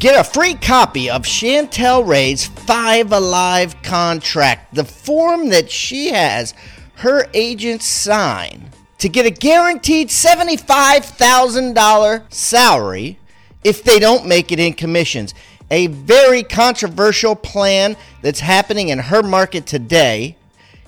Get 0.00 0.18
a 0.18 0.24
free 0.24 0.54
copy 0.54 1.08
of 1.10 1.24
Chantel 1.24 2.08
Ray's 2.08 2.46
Five 2.46 3.12
Alive 3.12 3.82
contract, 3.82 4.74
the 4.74 4.86
form 4.86 5.50
that 5.50 5.70
she 5.70 6.08
has 6.08 6.54
her 6.96 7.28
agents 7.34 7.84
sign 7.84 8.70
to 8.96 9.10
get 9.10 9.26
a 9.26 9.30
guaranteed 9.30 10.08
$75,000 10.08 12.32
salary 12.32 13.18
if 13.62 13.84
they 13.84 13.98
don't 13.98 14.24
make 14.24 14.50
it 14.50 14.58
in 14.58 14.72
commissions. 14.72 15.34
A 15.70 15.88
very 15.88 16.44
controversial 16.44 17.36
plan 17.36 17.94
that's 18.22 18.40
happening 18.40 18.88
in 18.88 19.00
her 19.00 19.22
market 19.22 19.66
today. 19.66 20.34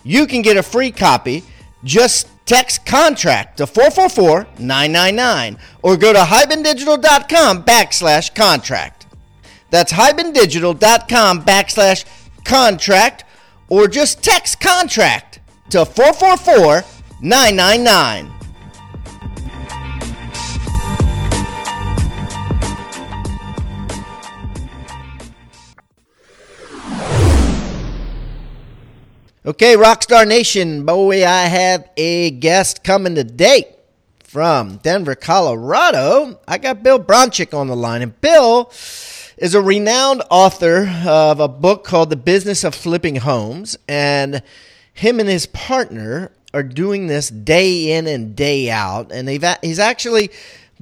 You 0.05 0.27
can 0.27 0.41
get 0.41 0.57
a 0.57 0.63
free 0.63 0.91
copy. 0.91 1.43
Just 1.85 2.29
text 2.47 2.87
contract 2.87 3.59
to 3.59 3.67
444 3.67 4.47
999 4.59 5.59
or 5.83 5.99
go 5.99 6.15
to 6.15 6.21
hibandigital.com 6.21 7.65
backslash 7.65 8.35
contract. 8.35 9.02
That's 9.73 9.91
hibandigital.com 9.95 11.45
backslash 11.45 12.05
contract 12.45 13.25
or 13.71 13.89
just 13.89 14.23
text 14.23 14.61
contract 14.61 15.41
to 15.71 15.87
444 15.87 16.85
999. 17.23 18.31
Okay, 29.45 29.75
Rockstar 29.75 30.29
Nation, 30.29 30.85
boy, 30.85 31.27
I 31.27 31.47
have 31.47 31.89
a 31.97 32.31
guest 32.31 32.85
coming 32.85 33.15
today 33.15 33.75
from 34.23 34.77
Denver, 34.77 35.15
Colorado. 35.15 36.39
I 36.47 36.59
got 36.59 36.83
Bill 36.83 37.01
Bronchick 37.01 37.59
on 37.59 37.69
the 37.69 37.75
line, 37.75 38.03
and 38.03 38.21
Bill 38.21 38.71
is 39.37 39.55
a 39.55 39.63
renowned 39.63 40.23
author 40.31 40.89
of 41.05 41.41
a 41.41 41.49
book 41.49 41.85
called 41.85 42.11
The 42.11 42.17
Business 42.17 42.65
of 42.65 42.75
Flipping 42.75 43.17
Homes. 43.17 43.77
And 43.89 44.43
him 44.93 45.21
and 45.21 45.29
his 45.29 45.47
partner 45.47 46.33
are 46.55 46.63
doing 46.63 47.07
this 47.07 47.29
day 47.29 47.93
in 47.93 48.07
and 48.07 48.37
day 48.37 48.71
out. 48.71 49.11
And 49.11 49.27
they've, 49.27 49.45
he's 49.63 49.79
actually 49.79 50.31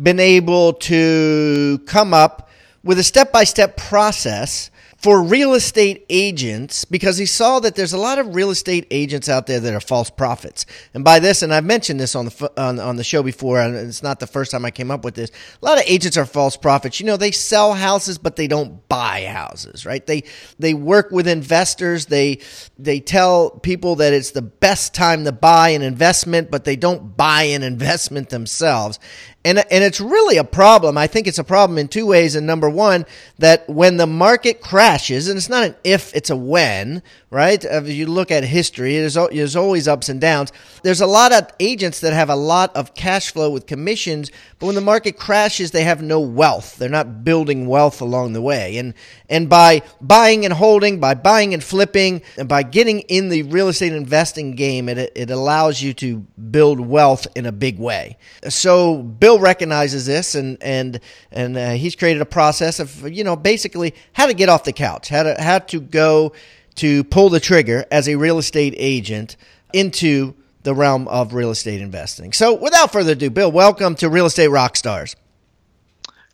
been 0.01 0.21
able 0.21 0.75
to 0.75 1.81
come 1.87 2.13
up 2.13 2.49
with 2.83 2.99
a 2.99 3.05
step 3.05 3.33
by 3.33 3.45
step 3.45 3.77
process 3.77 4.71
for 5.01 5.23
real 5.23 5.55
estate 5.55 6.05
agents 6.11 6.85
because 6.85 7.17
he 7.17 7.25
saw 7.25 7.59
that 7.59 7.75
there's 7.75 7.95
a 7.95 7.99
lot 7.99 8.19
of 8.19 8.35
real 8.35 8.51
estate 8.51 8.87
agents 8.91 9.31
out 9.31 9.47
there 9.47 9.59
that 9.59 9.73
are 9.73 9.81
false 9.81 10.11
prophets. 10.11 10.67
And 10.93 11.03
by 11.03 11.19
this, 11.21 11.43
and 11.43 11.55
I've 11.55 11.65
mentioned 11.65 11.99
this 11.99 12.15
on 12.15 12.27
the 12.27 12.53
on, 12.59 12.79
on 12.79 12.97
the 12.97 13.05
show 13.05 13.23
before, 13.23 13.61
and 13.61 13.75
it's 13.75 14.03
not 14.03 14.21
the 14.21 14.27
first 14.27 14.51
time 14.51 14.67
I 14.67 14.71
came 14.71 14.91
up 14.91 15.03
with 15.03 15.15
this. 15.15 15.31
A 15.63 15.65
lot 15.65 15.79
of 15.79 15.85
agents 15.87 16.19
are 16.19 16.27
false 16.27 16.59
prophets. 16.59 17.01
You 17.01 17.07
know, 17.07 17.17
they 17.17 17.31
sell 17.31 17.73
houses, 17.73 18.19
but 18.19 18.37
they 18.37 18.47
don't 18.47 18.87
buy 18.91 19.25
houses, 19.25 19.87
right? 19.87 20.07
They 20.07 20.25
they 20.59 20.75
work 20.75 21.11
with 21.11 21.27
investors. 21.27 22.07
They 22.07 22.41
they 22.79 23.01
tell 23.01 23.51
people 23.51 23.97
that 23.97 24.13
it's 24.13 24.33
the 24.33 24.43
best 24.43 24.93
time 24.93 25.25
to 25.25 25.33
buy 25.33 25.71
an 25.71 25.81
investment, 25.81 26.51
but 26.51 26.65
they 26.65 26.77
don't 26.77 27.17
buy 27.17 27.45
an 27.45 27.63
investment 27.63 28.29
themselves. 28.29 28.99
And, 29.45 29.59
and 29.59 29.83
it's 29.83 30.01
really 30.01 30.37
a 30.37 30.45
problem. 30.45 30.99
I 30.99 31.07
think 31.07 31.27
it's 31.27 31.39
a 31.39 31.45
problem 31.45 31.79
in 31.79 31.89
two 31.89 32.07
ways. 32.07 32.35
And 32.35 32.47
number 32.47 32.69
one, 32.69 33.07
that 33.39 33.69
when 33.69 33.97
the 33.97 34.07
market 34.07 34.61
crashes, 34.61 35.29
and 35.29 35.39
it's 35.39 35.49
not 35.49 35.65
an 35.65 35.75
if, 35.83 36.15
it's 36.15 36.29
a 36.29 36.37
when, 36.37 37.03
right? 37.31 37.65
If 37.65 37.89
you 37.89 38.07
look 38.07 38.33
at 38.33 38.43
history, 38.43 38.99
there's, 38.99 39.57
always 39.57 39.87
ups 39.87 40.09
and 40.09 40.21
downs. 40.21 40.53
There's 40.83 41.01
a 41.01 41.07
lot 41.07 41.33
of 41.33 41.49
agents 41.61 42.01
that 42.01 42.13
have 42.13 42.29
a 42.29 42.35
lot 42.35 42.75
of 42.75 42.95
cash 42.95 43.33
flow 43.33 43.51
with 43.51 43.67
commissions, 43.67 44.33
but 44.59 44.67
when 44.67 44.75
the 44.75 44.81
market 44.81 45.17
crashes, 45.17 45.71
they 45.71 45.85
have 45.85 46.03
no 46.03 46.19
wealth. 46.19 46.77
They're 46.77 46.89
not 46.89 47.25
building 47.25 47.69
wealth 47.69 48.01
along 48.01 48.33
the 48.33 48.43
way. 48.43 48.79
And, 48.79 48.95
and 49.29 49.49
by 49.49 49.83
buying 50.01 50.45
and 50.45 50.53
holding, 50.53 50.99
by 50.99 51.15
buying 51.15 51.55
and 51.55 51.63
flipping, 51.63 52.23
and 52.37 52.49
by 52.49 52.65
getting 52.65 53.01
in 53.01 53.29
the 53.29 53.45
real 53.45 53.69
estate 53.69 53.93
investing 53.93 54.57
game, 54.57 54.89
it, 54.89 55.13
it 55.15 55.31
allows 55.31 55.81
you 55.81 55.95
to 55.95 56.19
build 56.51 56.81
wealth 56.81 57.29
in 57.37 57.47
a 57.47 57.53
big 57.53 57.79
way. 57.79 58.19
So 58.49 59.03
Bill 59.03 59.39
recognizes 59.39 60.05
this, 60.07 60.35
and 60.35 60.61
and 60.63 61.01
and 61.31 61.57
uh, 61.57 61.71
he's 61.71 61.95
created 61.95 62.23
a 62.23 62.27
process 62.27 62.81
of 62.81 63.09
you 63.09 63.23
know 63.23 63.37
basically 63.37 63.95
how 64.13 64.27
to 64.27 64.35
get 64.35 64.49
off 64.49 64.65
the 64.65 64.73
couch, 64.73 65.09
how 65.09 65.23
to 65.23 65.41
how 65.41 65.61
to 65.61 65.81
go 65.81 66.33
to 66.81 67.05
pull 67.05 67.29
the 67.29 67.41
trigger 67.41 67.85
as 67.91 68.09
a 68.09 68.17
real 68.17 68.39
estate 68.39 68.75
agent 68.79 69.37
into 69.75 70.35
the 70.63 70.75
realm 70.75 71.07
of 71.09 71.35
real 71.35 71.51
estate 71.51 71.83
investing. 71.83 72.33
So, 72.33 72.55
without 72.55 72.91
further 72.91 73.13
ado, 73.13 73.29
Bill, 73.29 73.53
welcome 73.53 73.95
to 73.97 74.09
Real 74.09 74.25
Estate 74.25 74.49
Rockstars. 74.49 75.15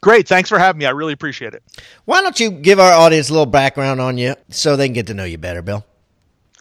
Great. 0.01 0.29
Thanks 0.29 0.49
for 0.49 0.59
having 0.59 0.79
me. 0.79 0.87
I 0.87 0.91
really 0.91 1.15
appreciate 1.15 1.55
it. 1.55 1.65
Why 2.05 2.21
don't 2.23 2.39
you 2.39 2.51
give 2.53 2.79
our 2.79 2.93
audience 2.93 3.29
a 3.29 3.33
little 3.33 3.45
background 3.45 4.01
on 4.01 4.19
you 4.19 4.37
so 4.49 4.77
they 4.77 4.87
can 4.87 4.95
get 4.95 5.09
to 5.09 5.15
know 5.15 5.25
you 5.25 5.37
better, 5.37 5.63
Bill? 5.63 5.85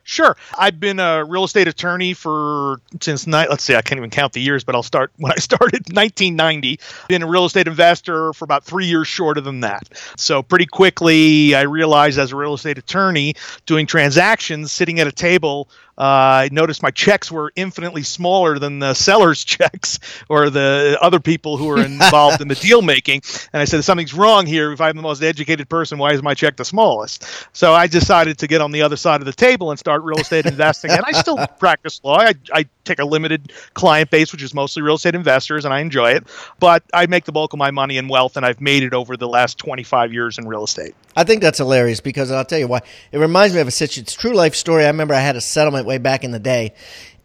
Sure. 0.08 0.38
I've 0.56 0.80
been 0.80 1.00
a 1.00 1.26
real 1.26 1.46
estate 1.46 1.68
attorney 1.68 2.14
for 2.14 2.80
since 3.02 3.26
night. 3.26 3.50
Let's 3.50 3.64
see, 3.64 3.74
I 3.74 3.82
can't 3.82 3.98
even 3.98 4.12
count 4.12 4.34
the 4.34 4.40
years, 4.40 4.64
but 4.64 4.76
I'll 4.76 4.84
start 4.84 5.12
when 5.18 5.32
I 5.32 5.38
started 5.38 5.90
1990. 5.92 6.80
Been 7.08 7.24
a 7.24 7.28
real 7.28 7.46
estate 7.46 7.68
investor 7.68 8.32
for 8.34 8.46
about 8.46 8.64
three 8.64 8.86
years 8.86 9.08
shorter 9.08 9.42
than 9.42 9.62
that. 9.62 9.90
So 10.16 10.44
pretty 10.44 10.68
quickly, 10.68 11.56
I 11.56 11.64
realized 11.64 12.20
as 12.20 12.32
a 12.32 12.36
real 12.36 12.54
estate 12.54 12.78
attorney 12.78 13.34
doing 13.66 13.88
transactions, 13.88 14.72
sitting 14.72 15.00
at 15.00 15.08
a 15.08 15.12
table 15.12 15.70
uh, 15.97 16.01
I 16.45 16.50
noticed 16.51 16.83
my 16.83 16.91
checks 16.91 17.31
were 17.31 17.51
infinitely 17.56 18.03
smaller 18.03 18.59
than 18.59 18.79
the 18.79 18.94
seller's 18.94 19.44
checks 19.45 20.00
or 20.29 20.50
the 20.50 20.97
other 21.01 21.19
people 21.19 21.57
who 21.57 21.67
were 21.67 21.83
involved 21.83 22.41
in 22.41 22.47
the 22.47 22.56
deal 22.56 22.81
making. 22.81 23.22
And 23.53 23.61
I 23.61 23.66
said, 23.66 23.83
something's 23.83 24.13
wrong 24.13 24.45
here. 24.45 24.72
If 24.72 24.81
I'm 24.81 24.95
the 24.95 25.01
most 25.01 25.23
educated 25.23 25.69
person, 25.69 25.97
why 25.97 26.13
is 26.13 26.22
my 26.22 26.33
check 26.33 26.57
the 26.57 26.66
smallest? 26.66 27.25
So 27.53 27.73
I 27.73 27.88
decided 27.88 28.39
to 28.39 28.47
get 28.47 28.61
on 28.61 28.72
the 28.72 28.81
other 28.81 28.97
side 28.97 29.22
of 29.22 29.25
the 29.25 29.33
table 29.33 29.72
and 29.72 29.79
start 29.79 30.03
real 30.03 30.19
estate 30.19 30.45
investing. 30.45 30.91
And 30.91 31.03
I 31.06 31.11
still 31.13 31.38
practice 31.59 32.01
law. 32.03 32.17
I, 32.17 32.33
I 32.51 32.66
take 32.85 33.00
a 33.00 33.06
limited 33.06 33.51
client 33.73 34.09
base, 34.09 34.31
which 34.31 34.44
is 34.44 34.53
mostly 34.53 34.81
real 34.81 34.96
estate 34.96 35.16
investors, 35.16 35.66
and 35.66 35.73
I 35.73 35.79
enjoy 35.79 36.12
it. 36.12 36.27
But 36.60 36.83
I 36.94 37.06
make 37.07 37.25
the 37.25 37.31
bulk 37.31 37.54
of 37.54 37.60
my 37.60 37.71
money 37.71 37.98
in 37.98 38.07
wealth, 38.07 38.38
and 38.38 38.45
I've 38.45 38.62
made 38.62 38.83
it 38.83 38.94
over 38.94 39.18
the 39.18 39.27
last 39.27 39.57
25 39.57 40.13
years 40.13 40.38
in 40.38 40.48
real 40.48 40.63
estate. 40.63 40.95
I 41.15 41.24
think 41.24 41.42
that's 41.42 41.57
hilarious 41.57 42.00
because 42.00 42.31
I'll 42.31 42.45
tell 42.45 42.60
you 42.60 42.68
why. 42.68 42.81
It 43.12 43.18
reminds 43.18 43.54
me 43.56 43.62
of 43.62 43.68
a 43.68 43.71
situation. 43.71 44.04
It's 44.04 44.13
true 44.13 44.33
life 44.33 44.56
story. 44.56 44.83
I 44.83 44.88
remember 44.88 45.13
I 45.13 45.19
had 45.19 45.36
a 45.36 45.42
settlement 45.42 45.86
way 45.86 45.98
back 45.98 46.24
in 46.24 46.31
the 46.31 46.39
day. 46.39 46.74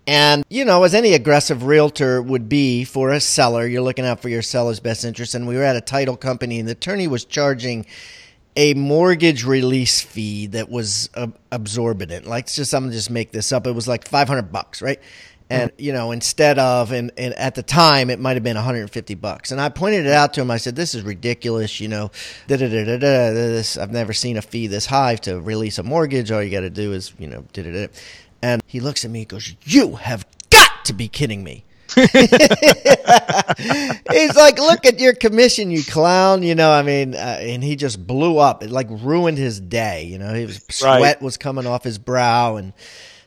And, 0.07 0.45
you 0.49 0.65
know, 0.65 0.83
as 0.83 0.95
any 0.95 1.15
aggressive 1.15 1.65
realtor 1.65 2.21
would 2.21 2.49
be 2.49 2.85
for 2.85 3.11
a 3.11 3.21
seller, 3.21 3.67
you're 3.67 3.83
looking 3.83 4.05
out 4.05 4.21
for 4.21 4.29
your 4.29 4.43
seller's 4.43 4.81
best 4.81 5.05
interest. 5.05 5.35
And 5.35 5.47
we 5.47 5.57
were 5.57 5.63
at 5.63 5.77
a 5.77 5.81
title 5.81 6.17
company, 6.17 6.59
and 6.59 6.67
the 6.67 6.73
attorney 6.73 7.07
was 7.07 7.25
charging 7.25 7.87
a 8.57 8.75
mortgage 8.75 9.45
release 9.45 10.01
fee 10.01 10.49
that 10.49 10.69
was 10.69 11.11
uh, 11.15 11.29
absorbent. 11.53 12.27
Like, 12.27 12.47
just, 12.47 12.75
I'm 12.75 12.91
just 12.91 13.11
make 13.11 13.31
this 13.31 13.53
up. 13.53 13.67
It 13.67 13.73
was 13.73 13.87
like 13.87 14.09
500 14.09 14.51
bucks, 14.51 14.83
right? 14.83 15.01
And 15.51 15.73
you 15.77 15.93
know 15.93 16.13
instead 16.13 16.59
of 16.59 16.93
and, 16.93 17.11
and 17.19 17.35
at 17.35 17.55
the 17.55 17.63
time 17.63 18.09
it 18.09 18.19
might 18.21 18.35
have 18.35 18.43
been 18.43 18.57
150 18.57 19.15
bucks 19.17 19.51
and 19.51 19.61
i 19.61 19.69
pointed 19.69 20.07
it 20.07 20.13
out 20.13 20.33
to 20.35 20.41
him 20.41 20.51
i 20.51 20.57
said 20.57 20.77
this 20.77 20.95
is 20.95 21.03
ridiculous 21.03 21.81
you 21.81 21.89
know 21.89 22.11
this 22.47 23.77
i've 23.77 23.91
never 23.91 24.13
seen 24.13 24.37
a 24.37 24.43
fee 24.43 24.67
this 24.67 24.87
high 24.87 25.17
to 25.17 25.41
release 25.41 25.79
a 25.79 25.83
mortgage 25.83 26.31
all 26.31 26.43
you 26.43 26.51
got 26.51 26.61
to 26.61 26.71
do 26.71 26.93
is 26.93 27.13
you 27.19 27.27
know 27.27 27.45
and 28.43 28.63
he 28.67 28.81
looks 28.81 29.05
at 29.05 29.11
me 29.11 29.21
and 29.21 29.29
goes 29.29 29.55
you 29.65 29.97
have 29.97 30.25
got 30.51 30.85
to 30.85 30.93
be 30.93 31.09
kidding 31.09 31.43
me 31.45 31.65
He's 34.11 34.37
like, 34.37 34.59
look 34.59 34.87
at 34.87 35.01
your 35.01 35.13
commission, 35.13 35.73
you 35.73 35.83
clown. 35.83 36.45
You 36.45 36.55
know, 36.55 36.71
I 36.71 36.83
mean, 36.83 37.15
uh, 37.15 37.39
and 37.41 37.65
he 37.65 37.75
just 37.75 38.07
blew 38.07 38.39
up. 38.39 38.63
It 38.63 38.71
like 38.71 38.87
ruined 38.91 39.39
his 39.39 39.59
day. 39.61 40.05
You 40.05 40.19
know, 40.19 40.33
his 40.33 40.65
sweat 40.71 41.01
Right. 41.01 41.21
was 41.23 41.37
coming 41.37 41.67
off 41.67 41.83
his 41.83 41.99
brow, 41.99 42.57
and 42.57 42.73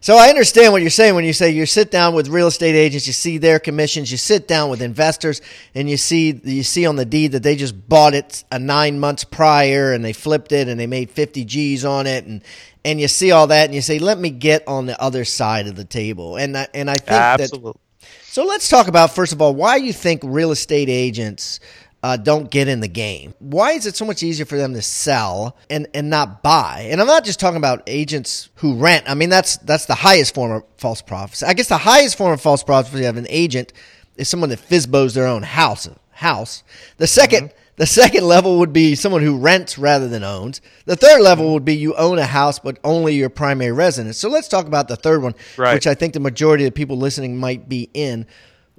so 0.03 0.17
I 0.17 0.27
understand 0.27 0.73
what 0.73 0.81
you're 0.81 0.91
saying 0.91 1.15
when 1.15 1.23
you 1.23 1.31
say 1.31 1.51
you 1.51 1.65
sit 1.65 1.89
down 1.89 2.13
with 2.13 2.27
real 2.27 2.47
estate 2.47 2.75
agents, 2.75 3.07
you 3.07 3.13
see 3.13 3.37
their 3.37 3.57
commissions, 3.57 4.11
you 4.11 4.17
sit 4.17 4.49
down 4.49 4.69
with 4.69 4.81
investors, 4.81 5.41
and 5.73 5.89
you 5.89 5.95
see 5.95 6.41
you 6.43 6.61
see 6.63 6.85
on 6.85 6.97
the 6.97 7.05
deed 7.05 7.31
that 7.31 7.41
they 7.41 7.55
just 7.55 7.87
bought 7.87 8.13
it 8.13 8.43
a 8.51 8.59
nine 8.59 8.99
months 8.99 9.23
prior, 9.23 9.93
and 9.93 10.03
they 10.03 10.11
flipped 10.11 10.51
it, 10.51 10.67
and 10.67 10.77
they 10.77 10.87
made 10.87 11.09
50 11.09 11.45
G's 11.45 11.85
on 11.85 12.05
it, 12.05 12.25
and 12.25 12.43
and 12.83 12.99
you 12.99 13.07
see 13.07 13.31
all 13.31 13.47
that, 13.47 13.63
and 13.63 13.73
you 13.73 13.79
say, 13.79 13.97
let 13.97 14.19
me 14.19 14.29
get 14.29 14.67
on 14.67 14.87
the 14.87 15.01
other 15.01 15.23
side 15.23 15.67
of 15.67 15.77
the 15.77 15.85
table, 15.85 16.35
and 16.35 16.57
I, 16.57 16.67
and 16.73 16.89
I 16.89 16.95
think 16.95 17.07
that 17.07 17.39
Absolutely. 17.39 17.79
so 18.23 18.43
let's 18.43 18.67
talk 18.67 18.89
about 18.89 19.15
first 19.15 19.31
of 19.31 19.41
all 19.41 19.55
why 19.55 19.77
you 19.77 19.93
think 19.93 20.19
real 20.25 20.51
estate 20.51 20.89
agents 20.89 21.61
uh, 22.03 22.17
don't 22.17 22.51
get 22.51 22.67
in 22.67 22.81
the 22.81 22.87
game. 22.89 23.33
Why 23.39 23.71
is 23.71 23.85
it 23.85 23.95
so 23.95 24.03
much 24.03 24.21
easier 24.23 24.45
for 24.45 24.57
them 24.57 24.73
to 24.73 24.81
sell 24.81 25.55
and, 25.69 25.87
and 25.93 26.09
not 26.09 26.43
buy? 26.43 26.87
And 26.91 26.99
I'm 26.99 27.07
not 27.07 27.23
just 27.23 27.39
talking 27.39 27.57
about 27.57 27.81
agents 27.87 28.49
who 28.55 28.75
rent. 28.75 29.05
I 29.09 29.13
mean 29.13 29.29
that's 29.29 29.57
that's 29.57 29.85
the 29.85 29.95
highest 29.95 30.35
form 30.35 30.51
of 30.51 30.63
false 30.77 31.01
prophecy. 31.01 31.45
I 31.45 31.53
guess 31.53 31.69
the 31.69 31.77
highest 31.77 32.17
form 32.17 32.33
of 32.33 32.41
false 32.41 32.61
prophecy 32.63 33.05
of 33.05 33.15
an 33.17 33.25
agent 33.29 33.71
is 34.17 34.27
someone 34.27 34.49
that 34.49 34.59
fizbos 34.59 35.13
their 35.13 35.25
own 35.27 35.43
house. 35.43 35.87
House. 36.11 36.63
The 36.97 37.05
2nd 37.05 37.51
the 37.75 37.87
second 37.87 38.25
level 38.25 38.59
would 38.59 38.71
be 38.71 38.93
someone 38.93 39.23
who 39.23 39.37
rents 39.39 39.79
rather 39.79 40.07
than 40.07 40.23
owns. 40.23 40.61
The 40.85 40.95
third 40.95 41.21
level 41.21 41.53
would 41.53 41.65
be 41.65 41.75
you 41.75 41.95
own 41.95 42.19
a 42.19 42.25
house 42.25 42.59
but 42.59 42.77
only 42.83 43.15
your 43.15 43.29
primary 43.29 43.71
residence. 43.71 44.17
So 44.19 44.29
let's 44.29 44.47
talk 44.47 44.67
about 44.67 44.87
the 44.89 44.95
third 44.95 45.23
one, 45.23 45.33
Right. 45.57 45.73
which 45.73 45.87
I 45.87 45.95
think 45.95 46.13
the 46.13 46.19
majority 46.19 46.65
of 46.67 46.75
people 46.75 46.97
listening 46.97 47.37
might 47.37 47.67
be 47.67 47.89
in. 47.93 48.27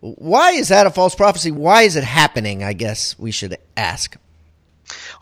Why 0.04 0.50
is 0.50 0.68
that 0.68 0.86
a 0.86 0.90
false 0.90 1.14
prophecy? 1.14 1.50
Why 1.50 1.82
is 1.82 1.96
it 1.96 2.04
happening? 2.04 2.62
I 2.62 2.74
guess 2.74 3.18
we 3.18 3.30
should 3.30 3.56
ask. 3.74 4.18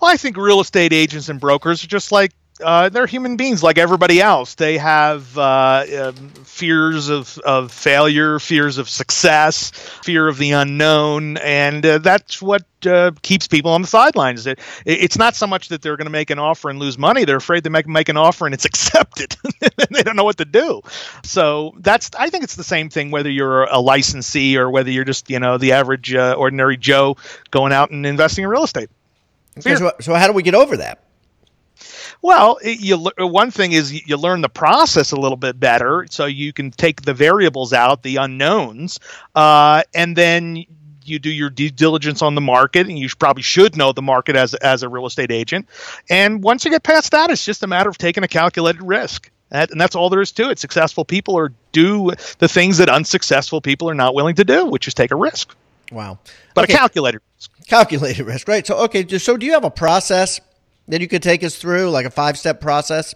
Well, 0.01 0.11
I 0.11 0.17
think 0.17 0.37
real 0.37 0.61
estate 0.61 0.93
agents 0.93 1.29
and 1.29 1.39
brokers 1.39 1.85
are 1.85 1.87
just 1.87 2.11
like 2.11 2.33
uh, 2.63 2.89
they're 2.89 3.07
human 3.07 3.37
beings 3.37 3.63
like 3.63 3.79
everybody 3.79 4.21
else. 4.21 4.55
They 4.55 4.79
have 4.79 5.37
uh, 5.37 5.85
um, 6.01 6.15
fears 6.45 7.09
of, 7.09 7.39
of 7.39 7.73
failure, 7.73 8.39
fears 8.39 8.79
of 8.79 8.89
success, 8.89 9.71
fear 10.03 10.29
of 10.29 10.39
the 10.39 10.53
unknown, 10.53 11.37
and 11.39 11.85
uh, 11.85 11.99
that's 11.99 12.41
what 12.41 12.65
uh, 12.87 13.13
keeps 13.23 13.49
people 13.49 13.73
on 13.73 13.83
the 13.83 13.89
sidelines. 13.89 14.47
It, 14.47 14.59
it's 14.85 15.19
not 15.19 15.37
so 15.37 15.47
much 15.47 15.69
that 15.69 15.83
they're 15.83 15.97
going 15.97 16.07
to 16.07 16.13
make 16.13 16.31
an 16.31 16.39
offer 16.39 16.71
and 16.71 16.79
lose 16.79 16.97
money; 16.99 17.25
they're 17.25 17.37
afraid 17.37 17.65
they 17.65 17.71
make 17.71 17.87
make 17.87 18.09
an 18.09 18.17
offer 18.17 18.47
and 18.47 18.55
it's 18.55 18.65
accepted, 18.73 19.37
they 19.91 20.03
don't 20.03 20.17
know 20.17 20.25
what 20.25 20.39
to 20.39 20.45
do. 20.45 20.83
So 21.25 21.75
that's 21.79 22.11
I 22.19 22.31
think 22.31 22.45
it's 22.45 22.57
the 22.57 22.65
same 22.65 22.89
thing 22.89 23.11
whether 23.11 23.31
you're 23.31 23.65
a 23.65 23.79
licensee 23.79 24.57
or 24.57 24.71
whether 24.71 24.91
you're 24.91 25.05
just 25.05 25.31
you 25.31 25.39
know 25.39 25.59
the 25.59 25.73
average 25.73 26.15
uh, 26.15 26.35
ordinary 26.39 26.77
Joe 26.77 27.17
going 27.51 27.73
out 27.73 27.91
and 27.91 28.07
investing 28.07 28.45
in 28.45 28.51
real 28.51 28.65
estate. 28.65 28.91
Okay, 29.59 29.77
so, 29.77 29.93
so 30.01 30.15
how 30.15 30.27
do 30.27 30.33
we 30.33 30.43
get 30.43 30.55
over 30.55 30.79
that? 30.79 31.03
Well, 32.23 32.59
it, 32.63 32.81
you 32.81 32.97
one 33.19 33.51
thing 33.51 33.73
is 33.73 33.93
you- 33.93 34.01
you 34.07 34.17
learn 34.17 34.41
the 34.43 34.49
process 34.49 35.11
a 35.13 35.17
little 35.17 35.37
bit 35.37 35.59
better, 35.59 36.07
so 36.09 36.27
you 36.27 36.53
can 36.53 36.71
take 36.71 37.03
the 37.03 37.13
variables 37.15 37.73
out, 37.73 38.03
the 38.05 38.17
unknowns, 38.17 39.01
uh, 39.35 39.83
and 39.93 40.17
then 40.17 40.65
you 41.05 41.19
do 41.19 41.31
your 41.31 41.51
due 41.51 41.69
diligence 41.69 42.23
on 42.23 42.37
the 42.37 42.41
market, 42.41 42.87
and 42.87 42.97
you 42.97 43.09
probably 43.19 43.43
should 43.43 43.77
know 43.77 43.91
the 43.93 44.03
market 44.03 44.37
as 44.37 44.55
as 44.55 44.85
a 44.85 44.89
real 44.89 45.05
estate 45.07 45.33
agent. 45.33 45.69
And 46.09 46.45
once 46.45 46.65
you 46.65 46.71
get 46.71 46.85
past 46.85 47.11
that, 47.11 47.29
it's 47.31 47.45
just 47.45 47.65
a 47.65 47.67
matter 47.67 47.91
of 47.91 47.99
taking 47.99 48.23
a 48.23 48.29
calculated 48.29 48.83
risk. 48.83 49.29
That, 49.51 49.71
and 49.73 49.81
that's 49.81 49.97
all 49.97 50.09
there 50.09 50.23
is 50.23 50.31
to 50.33 50.49
it. 50.51 50.59
Successful 50.61 51.05
people 51.05 51.37
are 51.37 51.53
do 51.73 52.13
the 52.39 52.49
things 52.49 52.79
that 52.79 52.89
unsuccessful 52.89 53.61
people 53.61 53.91
are 53.91 53.95
not 53.95 54.15
willing 54.15 54.37
to 54.37 54.45
do, 54.45 54.65
which 54.65 54.87
is 54.89 54.95
take 54.95 55.11
a 55.11 55.17
risk, 55.17 55.55
Wow. 55.91 56.21
but 56.55 56.65
Okay, 56.65 56.73
a 56.75 56.77
calculated 56.79 57.21
risk. 57.37 57.51
calculated 57.67 58.25
risk, 58.25 58.47
right? 58.49 58.65
So 58.67 58.77
okay, 58.85 59.07
so 59.19 59.37
do 59.37 59.45
you 59.45 59.53
have 59.53 59.65
a 59.65 59.71
process 59.71 60.41
that 60.93 61.01
you 61.01 61.09
could 61.09 61.23
take 61.23 61.43
us 61.43 61.57
through, 61.57 61.89
like 61.89 62.05
a 62.05 62.11
five 62.11 62.39
step 62.39 62.61
process? 62.61 63.15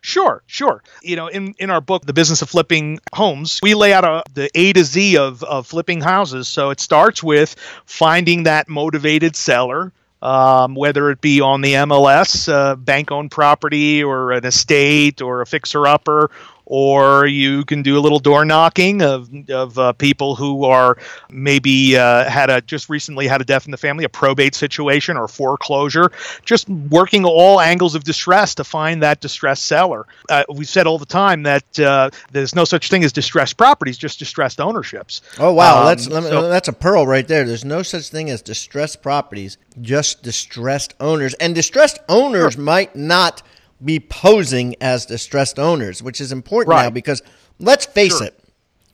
Sure, 0.00 0.42
sure. 0.46 0.82
You 1.00 1.14
know, 1.14 1.28
in, 1.28 1.54
in 1.58 1.70
our 1.70 1.80
book, 1.80 2.04
The 2.04 2.12
Business 2.12 2.42
of 2.42 2.50
Flipping 2.50 2.98
Homes, 3.14 3.60
we 3.62 3.74
lay 3.74 3.92
out 3.92 4.04
a, 4.04 4.24
the 4.34 4.50
A 4.52 4.72
to 4.72 4.82
Z 4.82 5.16
of, 5.16 5.44
of 5.44 5.68
flipping 5.68 6.00
houses. 6.00 6.48
So 6.48 6.70
it 6.70 6.80
starts 6.80 7.22
with 7.22 7.54
finding 7.84 8.42
that 8.44 8.68
motivated 8.68 9.36
seller, 9.36 9.92
um, 10.20 10.74
whether 10.74 11.08
it 11.10 11.20
be 11.20 11.40
on 11.40 11.60
the 11.60 11.74
MLS, 11.74 12.52
uh, 12.52 12.74
bank 12.74 13.12
owned 13.12 13.30
property, 13.30 14.02
or 14.02 14.32
an 14.32 14.44
estate, 14.44 15.22
or 15.22 15.42
a 15.42 15.46
fixer 15.46 15.86
upper, 15.86 16.32
or 16.66 17.26
you 17.26 17.64
can 17.64 17.82
do 17.82 17.96
a 17.96 18.00
little 18.00 18.18
door 18.18 18.44
knocking 18.44 19.00
of, 19.02 19.28
of 19.48 19.78
uh, 19.78 19.92
people 19.94 20.34
who 20.34 20.64
are 20.64 20.98
maybe 21.30 21.96
uh, 21.96 22.28
had 22.28 22.50
a 22.50 22.60
just 22.60 22.88
recently 22.88 23.26
had 23.26 23.40
a 23.40 23.44
death 23.44 23.64
in 23.66 23.70
the 23.70 23.76
family, 23.76 24.04
a 24.04 24.08
probate 24.08 24.54
situation 24.54 25.16
or 25.16 25.28
foreclosure, 25.28 26.10
just 26.44 26.68
working 26.68 27.24
all 27.24 27.60
angles 27.60 27.94
of 27.94 28.04
distress 28.04 28.54
to 28.56 28.64
find 28.64 29.02
that 29.02 29.20
distressed 29.20 29.64
seller. 29.66 30.06
Uh, 30.28 30.42
we've 30.54 30.68
said 30.68 30.86
all 30.86 30.98
the 30.98 31.06
time 31.06 31.44
that 31.44 31.78
uh, 31.78 32.10
there's 32.32 32.54
no 32.54 32.64
such 32.64 32.90
thing 32.90 33.04
as 33.04 33.12
distressed 33.12 33.56
properties, 33.56 33.96
just 33.96 34.18
distressed 34.18 34.60
ownerships. 34.60 35.22
Oh 35.38 35.52
wow, 35.52 35.80
Um, 35.82 35.86
that's 35.86 36.08
let 36.08 36.22
me- 36.24 36.30
so- 36.30 36.48
that's 36.48 36.68
a 36.68 36.72
pearl 36.72 37.06
right 37.06 37.26
there. 37.28 37.44
There's 37.44 37.64
no 37.64 37.82
such 37.82 38.08
thing 38.08 38.28
as 38.30 38.42
distressed 38.42 39.02
properties, 39.02 39.56
just 39.80 40.22
distressed 40.22 40.94
owners. 41.00 41.34
And 41.34 41.54
distressed 41.54 41.98
owners 42.08 42.58
might 42.58 42.96
not 42.96 43.42
be 43.84 44.00
posing 44.00 44.74
as 44.80 45.06
distressed 45.06 45.58
owners, 45.58 46.02
which 46.02 46.20
is 46.20 46.32
important 46.32 46.76
now 46.76 46.90
because 46.90 47.22
let's 47.58 47.86
face 47.86 48.18
Sure. 48.18 48.26
it. 48.28 48.40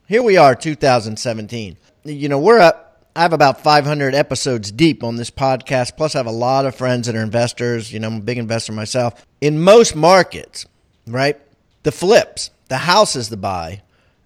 Here 0.09 0.23
we 0.23 0.37
are 0.37 0.55
2017. 0.55 1.77
You 2.05 2.29
know, 2.29 2.39
we're 2.39 2.59
up 2.59 2.93
I 3.15 3.21
have 3.23 3.35
about 3.35 3.63
500 3.63 4.15
episodes 4.15 4.73
deep 4.73 5.05
on 5.05 5.17
this 5.17 5.31
podcast. 5.31 5.99
Plus, 5.99 6.15
I 6.15 6.19
have 6.19 6.27
a 6.27 6.31
lot 6.31 6.65
of 6.65 6.75
friends 6.75 7.07
that 7.07 7.15
are 7.17 7.23
investors. 7.23 7.93
You 7.93 8.01
know, 8.01 8.09
I'm 8.09 8.17
a 8.17 8.21
big 8.21 8.39
investor 8.39 8.73
myself. 8.73 9.27
In 9.43 9.61
most 9.61 9.95
markets, 9.95 10.65
right, 11.07 11.39
the 11.83 11.93
flips, 11.93 12.51
the 12.69 12.79
houses 12.79 13.29
to 13.29 13.37
buy, 13.37 13.83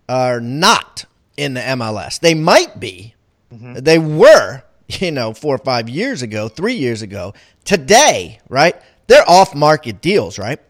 are 0.09 0.41
not 0.41 1.05
in 1.37 1.55
the 1.55 1.61
MLS. 1.61 2.21
They 2.21 2.35
might 2.35 2.79
be. 2.79 3.15
Mm-hmm. 3.53 3.75
They 3.75 3.99
were, 3.99 4.63
you 4.89 5.11
know, 5.11 5.33
four 5.35 5.57
or 5.57 5.65
five 5.65 5.89
years 5.89 6.23
ago, 6.23 6.49
three 6.49 6.75
years 6.75 7.03
ago. 7.03 7.35
Today, 7.65 8.39
right? 8.49 8.77
They're 9.07 9.29
off 9.29 9.55
market 9.55 10.01
deals, 10.01 10.39
right? 10.39 10.61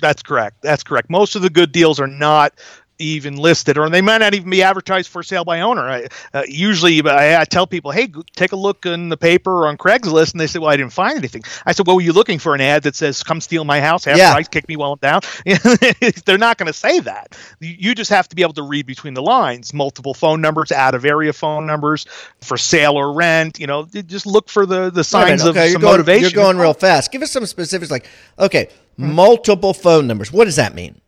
That's 0.00 0.22
correct. 0.22 0.62
That's 0.62 0.82
correct. 0.82 1.10
Most 1.10 1.36
of 1.36 1.42
the 1.42 1.50
good 1.50 1.72
deals 1.72 2.00
are 2.00 2.06
not 2.06 2.54
even 3.00 3.36
listed, 3.36 3.78
or 3.78 3.88
they 3.88 4.00
might 4.02 4.18
not 4.18 4.34
even 4.34 4.50
be 4.50 4.62
advertised 4.62 5.08
for 5.08 5.22
sale 5.22 5.44
by 5.44 5.60
owner. 5.60 5.88
I, 5.88 6.06
uh, 6.34 6.42
usually, 6.46 7.02
I, 7.02 7.40
I 7.40 7.44
tell 7.44 7.66
people, 7.66 7.90
"Hey, 7.90 8.08
take 8.36 8.52
a 8.52 8.56
look 8.56 8.86
in 8.86 9.08
the 9.08 9.16
paper 9.16 9.50
or 9.50 9.68
on 9.68 9.76
Craigslist," 9.76 10.32
and 10.32 10.40
they 10.40 10.46
say, 10.46 10.58
"Well, 10.58 10.68
I 10.70 10.76
didn't 10.76 10.92
find 10.92 11.16
anything." 11.18 11.42
I 11.66 11.72
said, 11.72 11.86
"Well, 11.86 11.96
were 11.96 12.02
you 12.02 12.12
looking 12.12 12.38
for 12.38 12.54
an 12.54 12.60
ad 12.60 12.82
that 12.84 12.94
says 12.94 13.22
come 13.22 13.40
steal 13.40 13.64
my 13.64 13.80
house, 13.80 14.04
half 14.04 14.16
Yeah. 14.18 14.32
price, 14.32 14.48
kick 14.48 14.68
me 14.68 14.76
while 14.76 14.92
I'm 14.92 14.98
down?" 14.98 15.20
They're 16.24 16.38
not 16.38 16.58
going 16.58 16.66
to 16.66 16.72
say 16.72 17.00
that. 17.00 17.36
You 17.60 17.94
just 17.94 18.10
have 18.10 18.28
to 18.28 18.36
be 18.36 18.42
able 18.42 18.54
to 18.54 18.62
read 18.62 18.86
between 18.86 19.14
the 19.14 19.22
lines. 19.22 19.72
Multiple 19.72 20.14
phone 20.14 20.40
numbers, 20.40 20.70
out 20.72 20.94
of 20.94 21.04
area 21.04 21.32
phone 21.32 21.66
numbers 21.66 22.06
for 22.40 22.56
sale 22.56 22.96
or 22.96 23.12
rent. 23.12 23.58
You 23.58 23.66
know, 23.66 23.86
just 23.86 24.26
look 24.26 24.48
for 24.48 24.66
the 24.66 24.90
the 24.90 25.04
signs 25.04 25.44
minute, 25.44 25.56
of 25.58 25.72
some 25.72 25.80
going, 25.80 25.92
motivation. 25.92 26.22
You're 26.22 26.30
going 26.44 26.58
real 26.58 26.74
fast. 26.74 27.12
Give 27.12 27.22
us 27.22 27.30
some 27.30 27.46
specifics 27.46 27.90
like, 27.90 28.06
okay, 28.38 28.68
multiple 28.96 29.72
phone 29.74 30.06
numbers. 30.06 30.32
What 30.32 30.44
does 30.44 30.56
that 30.56 30.74
mean? 30.74 31.00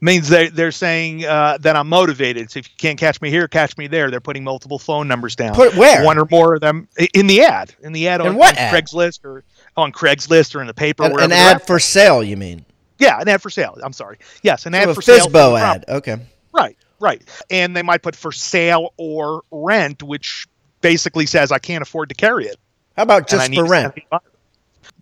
Means 0.00 0.28
they 0.28 0.48
they're 0.48 0.72
saying 0.72 1.24
uh, 1.24 1.58
that 1.60 1.76
I'm 1.76 1.88
motivated. 1.88 2.50
So 2.50 2.58
if 2.58 2.68
you 2.68 2.74
can't 2.76 2.98
catch 2.98 3.20
me 3.20 3.30
here, 3.30 3.48
catch 3.48 3.76
me 3.76 3.86
there. 3.86 4.10
They're 4.10 4.20
putting 4.20 4.44
multiple 4.44 4.78
phone 4.78 5.08
numbers 5.08 5.36
down. 5.36 5.54
Put 5.54 5.76
where? 5.76 6.04
One 6.04 6.18
or 6.18 6.26
more 6.30 6.54
of 6.54 6.60
them 6.60 6.88
in 7.12 7.26
the 7.26 7.42
ad. 7.42 7.74
In 7.82 7.92
the 7.92 8.08
ad 8.08 8.20
In 8.20 8.28
on, 8.28 8.36
what 8.36 8.56
on 8.56 8.58
ad? 8.58 8.74
Craigslist 8.74 9.24
or 9.24 9.44
on 9.76 9.92
Craigslist 9.92 10.54
or 10.54 10.60
in 10.60 10.66
the 10.66 10.74
paper. 10.74 11.04
An, 11.04 11.20
an 11.20 11.32
ad 11.32 11.66
for 11.66 11.78
sale, 11.78 12.22
you 12.22 12.36
mean? 12.36 12.64
yeah, 12.98 13.20
an 13.20 13.28
ad 13.28 13.42
for 13.42 13.50
sale. 13.50 13.78
I'm 13.82 13.92
sorry. 13.92 14.18
Yes, 14.42 14.66
an 14.66 14.74
ad 14.74 14.88
a 14.88 14.94
for 14.94 15.02
sale. 15.02 15.26
Fizbo 15.26 15.58
property. 15.58 15.62
ad. 15.62 15.84
Okay. 15.88 16.16
Right, 16.52 16.76
right. 17.00 17.22
And 17.50 17.76
they 17.76 17.82
might 17.82 18.02
put 18.02 18.14
for 18.16 18.32
sale 18.32 18.92
or 18.96 19.42
rent, 19.50 20.02
which 20.02 20.46
basically 20.80 21.26
says 21.26 21.50
I 21.52 21.58
can't 21.58 21.82
afford 21.82 22.10
to 22.10 22.14
carry 22.14 22.46
it. 22.46 22.56
How 22.96 23.02
about 23.02 23.28
just 23.28 23.52
for 23.54 23.66
rent? 23.66 23.94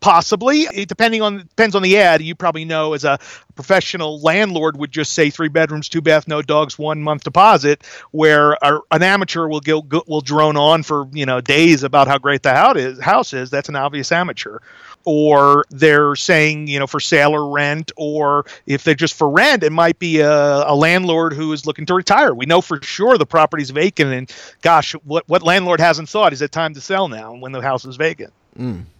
Possibly, 0.00 0.62
it, 0.62 0.88
depending 0.88 1.22
on 1.22 1.38
depends 1.38 1.74
on 1.74 1.82
the 1.82 1.98
ad. 1.98 2.22
You 2.22 2.34
probably 2.34 2.64
know 2.64 2.92
as 2.92 3.04
a 3.04 3.18
professional 3.54 4.20
landlord 4.20 4.76
would 4.76 4.90
just 4.90 5.12
say 5.12 5.30
three 5.30 5.48
bedrooms, 5.48 5.88
two 5.88 6.00
bath, 6.00 6.26
no 6.26 6.42
dogs, 6.42 6.78
one 6.78 7.02
month 7.02 7.24
deposit. 7.24 7.84
Where 8.10 8.56
an 8.62 9.02
amateur 9.02 9.46
will 9.46 9.60
go, 9.60 9.82
go 9.82 10.02
will 10.06 10.20
drone 10.20 10.56
on 10.56 10.82
for 10.82 11.08
you 11.12 11.26
know 11.26 11.40
days 11.40 11.82
about 11.82 12.08
how 12.08 12.18
great 12.18 12.42
the 12.42 12.52
house 12.52 12.76
is. 12.76 13.00
House 13.00 13.32
is 13.32 13.50
that's 13.50 13.68
an 13.68 13.76
obvious 13.76 14.10
amateur. 14.10 14.58
Or 15.04 15.64
they're 15.70 16.16
saying 16.16 16.66
you 16.66 16.78
know 16.78 16.86
for 16.86 17.00
sale 17.00 17.32
or 17.32 17.50
rent, 17.50 17.92
or 17.96 18.46
if 18.66 18.84
they're 18.84 18.94
just 18.94 19.14
for 19.14 19.30
rent, 19.30 19.62
it 19.62 19.72
might 19.72 19.98
be 19.98 20.20
a, 20.20 20.30
a 20.30 20.74
landlord 20.74 21.32
who 21.32 21.52
is 21.52 21.66
looking 21.66 21.86
to 21.86 21.94
retire. 21.94 22.34
We 22.34 22.46
know 22.46 22.60
for 22.60 22.82
sure 22.82 23.18
the 23.18 23.26
property's 23.26 23.70
vacant, 23.70 24.12
and 24.12 24.32
gosh, 24.62 24.92
what 25.04 25.28
what 25.28 25.42
landlord 25.42 25.80
hasn't 25.80 26.08
thought 26.08 26.32
is 26.32 26.42
it 26.42 26.52
time 26.52 26.74
to 26.74 26.80
sell 26.80 27.08
now 27.08 27.34
when 27.34 27.52
the 27.52 27.60
house 27.60 27.84
is 27.84 27.96
vacant? 27.96 28.32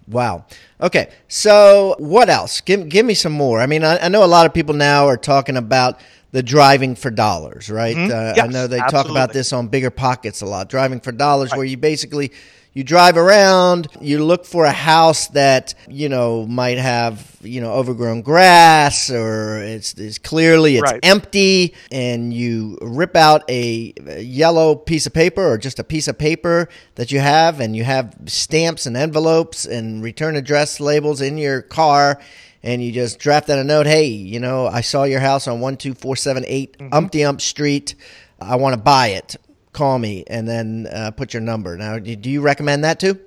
Wow. 0.09 0.47
Okay. 0.81 1.11
So 1.29 1.95
what 1.99 2.29
else? 2.29 2.61
Give 2.61 2.89
give 2.89 3.07
me 3.07 3.15
some 3.15 3.33
more. 3.33 3.61
I 3.61 3.67
mean, 3.67 3.85
I, 3.85 3.99
I 3.99 4.09
know 4.09 4.25
a 4.25 4.27
lot 4.27 4.47
of 4.47 4.53
people 4.55 4.75
now 4.75 5.07
are 5.07 5.17
talking 5.17 5.57
about 5.57 6.01
the 6.33 6.43
driving 6.43 6.95
for 6.97 7.11
dollars, 7.11 7.71
right? 7.71 7.95
Mhm. 7.97 8.11
Uh, 8.11 8.43
I 8.43 8.47
know 8.47 8.67
they 8.67 8.79
talk 8.79 9.09
about 9.09 9.33
this 9.33 9.53
on 9.53 9.69
Bigger 9.69 9.91
Pockets 9.91 10.41
a 10.41 10.47
lot. 10.47 10.69
Driving 10.69 10.99
for 11.01 11.13
dollars, 11.13 11.53
where 11.53 11.65
you 11.65 11.77
basically 11.77 12.33
you 12.75 12.85
drive 12.85 13.17
around, 13.19 13.89
you 14.01 14.25
look 14.25 14.45
for 14.47 14.65
a 14.65 14.73
house 14.73 15.29
that 15.29 15.75
you 15.89 16.09
know 16.09 16.47
might 16.47 16.79
have 16.79 17.37
you 17.43 17.61
know 17.61 17.73
overgrown 17.73 18.23
grass 18.23 19.11
or 19.11 19.59
it's, 19.63 19.95
it's 19.95 20.19
clearly 20.19 20.77
it's 20.77 20.83
Right. 20.83 21.01
empty, 21.03 21.75
and 21.91 22.33
you 22.33 22.79
rip 22.81 23.15
out 23.17 23.43
a 23.51 23.93
a 24.07 24.21
yellow 24.23 24.75
piece 24.75 25.07
of 25.07 25.13
paper 25.13 25.47
or 25.47 25.59
just 25.59 25.79
a 25.79 25.85
piece 25.85 26.09
of 26.09 26.17
paper 26.19 26.69
that 26.95 27.13
you 27.13 27.21
have, 27.21 27.61
and 27.61 27.77
you 27.77 27.85
have 27.85 28.15
stamps 28.27 28.87
and 28.87 28.97
envelopes 28.97 29.65
and 29.67 30.03
return 30.03 30.37
address 30.37 30.81
labels 30.81 31.21
in 31.21 31.37
your 31.39 31.63
car 31.63 32.21
and 32.65 32.81
you 32.83 32.93
just 32.93 33.19
draft 33.19 33.51
out 33.51 33.59
a 33.59 33.65
note. 33.65 33.87
Hey, 33.87 34.07
you 34.07 34.39
know, 34.39 34.69
I 34.69 34.83
saw 34.83 35.03
your 35.03 35.19
house 35.19 35.49
on 35.49 35.61
one 35.61 35.77
two 35.77 35.95
four 35.95 36.15
seven 36.17 36.45
eight 36.47 36.79
Mm-hmm. 36.79 36.95
Umpty 36.95 37.25
Ump 37.25 37.41
Street. 37.41 37.97
I 38.41 38.55
want 38.57 38.75
to 38.75 38.81
buy 38.81 39.09
it. 39.09 39.37
Call 39.73 39.99
me 39.99 40.25
and 40.27 40.47
then 40.49 40.87
uh, 40.93 41.11
put 41.13 41.33
your 41.33 41.41
number. 41.41 41.77
Now, 41.77 41.99
do 41.99 42.31
you 42.31 42.41
recommend 42.43 42.85
that 42.85 43.01
too? 43.01 43.19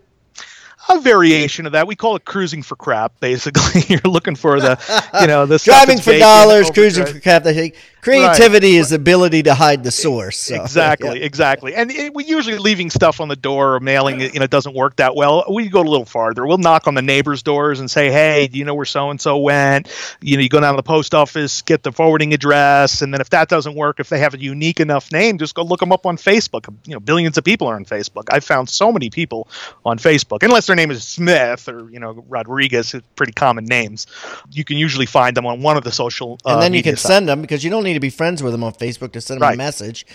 A 0.89 1.00
variation 1.00 1.65
of 1.65 1.74
that. 1.74 1.88
We 1.88 1.96
call 1.96 2.15
it 2.15 2.25
cruising 2.25 2.63
for 2.63 2.75
crap. 2.75 3.20
Basically, 3.20 3.82
you're 3.88 4.00
looking 4.01 4.36
for 4.36 4.60
the, 4.60 4.80
you 5.22 5.27
know, 5.27 5.46
the 5.46 5.58
Driving 5.63 6.00
for 6.00 6.18
dollars, 6.18 6.70
cruising 6.70 7.06
for 7.06 7.20
crap. 7.20 7.44
They 7.44 7.54
say 7.54 7.74
creativity 8.01 8.75
is 8.75 8.89
the 8.89 8.98
ability 8.98 9.44
to 9.44 9.56
hide 9.56 9.84
the 9.84 9.92
source. 9.92 10.38
So, 10.38 10.62
exactly, 10.62 11.20
yeah. 11.20 11.25
exactly. 11.25 11.74
And 11.74 11.92
it, 11.92 12.13
we 12.13 12.25
usually 12.25 12.60
leaving 12.60 12.92
stuff 12.92 13.20
on 13.20 13.27
the 13.27 13.36
door 13.36 13.75
or 13.75 13.80
mailing 13.80 14.22
it, 14.22 14.34
you 14.34 14.39
know, 14.39 14.48
doesn't 14.48 14.75
work 14.75 14.98
that 14.98 15.15
well. 15.15 15.44
We 15.51 15.70
go 15.70 15.82
a 15.82 15.84
little 15.84 16.06
farther. 16.06 16.46
We'll 16.46 16.60
knock 16.60 16.88
on 16.88 16.94
the 16.94 17.01
neighbors' 17.01 17.42
doors 17.42 17.80
and 17.80 17.89
say, 17.89 18.12
"Hey, 18.12 18.48
do 18.48 18.60
you 18.60 18.65
know 18.65 18.75
where 18.75 18.86
so 18.86 19.10
and 19.10 19.20
so 19.20 19.38
went?" 19.38 19.89
You 20.22 20.38
know, 20.38 20.44
you 20.44 20.50
go 20.50 20.60
down 20.60 20.74
to 20.74 20.77
the 20.77 20.84
post 20.84 21.15
office, 21.15 21.63
get 21.63 21.82
the 21.82 21.92
forwarding 21.92 22.34
address, 22.34 23.01
and 23.01 23.13
then 23.13 23.22
if 23.22 23.32
that 23.32 23.50
doesn't 23.50 23.75
work, 23.75 24.00
if 24.00 24.10
they 24.10 24.20
have 24.20 24.34
a 24.36 24.39
unique 24.39 24.80
enough 24.80 25.12
name, 25.12 25.39
just 25.39 25.56
go 25.56 25.63
look 25.63 25.80
them 25.80 25.92
up 25.92 26.06
on 26.06 26.18
Facebook. 26.18 26.72
You 26.86 26.94
know, 26.94 27.00
billions 27.00 27.38
of 27.38 27.44
people 27.44 27.68
are 27.68 27.75
on 27.75 27.86
Facebook. 27.86 28.25
I've 28.30 28.44
found 28.44 28.70
so 28.70 28.92
many 28.92 29.10
people 29.10 29.48
on 29.84 29.98
Facebook, 29.98 30.44
unless 30.44 30.70
their 30.77 30.86
name 30.88 30.91
is 30.91 31.03
Smith 31.03 31.67
or 31.67 31.89
you 31.89 32.00
know 32.00 32.24
Rodriguez, 32.27 32.96
pretty 33.15 33.32
common 33.34 33.65
names. 33.65 34.08
You 34.51 34.63
can 34.63 34.77
usually 34.77 35.05
find 35.05 35.36
them 35.36 35.46
on 35.46 35.62
one 35.62 35.77
of 35.77 35.84
the 35.84 35.91
social. 35.91 36.38
And 36.46 36.58
uh, 36.58 36.60
then 36.60 36.74
you 36.74 36.84
can 36.84 36.96
sites. 36.96 37.01
send 37.03 37.27
them 37.29 37.41
because 37.41 37.63
you 37.63 37.70
don't 37.70 37.84
need 37.84 37.94
to 37.94 38.00
be 38.00 38.10
friends 38.10 38.44
with 38.44 38.51
them 38.51 38.63
on 38.63 38.74
Facebook 38.74 39.13
to 39.13 39.22
send 39.22 39.41
them 39.41 39.53
a 39.53 39.55
message. 39.55 40.05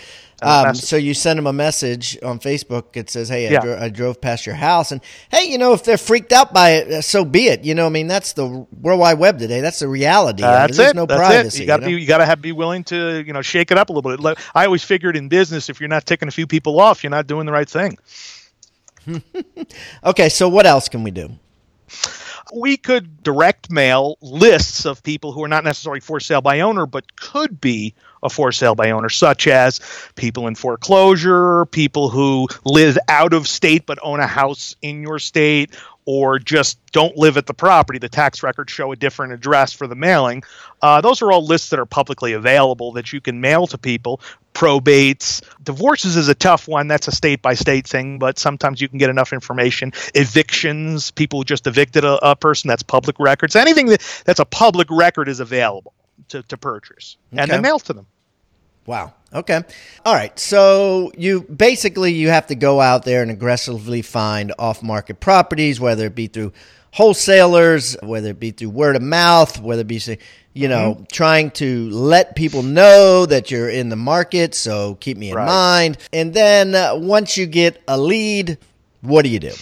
A 0.41 0.47
Um, 0.49 0.67
message. 0.67 0.85
So 0.85 0.95
you 0.97 1.13
send 1.13 1.37
them 1.37 1.45
a 1.47 1.53
message 1.53 2.17
on 2.23 2.39
Facebook. 2.39 2.95
It 2.97 3.09
says, 3.09 3.29
"Hey, 3.29 3.47
I, 3.47 3.51
Yeah. 3.51 3.59
dro- 3.61 3.79
I 3.79 3.89
drove 3.89 4.19
past 4.21 4.45
your 4.45 4.55
house," 4.55 4.91
and 4.91 4.99
hey, 5.29 5.45
you 5.49 5.57
know, 5.57 5.73
if 5.73 5.83
they're 5.83 5.97
freaked 5.99 6.31
out 6.31 6.51
by 6.53 6.71
it, 6.71 6.91
uh, 6.91 7.01
so 7.01 7.23
be 7.25 7.47
it. 7.47 7.63
You 7.63 7.75
know, 7.75 7.85
I 7.85 7.89
mean, 7.89 8.07
that's 8.07 8.33
the 8.33 8.47
World 8.81 8.99
Wide 8.99 9.19
Web 9.19 9.37
today. 9.37 9.61
That's 9.61 9.79
the 9.79 9.87
reality. 9.87 10.43
I 10.43 10.47
mean, 10.47 10.55
That's 10.61 10.77
There's 10.77 10.89
it. 10.91 10.95
no 10.95 11.05
That's 11.05 11.19
privacy. 11.19 11.57
it. 11.57 11.61
You 11.61 11.67
got 11.67 11.77
to 11.77 11.81
know? 11.83 11.87
be 11.95 12.01
you 12.01 12.07
got 12.07 12.17
to 12.19 12.25
have 12.25 12.41
be 12.41 12.51
willing 12.53 12.83
to 12.85 13.23
you 13.25 13.33
know 13.33 13.41
shake 13.43 13.69
it 13.71 13.77
up 13.77 13.89
a 13.89 13.93
little 13.93 14.17
bit. 14.17 14.37
I 14.55 14.65
always 14.65 14.83
figured 14.83 15.15
in 15.15 15.27
business, 15.29 15.69
if 15.69 15.79
you're 15.79 15.89
not 15.89 16.05
ticking 16.07 16.27
a 16.27 16.31
few 16.31 16.47
people 16.47 16.79
off, 16.79 17.03
you're 17.03 17.11
not 17.11 17.27
doing 17.27 17.45
the 17.45 17.51
right 17.51 17.69
thing. 17.69 17.97
Okay, 20.03 20.29
so 20.29 20.49
what 20.49 20.65
else 20.65 20.89
can 20.89 21.03
we 21.03 21.11
do? 21.11 21.31
We 22.53 22.75
could 22.77 23.23
direct 23.23 23.71
mail 23.71 24.17
lists 24.21 24.85
of 24.85 25.03
people 25.03 25.31
who 25.31 25.43
are 25.43 25.47
not 25.47 25.63
necessarily 25.63 25.99
for 25.99 26.19
sale 26.19 26.41
by 26.41 26.59
owner, 26.61 26.85
but 26.85 27.15
could 27.15 27.61
be 27.61 27.93
a 28.23 28.29
for 28.29 28.51
sale 28.51 28.75
by 28.75 28.91
owner, 28.91 29.09
such 29.09 29.47
as 29.47 29.79
people 30.15 30.47
in 30.47 30.55
foreclosure, 30.55 31.65
people 31.67 32.09
who 32.09 32.47
live 32.65 32.97
out 33.07 33.33
of 33.33 33.47
state 33.47 33.85
but 33.85 33.99
own 34.01 34.19
a 34.19 34.27
house 34.27 34.75
in 34.81 35.01
your 35.01 35.19
state, 35.19 35.71
or 36.13 36.39
just 36.39 36.77
don't 36.91 37.15
live 37.15 37.37
at 37.37 37.45
the 37.45 37.53
property. 37.53 37.97
The 37.97 38.09
tax 38.09 38.43
records 38.43 38.73
show 38.73 38.91
a 38.91 38.97
different 38.97 39.31
address 39.31 39.71
for 39.71 39.87
the 39.87 39.95
mailing. 39.95 40.43
Uh, 40.81 40.99
those 40.99 41.21
are 41.21 41.31
all 41.31 41.45
lists 41.45 41.69
that 41.69 41.79
are 41.79 41.85
publicly 41.85 42.33
available 42.33 42.91
that 42.93 43.13
you 43.13 43.21
can 43.21 43.39
mail 43.39 43.65
to 43.67 43.77
people. 43.77 44.19
Probates, 44.53 45.41
divorces 45.63 46.17
is 46.17 46.27
a 46.27 46.35
tough 46.35 46.67
one. 46.67 46.89
That's 46.89 47.07
a 47.07 47.13
state 47.13 47.41
by 47.41 47.53
state 47.53 47.87
thing, 47.87 48.19
but 48.19 48.37
sometimes 48.37 48.81
you 48.81 48.89
can 48.89 48.97
get 48.97 49.09
enough 49.09 49.31
information. 49.31 49.93
Evictions, 50.13 51.11
people 51.11 51.39
who 51.39 51.45
just 51.45 51.65
evicted 51.65 52.03
a, 52.03 52.31
a 52.31 52.35
person, 52.35 52.67
that's 52.67 52.83
public 52.83 53.17
records. 53.17 53.55
Anything 53.55 53.85
that, 53.85 54.01
that's 54.25 54.41
a 54.41 54.45
public 54.45 54.89
record 54.91 55.29
is 55.29 55.39
available 55.39 55.93
to, 56.27 56.43
to 56.43 56.57
purchase 56.57 57.15
and 57.31 57.39
Okay. 57.39 57.51
then 57.51 57.61
mail 57.61 57.79
to 57.79 57.93
them. 57.93 58.05
Wow. 58.85 59.13
Okay. 59.33 59.61
All 60.05 60.13
right. 60.13 60.37
So 60.37 61.11
you 61.17 61.41
basically 61.43 62.13
you 62.13 62.29
have 62.29 62.47
to 62.47 62.55
go 62.55 62.81
out 62.81 63.03
there 63.05 63.21
and 63.21 63.31
aggressively 63.31 64.01
find 64.01 64.53
off-market 64.59 65.19
properties, 65.19 65.79
whether 65.79 66.05
it 66.07 66.15
be 66.15 66.27
through 66.27 66.51
wholesalers, 66.93 67.95
whether 68.03 68.29
it 68.31 68.39
be 68.39 68.51
through 68.51 68.69
word 68.69 68.95
of 68.95 69.01
mouth, 69.01 69.59
whether 69.61 69.81
it 69.81 69.87
be 69.87 69.99
say, 69.99 70.19
you 70.53 70.67
know 70.67 70.95
Mm-hmm. 70.95 71.03
trying 71.11 71.51
to 71.51 71.89
let 71.91 72.35
people 72.35 72.61
know 72.63 73.25
that 73.25 73.49
you're 73.51 73.69
in 73.69 73.87
the 73.89 73.95
market. 73.95 74.53
So 74.53 74.95
keep 74.95 75.17
me 75.17 75.29
in 75.29 75.35
Right. 75.35 75.45
mind. 75.45 75.97
And 76.11 76.33
then 76.33 76.75
uh, 76.75 76.95
once 76.95 77.37
you 77.37 77.45
get 77.45 77.81
a 77.87 77.97
lead, 77.97 78.57
what 79.01 79.21
do 79.23 79.29
you 79.29 79.39
do? 79.39 79.53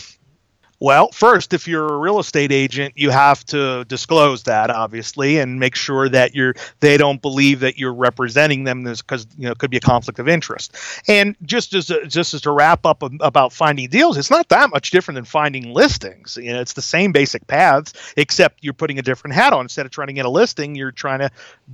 Well, 0.82 1.10
first, 1.12 1.54
if 1.54 1.68
you're 1.68 1.88
a 1.88 1.98
real 1.98 2.20
estate 2.20 2.54
agent, 2.54 2.94
you 2.96 3.10
have 3.10 3.46
to 3.48 3.84
disclose 3.86 4.44
that 4.44 4.70
obviously, 4.70 5.40
and 5.40 5.60
make 5.60 5.76
sure 5.76 6.08
that 6.10 6.34
you're 6.34 6.56
they 6.80 6.96
don't 6.96 7.22
believe 7.22 7.60
that 7.60 7.78
you're 7.78 7.94
representing 7.94 8.64
them 8.64 8.84
because 8.84 9.28
you 9.38 9.46
know 9.46 9.52
it 9.52 9.58
could 9.58 9.72
be 9.72 9.78
a 9.78 9.82
conflict 9.82 10.20
of 10.20 10.30
interest. 10.30 10.76
And 11.08 11.36
just 11.44 11.74
as 11.74 11.90
a, 11.90 12.06
just 12.06 12.34
as 12.34 12.42
to 12.42 12.52
wrap 12.52 12.86
up 12.86 13.04
about 13.20 13.52
finding 13.52 13.90
deals, 13.90 14.18
it's 14.18 14.32
not 14.32 14.48
that 14.50 14.70
much 14.70 14.92
different 14.92 15.16
than 15.16 15.26
finding 15.26 15.74
listings. 15.74 16.38
You 16.42 16.54
know, 16.54 16.62
it's 16.62 16.74
the 16.74 16.82
same 16.82 17.12
basic 17.12 17.46
paths, 17.48 17.94
except 18.16 18.64
you're 18.64 18.74
putting 18.74 19.00
a 19.00 19.04
different 19.04 19.36
hat 19.36 19.52
on. 19.52 19.62
Instead 19.62 19.86
of 19.86 19.92
trying 19.92 20.08
to 20.08 20.14
get 20.14 20.26
a 20.26 20.30
listing, 20.30 20.76
you're 20.76 20.92
trying 20.92 21.20
to 21.20 21.30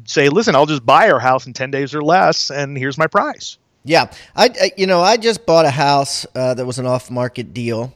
say, 0.06 0.30
"Listen, 0.30 0.56
I'll 0.56 0.66
just 0.66 0.86
buy 0.86 1.06
your 1.08 1.20
house 1.20 1.46
in 1.46 1.54
ten 1.54 1.70
days 1.70 1.94
or 1.94 2.02
less, 2.02 2.50
and 2.50 2.76
here's 2.76 2.98
my 2.98 3.08
price." 3.08 3.60
Yeah, 3.84 4.12
I, 4.36 4.46
I 4.46 4.72
you 4.76 4.88
know 4.88 5.02
I 5.02 5.18
just 5.18 5.46
bought 5.46 5.66
a 5.66 5.70
house 5.70 6.26
uh, 6.36 6.56
that 6.56 6.66
was 6.66 6.80
an 6.80 6.88
off-market 6.88 7.54
deal, 7.54 7.94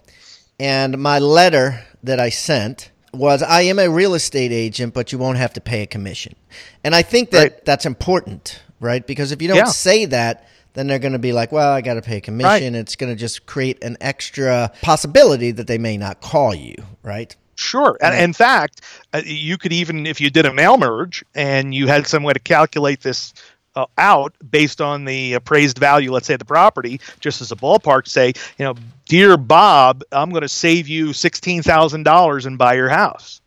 and 0.59 0.97
my 0.97 1.19
letter 1.19 1.81
that 2.03 2.19
I 2.19 2.29
sent 2.29 2.91
was 3.13 3.41
I 3.41 3.61
am 3.61 3.79
a 3.79 3.89
real 3.89 4.13
estate 4.13 4.51
agent, 4.51 4.93
but 4.93 5.11
you 5.11 5.17
won't 5.17 5.37
have 5.37 5.53
to 5.53 5.61
pay 5.61 5.81
a 5.81 5.87
commission, 5.87 6.35
and 6.83 6.93
I 6.95 7.01
think 7.01 7.31
that 7.31 7.39
Right. 7.41 7.65
that's 7.65 7.85
important, 7.85 8.61
right? 8.79 9.05
Because 9.05 9.31
if 9.31 9.41
you 9.41 9.47
don't 9.47 9.57
Yeah. 9.57 9.65
say 9.65 10.05
that. 10.05 10.45
Then 10.75 10.85
they're 10.85 10.99
going 10.99 11.13
to 11.13 11.19
be 11.19 11.33
like, 11.33 11.51
well, 11.51 11.73
I 11.73 11.81
got 11.81 11.95
to 11.95 12.01
pay 12.01 12.17
a 12.17 12.21
commission. 12.21 12.75
It's 12.75 12.95
going 12.95 13.11
to 13.11 13.15
just 13.15 13.47
create 13.47 13.83
an 13.83 13.97
extra 14.01 14.71
possibility 14.83 15.49
that 15.51 15.65
they 15.65 15.79
may 15.79 15.97
not 15.97 16.21
call 16.21 16.53
you, 16.53 16.75
right? 17.01 17.35
Sure. 17.55 17.97
And 18.01 18.13
in 18.23 18.33
fact, 18.33 18.81
uh, 19.11 19.21
you 19.25 19.57
could 19.57 19.73
even, 19.73 20.05
if 20.05 20.21
you 20.21 20.29
did 20.29 20.45
a 20.45 20.53
mail 20.53 20.77
merge 20.77 21.25
and 21.33 21.73
you 21.73 21.87
had 21.87 22.05
some 22.05 22.21
way 22.21 22.33
to 22.33 22.39
calculate 22.39 23.01
this 23.01 23.33
uh, 23.75 23.87
out 23.97 24.33
based 24.51 24.79
on 24.79 25.05
the 25.05 25.33
appraised 25.33 25.79
value, 25.79 26.11
let's 26.11 26.27
say, 26.27 26.35
the 26.37 26.45
property, 26.45 27.01
just 27.19 27.41
as 27.41 27.51
a 27.51 27.55
ballpark, 27.55 28.07
say, 28.07 28.27
you 28.59 28.63
know, 28.65 28.75
dear 29.09 29.35
Bob, 29.35 30.03
I'm 30.13 30.29
going 30.29 30.43
to 30.43 30.47
save 30.47 30.87
you 30.87 31.07
$16,000 31.07 32.45
and 32.45 32.57
buy 32.57 32.75
your 32.75 32.87
house. 32.87 33.41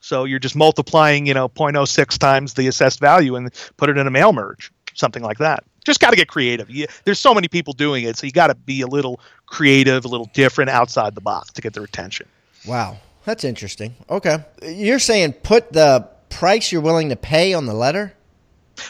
So 0.00 0.24
you're 0.24 0.38
just 0.38 0.56
multiplying, 0.56 1.26
you 1.26 1.34
know, 1.34 1.48
0.06 1.50 2.16
times 2.16 2.54
the 2.54 2.66
assessed 2.68 3.00
value 3.00 3.36
and 3.36 3.52
put 3.76 3.90
it 3.90 3.98
in 3.98 4.06
a 4.06 4.10
mail 4.10 4.32
merge, 4.32 4.72
something 4.94 5.22
like 5.22 5.38
that. 5.38 5.64
Just 5.84 6.00
got 6.00 6.10
to 6.10 6.16
get 6.16 6.28
creative. 6.28 6.70
You, 6.70 6.86
there's 7.04 7.18
so 7.18 7.34
many 7.34 7.48
people 7.48 7.74
doing 7.74 8.04
it, 8.04 8.16
so 8.16 8.26
you 8.26 8.32
got 8.32 8.46
to 8.46 8.54
be 8.54 8.80
a 8.80 8.86
little 8.86 9.20
creative, 9.46 10.04
a 10.04 10.08
little 10.08 10.30
different 10.32 10.70
outside 10.70 11.14
the 11.14 11.20
box 11.20 11.52
to 11.52 11.60
get 11.60 11.74
their 11.74 11.84
attention. 11.84 12.26
Wow, 12.66 12.98
that's 13.24 13.44
interesting. 13.44 13.94
Okay, 14.08 14.38
you're 14.62 14.98
saying 14.98 15.34
put 15.34 15.72
the 15.72 16.08
price 16.28 16.70
you're 16.70 16.82
willing 16.82 17.08
to 17.08 17.16
pay 17.16 17.54
on 17.54 17.66
the 17.66 17.74
letter. 17.74 18.14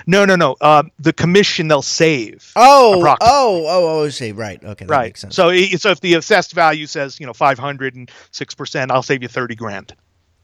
No, 0.06 0.24
no, 0.24 0.36
no. 0.36 0.56
Uh, 0.60 0.84
the 0.98 1.12
commission 1.12 1.68
they'll 1.68 1.82
save. 1.82 2.52
Oh, 2.56 3.02
oh, 3.04 3.16
oh, 3.20 4.00
oh, 4.00 4.08
see, 4.08 4.32
right. 4.32 4.62
Okay, 4.62 4.84
that 4.84 4.90
right. 4.90 5.06
makes 5.06 5.20
sense. 5.20 5.34
So, 5.34 5.54
so 5.76 5.90
if 5.90 6.00
the 6.00 6.14
assessed 6.14 6.52
value 6.52 6.86
says 6.86 7.18
you 7.20 7.26
know 7.26 7.32
five 7.32 7.58
hundred 7.58 7.94
and 7.94 8.10
six 8.30 8.54
percent, 8.54 8.90
I'll 8.90 9.02
save 9.02 9.22
you 9.22 9.28
thirty 9.28 9.54
grand. 9.54 9.94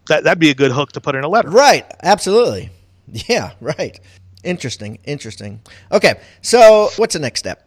That 0.09 0.25
that'd 0.25 0.39
be 0.39 0.51
a 0.51 0.55
good 0.55 0.73
hook 0.73 0.93
to 0.93 1.01
put 1.01 1.15
in 1.15 1.25
a 1.25 1.29
letter. 1.29 1.51
Right, 1.51 1.85
absolutely. 2.03 2.71
Yeah, 3.29 3.53
right. 3.61 4.01
Interesting, 4.43 4.99
interesting. 5.05 5.61
Okay, 5.93 6.15
so 6.43 6.91
what's 6.97 7.13
the 7.13 7.21
next 7.21 7.39
step? 7.39 7.67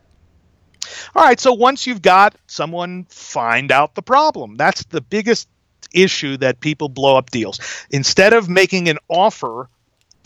All 1.16 1.24
right. 1.24 1.40
So 1.40 1.54
once 1.54 1.88
you've 1.88 2.02
got 2.02 2.36
someone, 2.48 3.06
find 3.10 3.72
out 3.72 3.96
the 3.96 4.02
problem. 4.02 4.56
That's 4.56 4.84
the 4.86 5.02
biggest 5.02 5.48
issue 5.94 6.38
that 6.38 6.60
people 6.60 6.90
blow 6.90 7.18
up 7.18 7.32
deals. 7.32 7.60
Instead 7.90 8.34
of 8.34 8.50
making 8.50 8.90
an 8.90 8.98
offer, 9.08 9.70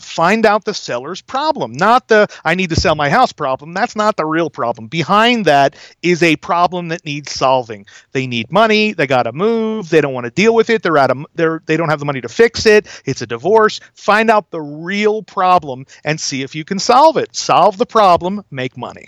find 0.04 0.46
out 0.46 0.64
the 0.64 0.74
seller's 0.74 1.20
problem, 1.20 1.72
not 1.72 2.08
the 2.08 2.28
I 2.44 2.54
need 2.54 2.70
to 2.70 2.76
sell 2.76 2.94
my 2.94 3.08
house 3.10 3.32
problem. 3.32 3.74
That's 3.74 3.96
not 3.96 4.16
the 4.16 4.26
real 4.26 4.50
problem. 4.50 4.88
Behind 4.88 5.44
that 5.46 5.76
is 6.02 6.22
a 6.22 6.36
problem 6.36 6.88
that 6.88 7.04
needs 7.04 7.32
solving. 7.32 7.86
They 8.12 8.26
need 8.26 8.52
money, 8.52 8.92
they 8.92 9.06
got 9.06 9.24
to 9.24 9.32
move, 9.32 9.88
they 9.90 10.00
don't 10.00 10.14
want 10.14 10.24
to 10.24 10.30
deal 10.30 10.54
with 10.54 10.70
it, 10.70 10.82
they're 10.82 10.98
out 10.98 11.10
of 11.10 11.26
they're 11.34 11.62
they 11.66 11.76
don't 11.76 11.88
have 11.88 11.98
the 11.98 12.04
money 12.04 12.20
to 12.20 12.28
fix 12.28 12.66
it. 12.66 12.86
It's 13.04 13.22
a 13.22 13.26
divorce. 13.26 13.80
Find 13.94 14.30
out 14.30 14.50
the 14.50 14.60
real 14.60 15.22
problem 15.22 15.86
and 16.04 16.20
see 16.20 16.42
if 16.42 16.54
you 16.54 16.64
can 16.64 16.78
solve 16.78 17.16
it. 17.16 17.34
Solve 17.34 17.78
the 17.78 17.86
problem, 17.86 18.44
make 18.50 18.76
money. 18.76 19.06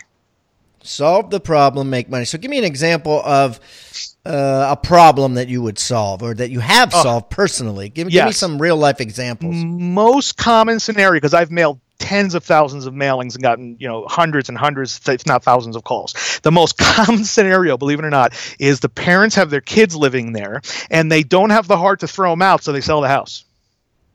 Solve 0.87 1.29
the 1.31 1.41
problem, 1.41 1.89
make 1.89 2.09
money. 2.09 2.23
So, 2.23 2.37
give 2.37 2.49
me 2.49 2.57
an 2.57 2.63
example 2.63 3.21
of 3.25 3.59
uh, 4.27 4.67
a 4.71 4.75
problem 4.75 5.35
that 5.35 5.47
you 5.47 5.61
would 5.61 5.79
solve 5.79 6.21
or 6.21 6.33
that 6.33 6.49
you 6.51 6.59
have 6.59 6.91
solved 6.91 7.29
personally. 7.29 7.89
Give, 7.89 8.09
give 8.09 8.23
me 8.25 8.29
Oh. 8.29 8.31
some 8.31 8.61
real 8.61 8.75
life 8.77 8.99
examples. 9.01 9.55
most 9.55 10.37
common 10.37 10.79
scenario 10.79 11.17
because 11.17 11.33
I've 11.33 11.51
mailed 11.51 11.79
tens 11.99 12.35
of 12.35 12.43
thousands 12.43 12.85
of 12.85 12.93
mailings 12.93 13.33
and 13.33 13.41
gotten 13.41 13.75
you 13.79 13.87
know 13.87 14.05
hundreds 14.07 14.49
and 14.49 14.57
hundreds 14.57 15.01
if 15.09 15.25
not 15.25 15.43
thousands 15.43 15.75
of 15.75 15.83
calls 15.83 16.13
the 16.43 16.51
most 16.51 16.77
common 16.77 17.23
scenario 17.25 17.75
believe 17.75 17.97
it 17.97 18.05
or 18.05 18.11
not 18.11 18.33
is 18.59 18.81
the 18.81 18.87
parents 18.89 19.35
have 19.35 19.49
their 19.49 19.61
kids 19.61 19.95
living 19.95 20.31
there 20.31 20.61
and 20.91 21.11
they 21.11 21.23
don't 21.23 21.49
have 21.49 21.67
the 21.67 21.75
heart 21.75 22.01
to 22.01 22.07
throw 22.07 22.29
them 22.29 22.43
out 22.43 22.61
so 22.63 22.71
they 22.71 22.81
sell 22.81 23.01
the 23.01 23.07
house 23.07 23.45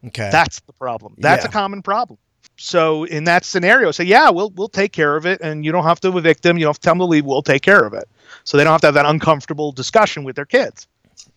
Okay. 0.07 0.29
that's 0.31 0.61
the 0.61 0.73
problem 0.75 1.15
that's 1.19 1.43
Yeah. 1.45 1.49
a 1.49 1.53
common 1.53 1.83
problem 1.83 2.19
so 2.57 3.03
in 3.03 3.25
that 3.25 3.45
scenario 3.45 3.91
say 3.91 4.05
yeah 4.05 4.31
we'll 4.31 4.51
we'll 4.51 4.69
take 4.69 4.93
care 4.93 5.17
of 5.17 5.27
it 5.27 5.41
and 5.41 5.65
you 5.65 5.73
don't 5.73 5.85
have 5.85 5.99
to 6.03 6.17
evict 6.17 6.45
them 6.45 6.57
you 6.59 6.65
don't 6.65 6.71
have 6.71 6.79
to 6.79 6.83
tell 6.83 6.93
them 6.93 7.01
to 7.01 7.05
leave 7.07 7.25
we'll 7.25 7.43
take 7.43 7.63
care 7.63 7.85
of 7.85 7.95
it 7.95 8.09
so 8.45 8.57
they 8.57 8.65
don't 8.65 8.73
have 8.73 8.81
to 8.81 8.87
have 8.89 8.95
that 8.95 9.07
uncomfortable 9.07 9.73
discussion 9.73 10.25
with 10.25 10.37
their 10.37 10.47
kids 10.47 10.87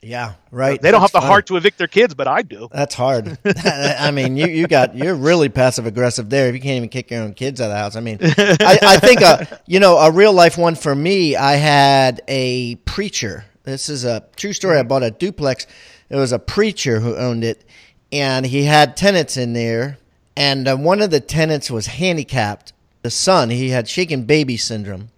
yeah. 0.01 0.33
Right. 0.51 0.81
they 0.81 0.91
don't 0.91 1.01
That's 1.01 1.13
have 1.13 1.21
the 1.23 1.27
heart 1.27 1.47
to 1.47 1.57
evict 1.57 1.77
their 1.77 1.87
kids 1.87 2.13
but 2.13 2.27
i 2.27 2.41
do 2.41 2.69
That's 2.71 2.95
hard. 2.95 3.37
I 3.45 4.11
mean, 4.11 4.37
you, 4.37 4.47
you 4.47 4.67
got 4.67 4.95
you're 4.95 5.15
really 5.15 5.49
passive 5.49 5.85
aggressive 5.85 6.29
there. 6.29 6.47
If 6.47 6.55
you 6.55 6.61
can't 6.61 6.77
even 6.77 6.89
kick 6.89 7.11
your 7.11 7.21
own 7.21 7.33
kids 7.33 7.59
out 7.59 7.65
of 7.65 7.71
the 7.71 7.77
house, 7.77 7.95
I 7.95 7.99
mean, 8.01 8.19
I, 8.21 8.79
I 8.81 8.97
think 8.97 9.21
a 9.21 9.59
you 9.65 9.79
know 9.79 9.97
a 9.97 10.11
real 10.11 10.33
life 10.33 10.57
one 10.57 10.75
for 10.75 10.93
me. 10.93 11.35
I 11.35 11.53
had 11.53 12.21
a 12.27 12.75
preacher. 12.75 13.45
This 13.63 13.89
is 13.89 14.05
a 14.05 14.23
true 14.35 14.53
story. 14.53 14.77
I 14.77 14.83
bought 14.83 15.03
a 15.03 15.11
duplex. 15.11 15.65
It 16.09 16.15
was 16.15 16.31
a 16.31 16.39
preacher 16.39 16.99
who 16.99 17.15
owned 17.15 17.43
it, 17.43 17.65
and 18.11 18.45
he 18.45 18.63
had 18.63 18.95
tenants 18.95 19.37
in 19.37 19.53
there, 19.53 19.97
and 20.37 20.67
uh, 20.67 20.75
one 20.75 21.01
of 21.01 21.09
the 21.09 21.19
tenants 21.19 21.71
was 21.71 21.87
handicapped. 21.87 22.73
The 23.01 23.09
son, 23.11 23.49
he 23.49 23.69
had 23.69 23.87
shaken 23.87 24.23
baby 24.23 24.57
syndrome. 24.57 25.09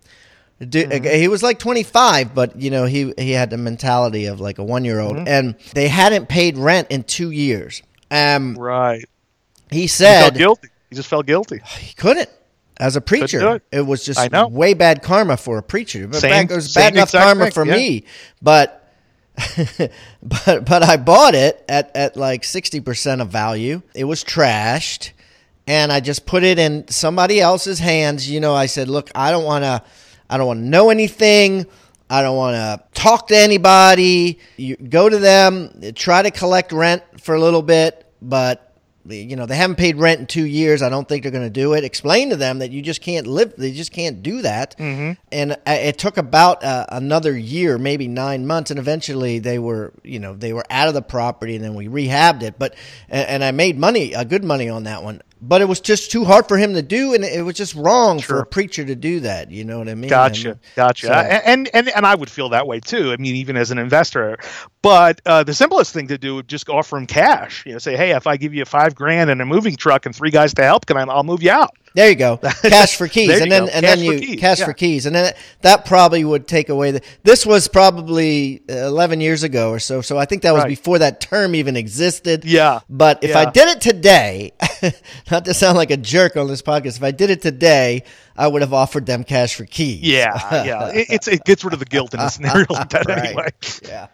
The 0.60 0.66
du- 0.66 1.18
He 1.18 1.28
was 1.28 1.44
like 1.44 1.60
25, 1.60 2.34
but 2.34 2.60
you 2.60 2.72
know 2.72 2.86
he 2.86 3.14
he 3.18 3.32
had 3.32 3.50
the 3.50 3.58
mentality 3.58 4.26
of 4.26 4.40
like 4.40 4.58
a 4.58 4.64
one 4.64 4.86
year 4.86 5.00
old, 5.00 5.18
and 5.28 5.56
they 5.74 5.88
hadn't 5.88 6.30
paid 6.30 6.58
rent 6.58 6.88
in 6.90 7.04
two 7.04 7.32
years. 7.32 7.84
Um, 8.10 8.56
right 8.56 9.04
he 9.70 9.88
said 9.88 10.32
he 10.34 10.40
guilty 10.40 10.70
he 10.90 10.96
just 10.96 11.10
felt 11.10 11.26
guilty 11.26 11.60
he 11.80 11.94
couldn't 11.94 12.30
as 12.80 12.96
a 12.96 13.02
preacher. 13.02 13.56
It. 13.56 13.64
it. 13.72 13.82
was 13.82 14.06
just 14.06 14.20
I 14.20 14.30
know. 14.32 14.48
way 14.48 14.74
bad 14.76 15.02
karma 15.02 15.36
for 15.36 15.58
a 15.58 15.64
preacher. 15.64 16.08
But 16.08 16.22
Same- 16.22 16.30
back, 16.32 16.52
it 16.52 16.56
was 16.56 16.74
bad 16.74 16.94
enough 16.94 17.12
karma 17.12 17.46
thing, 17.46 17.52
for 17.52 17.66
yeah. 17.66 17.76
me. 17.76 18.04
But 18.42 18.84
but 20.24 20.66
but 20.66 20.84
I 20.84 20.98
bought 20.98 21.36
it 21.36 21.64
at 21.68 21.96
at 21.96 22.18
like 22.18 22.44
sixty 22.44 22.80
percent 22.80 23.22
of 23.22 23.30
value. 23.30 23.82
It 23.94 24.04
was 24.04 24.24
trashed, 24.24 25.12
and 25.66 25.92
I 25.92 26.00
just 26.00 26.26
put 26.26 26.44
it 26.44 26.60
in 26.60 26.88
somebody 26.88 27.40
else's 27.42 27.80
hands. 27.80 28.30
You 28.30 28.40
know, 28.40 28.54
I 28.56 28.68
said, 28.68 28.88
look, 28.90 29.10
I 29.16 29.32
don't 29.32 29.44
want 29.44 29.64
to, 29.64 29.84
I 30.29 30.38
don't 30.38 30.48
want 30.48 30.60
to 30.60 30.65
know 30.65 30.89
anything. 30.89 31.65
I 32.10 32.22
don't 32.22 32.38
want 32.38 32.55
to 32.55 33.00
talk 33.00 33.27
to 33.27 33.38
anybody. 33.38 34.39
You 34.55 34.77
go 34.77 35.10
to 35.10 35.17
them, 35.17 35.93
try 35.96 36.22
to 36.22 36.31
collect 36.31 36.72
rent 36.72 37.03
for 37.19 37.36
a 37.36 37.39
little 37.39 37.62
bit, 37.62 38.05
but 38.22 38.63
you 39.10 39.36
know 39.36 39.46
they 39.46 39.55
haven't 39.55 39.77
paid 39.77 39.98
rent 39.98 40.19
in 40.19 40.27
two 40.27 40.46
years. 40.46 40.81
I 40.81 40.89
don't 40.89 41.07
think 41.07 41.24
they're 41.24 41.31
going 41.31 41.46
to 41.46 41.50
do 41.50 41.74
it. 41.74 41.84
Explain 41.84 42.29
to 42.29 42.36
them 42.36 42.60
that 42.60 42.72
you 42.72 42.81
just 42.81 43.01
can't 43.01 43.27
live. 43.27 43.53
They 43.57 43.72
just 43.72 43.91
can't 43.91 44.22
do 44.22 44.41
that. 44.41 44.77
Mm-hmm. 44.77 45.13
And 45.31 45.51
uh, 45.53 45.55
it 45.65 45.98
took 45.98 46.17
about 46.17 46.63
uh, 46.63 46.86
another 46.89 47.38
year, 47.38 47.77
maybe 47.77 48.07
nine 48.07 48.46
months, 48.48 48.72
and 48.72 48.79
eventually 48.79 49.39
they 49.39 49.60
were, 49.60 49.93
you 50.03 50.19
know, 50.19 50.34
they 50.34 50.53
were 50.53 50.65
out 50.69 50.88
of 50.88 50.93
the 50.93 51.01
property, 51.01 51.55
and 51.55 51.63
then 51.63 51.75
we 51.75 51.88
rehabbed 51.88 52.43
it. 52.43 52.57
But 52.57 52.75
and, 53.10 53.27
and 53.27 53.43
I 53.43 53.51
made 53.51 53.77
money, 53.77 54.13
a 54.13 54.25
good 54.25 54.43
money 54.43 54.69
on 54.69 54.84
that 54.84 55.03
one. 55.03 55.22
But 55.39 55.62
it 55.62 55.65
was 55.65 55.79
just 55.79 56.10
too 56.12 56.25
hard 56.25 56.48
for 56.48 56.58
him 56.58 56.74
to 56.74 56.82
do, 56.82 57.13
and 57.13 57.24
it 57.24 57.44
was 57.46 57.56
just 57.56 57.75
wrong 57.75 58.20
for 58.20 58.39
a 58.39 58.46
preacher 58.46 58.84
to 58.84 58.96
do 58.96 59.20
that. 59.20 59.51
You 59.51 59.65
know 59.65 59.77
what 59.77 59.88
I 59.88 59.94
mean? 59.94 60.10
Gotcha, 60.10 60.60
gotcha. 60.75 61.08
so- 61.08 61.13
and, 61.13 61.70
and 61.74 61.89
and 61.89 62.06
I 62.06 62.15
would 62.15 62.29
feel 62.29 62.50
that 62.50 62.65
way 62.65 62.79
too. 62.79 63.12
I 63.12 63.17
mean, 63.17 63.36
even 63.36 63.56
as 63.56 63.70
an 63.70 63.77
investor. 63.77 64.39
But 64.82 65.22
uh, 65.25 65.44
the 65.44 65.53
simplest 65.53 65.94
thing 65.94 66.08
to 66.08 66.17
do 66.17 66.36
would 66.36 66.48
just 66.48 66.70
offer 66.70 66.98
him 66.98 67.06
cash. 67.06 67.65
You 67.65 67.74
know, 67.74 67.77
say, 67.77 67.96
hey, 67.96 68.12
if 68.15 68.25
I 68.25 68.38
give 68.38 68.53
you 68.56 68.65
five 68.65 68.96
grand 68.96 69.29
and 69.29 69.41
a 69.41 69.46
moving 69.46 69.75
truck 69.75 70.06
and 70.08 70.15
three 70.15 70.32
guys 70.32 70.53
to 70.56 70.63
help, 70.63 70.86
can 70.88 70.98
I? 70.98 71.03
I'll 71.03 71.24
move 71.24 71.44
you 71.44 71.51
out. 71.51 71.75
There 71.98 72.10
you 72.10 72.16
go. 72.16 72.38
Cash 72.62 72.96
for 72.96 73.08
keys, 73.08 73.42
and 73.42 73.51
then 73.51 73.66
go. 73.66 73.72
and 73.74 73.84
Cash 73.84 73.98
then 73.98 74.06
for 74.06 74.13
you 74.13 74.20
keys, 74.20 74.39
cash 74.39 74.60
yeah. 74.60 74.66
for 74.66 74.74
keys, 74.74 75.06
and 75.08 75.16
then 75.16 75.34
that 75.62 75.86
probably 75.86 76.24
would 76.24 76.48
take 76.48 76.70
away 76.70 76.92
the. 76.92 77.01
This 77.24 77.44
was 77.44 77.68
probably 77.68 78.62
eleven 78.70 79.20
years 79.20 79.42
ago 79.42 79.72
or 79.72 79.80
so, 79.80 80.01
so 80.01 80.16
I 80.16 80.25
think 80.25 80.44
that 80.44 80.54
was 80.54 80.62
Right. 80.62 80.70
before 80.70 81.00
that 81.00 81.20
term 81.22 81.56
even 81.56 81.76
existed. 81.76 82.45
Yeah. 82.45 82.82
But 82.88 83.24
if 83.24 83.36
I 83.36 83.50
did 83.50 83.67
it 83.69 83.82
today, 83.82 84.52
not 85.32 85.45
to 85.45 85.56
sound 85.56 85.76
like 85.76 85.89
a 85.89 85.98
jerk 85.98 86.38
on 86.38 86.48
this 86.48 86.62
podcast, 86.62 86.98
if 86.98 87.04
I 87.04 87.10
did 87.10 87.32
it 87.32 87.41
today, 87.41 88.04
I 88.36 88.48
would 88.48 88.62
have 88.62 88.74
offered 88.74 89.08
them 89.08 89.24
cash 89.24 89.56
for 89.56 89.65
keys. 89.65 90.02
Yeah, 90.04 90.63
yeah. 90.65 90.89
It, 90.89 91.08
it's 91.10 91.28
it 91.28 91.45
gets 91.45 91.63
rid 91.63 91.74
of 91.74 91.80
the 91.80 91.86
guilt 91.86 92.13
in 92.13 92.19
a 92.19 92.30
scenario 92.30 92.67
like 92.69 92.89
that 92.89 93.08
Right. 93.08 93.26
anyway. 93.26 93.50
yeah. 93.88 94.08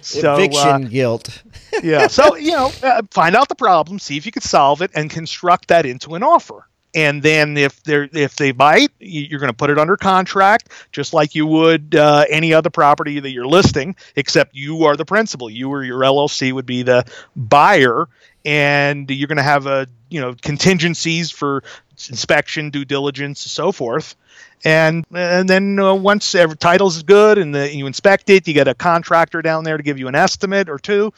So, 0.00 0.32
uh, 0.34 0.38
Eviction 0.38 0.88
guilt. 0.88 1.42
yeah. 1.82 2.06
So 2.06 2.36
you 2.36 2.52
know, 2.52 2.72
uh, 2.82 3.02
find 3.10 3.36
out 3.36 3.50
the 3.50 3.54
problem, 3.56 3.98
see 3.98 4.16
if 4.16 4.24
you 4.24 4.32
can 4.32 4.40
solve 4.40 4.80
it, 4.80 4.90
and 4.94 5.10
construct 5.10 5.68
that 5.68 5.84
into 5.84 6.14
an 6.14 6.22
offer. 6.22 6.66
And 6.96 7.22
then 7.22 7.56
if 7.58 7.82
they 7.84 8.08
if 8.12 8.36
they 8.36 8.52
bite, 8.52 8.90
you- 8.98 9.26
you're 9.30 9.38
going 9.38 9.52
to 9.52 9.56
put 9.56 9.70
it 9.70 9.78
under 9.78 9.96
contract, 9.98 10.70
just 10.92 11.12
like 11.14 11.34
you 11.34 11.46
would 11.46 11.94
uh, 11.94 12.24
any 12.30 12.54
other 12.54 12.70
property 12.70 13.20
that 13.20 13.30
you're 13.30 13.46
listing, 13.46 13.94
except 14.16 14.56
you 14.56 14.84
are 14.84 14.96
the 14.96 15.04
principal. 15.04 15.50
You 15.50 15.70
or 15.70 15.84
your 15.84 16.02
LLC 16.02 16.52
would 16.52 16.66
be 16.66 16.82
the 16.82 17.04
buyer, 17.36 18.08
and 18.46 19.10
you're 19.10 19.28
going 19.28 19.36
to 19.36 19.42
have 19.44 19.66
a 19.66 19.86
you 20.08 20.20
know 20.22 20.34
contingencies 20.34 21.30
for 21.30 21.62
inspection, 22.08 22.70
due 22.70 22.86
diligence, 22.86 23.40
so 23.40 23.72
forth. 23.72 24.16
And 24.64 25.04
and 25.14 25.48
then 25.48 25.78
uh, 25.78 25.94
once 25.94 26.34
every 26.34 26.56
title's 26.56 27.02
good 27.02 27.36
and 27.36 27.54
the, 27.54 27.74
you 27.74 27.86
inspect 27.86 28.30
it, 28.30 28.48
you 28.48 28.54
get 28.54 28.68
a 28.68 28.74
contractor 28.74 29.42
down 29.42 29.64
there 29.64 29.76
to 29.76 29.82
give 29.82 29.98
you 29.98 30.08
an 30.08 30.14
estimate 30.14 30.70
or 30.70 30.78
two, 30.78 31.12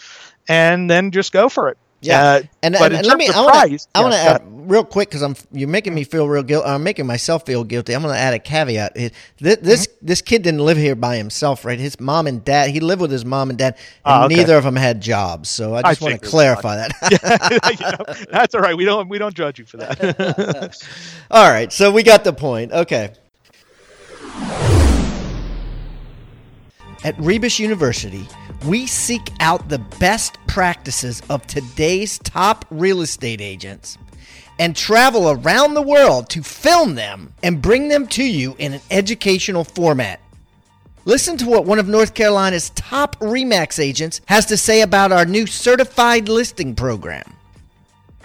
and 0.49 0.91
then 0.91 1.13
just 1.13 1.33
go 1.33 1.49
for 1.49 1.69
it. 1.69 1.79
Yeah. 2.01 2.23
Uh, 2.23 2.43
And, 2.63 2.77
and, 2.77 2.95
and 2.95 3.07
let 3.07 3.19
me. 3.19 3.29
I 3.29 3.41
want 3.41 3.71
to. 3.71 3.87
I 3.95 4.01
want 4.03 4.13
to 4.15 4.19
yeah, 4.19 4.33
add 4.35 4.43
real 4.71 4.85
quick 4.85 5.09
because 5.09 5.23
I'm. 5.23 5.35
You're 5.51 5.69
making 5.69 5.95
me 5.95 6.05
feel 6.05 6.29
real 6.29 6.45
guilty. 6.45 6.69
I'm 6.69 6.83
making 6.85 7.07
myself 7.07 7.45
feel 7.45 7.65
guilty. 7.65 7.93
I'm 7.95 8.03
going 8.03 8.15
to 8.15 8.21
add 8.21 8.35
a 8.35 8.39
caveat. 8.39 8.95
This 8.95 9.11
this, 9.39 9.87
Mm-hmm. 9.89 10.07
this 10.07 10.23
kid 10.23 10.43
didn't 10.43 10.61
live 10.65 10.77
here 10.77 10.95
by 10.95 11.17
himself, 11.17 11.65
right? 11.65 11.79
His 11.79 11.99
mom 11.99 12.27
and 12.29 12.45
dad. 12.45 12.71
He 12.71 12.79
lived 12.79 13.01
with 13.03 13.11
his 13.11 13.25
mom 13.25 13.51
and 13.51 13.59
dad, 13.59 13.75
and 13.75 13.83
Ah, 14.05 14.25
okay. 14.27 14.37
neither 14.37 14.57
of 14.57 14.63
them 14.65 14.77
had 14.77 15.01
jobs. 15.01 15.49
So 15.49 15.75
I 15.75 15.83
just 15.83 16.01
want 16.01 16.15
to 16.21 16.27
clarify 16.29 16.77
that. 16.77 16.93
You 17.81 17.87
know, 17.87 18.25
that's 18.31 18.55
all 18.55 18.61
right. 18.61 18.77
We 18.77 18.85
don't 18.85 19.09
we 19.09 19.19
don't 19.19 19.35
judge 19.35 19.59
you 19.59 19.65
for 19.65 19.79
that. 19.79 20.77
All 21.31 21.51
right. 21.51 21.73
So 21.73 21.91
we 21.91 22.03
got 22.05 22.23
the 22.25 22.33
point. 22.33 22.73
Okay. 22.73 23.11
At 27.05 27.15
Rebus 27.19 27.59
University, 27.61 28.27
we 28.65 28.87
seek 28.87 29.31
out 29.41 29.69
the 29.69 29.79
best 29.79 30.39
practices 30.47 31.23
of 31.31 31.47
today's 31.47 32.19
top 32.19 32.65
real 32.71 33.03
estate 33.03 33.41
agents 33.41 33.99
and 34.59 34.75
travel 34.75 35.31
around 35.31 35.75
the 35.75 35.83
world 35.83 36.29
to 36.31 36.43
film 36.43 36.97
them 36.97 37.33
and 37.43 37.63
bring 37.63 37.89
them 37.89 38.07
to 38.09 38.25
you 38.25 38.57
in 38.59 38.73
an 38.73 38.81
educational 38.91 39.65
format. 39.65 40.21
Listen 41.05 41.37
to 41.39 41.47
what 41.47 41.65
one 41.65 41.79
of 41.79 41.89
North 41.89 42.15
Carolina's 42.15 42.71
top 42.71 43.17
REMAX 43.21 43.79
agents 43.79 44.21
has 44.27 44.47
to 44.47 44.57
say 44.57 44.83
about 44.83 45.13
our 45.13 45.25
new 45.25 45.47
certified 45.47 46.29
listing 46.29 46.75
program. 46.75 47.25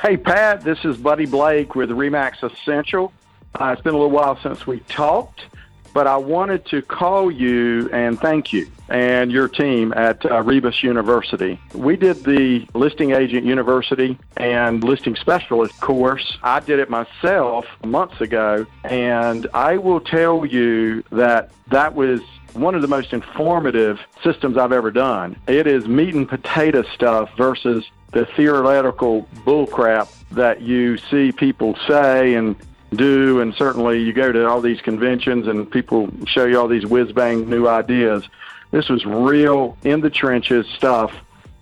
Hey, 0.02 0.18
Pat, 0.18 0.64
this 0.64 0.84
is 0.84 0.98
Buddy 0.98 1.26
Blake 1.26 1.76
with 1.76 1.90
Remax 1.92 2.44
Essential. 2.44 3.14
Uh, 3.56 3.68
it's 3.68 3.82
been 3.82 3.94
a 3.94 3.98
little 3.98 4.12
while 4.12 4.38
since 4.42 4.66
we 4.66 4.80
talked, 4.82 5.46
but 5.94 6.08
I 6.08 6.18
wanted 6.18 6.66
to 6.68 6.82
call 6.82 7.32
you 7.32 7.90
and 7.94 8.20
thank 8.20 8.52
you 8.52 8.70
and 8.90 9.32
your 9.32 9.48
team 9.48 9.94
at 9.94 10.26
uh, 10.26 10.42
Rebus 10.42 10.84
University. 10.84 11.60
We 11.74 11.96
did 11.96 12.24
the 12.24 12.68
Listing 12.74 13.12
Agent 13.12 13.46
University 13.46 14.18
and 14.38 14.84
Listing 14.84 15.16
Specialist 15.16 15.80
course. 15.80 16.38
I 16.44 16.60
did 16.60 16.80
it 16.80 16.90
myself 16.90 17.66
months 17.86 18.20
ago, 18.22 18.66
and 18.84 19.48
I 19.54 19.78
will 19.78 20.02
tell 20.02 20.46
you 20.46 21.04
that 21.12 21.52
that 21.68 21.96
was 21.96 22.22
one 22.54 22.76
of 22.76 22.82
the 22.82 22.88
most 22.88 23.14
informative 23.14 24.00
systems 24.24 24.58
I've 24.58 24.72
ever 24.72 24.92
done. 24.92 25.36
It 25.48 25.66
is 25.66 25.88
meat 25.88 26.14
and 26.14 26.28
potato 26.28 26.84
stuff 26.94 27.36
versus 27.36 27.86
the 28.12 28.26
theoretical 28.36 29.28
bullcrap 29.44 30.08
that 30.32 30.62
you 30.62 30.98
see 30.98 31.32
people 31.32 31.76
say 31.88 32.36
and 32.36 32.56
do, 32.98 33.42
and 33.42 33.54
certainly 33.56 34.02
you 34.02 34.14
go 34.14 34.32
to 34.32 34.48
all 34.48 34.62
these 34.62 34.82
conventions 34.82 35.48
and 35.48 35.70
people 35.70 36.10
show 36.26 36.46
you 36.46 36.60
all 36.60 36.68
these 36.68 36.86
whiz 36.86 37.12
bang 37.12 37.50
new 37.50 37.68
ideas. 37.68 38.28
This 38.72 38.90
was 38.90 39.06
real 39.06 39.78
in 39.84 40.02
the 40.02 40.10
trenches 40.10 40.66
stuff, 40.68 41.14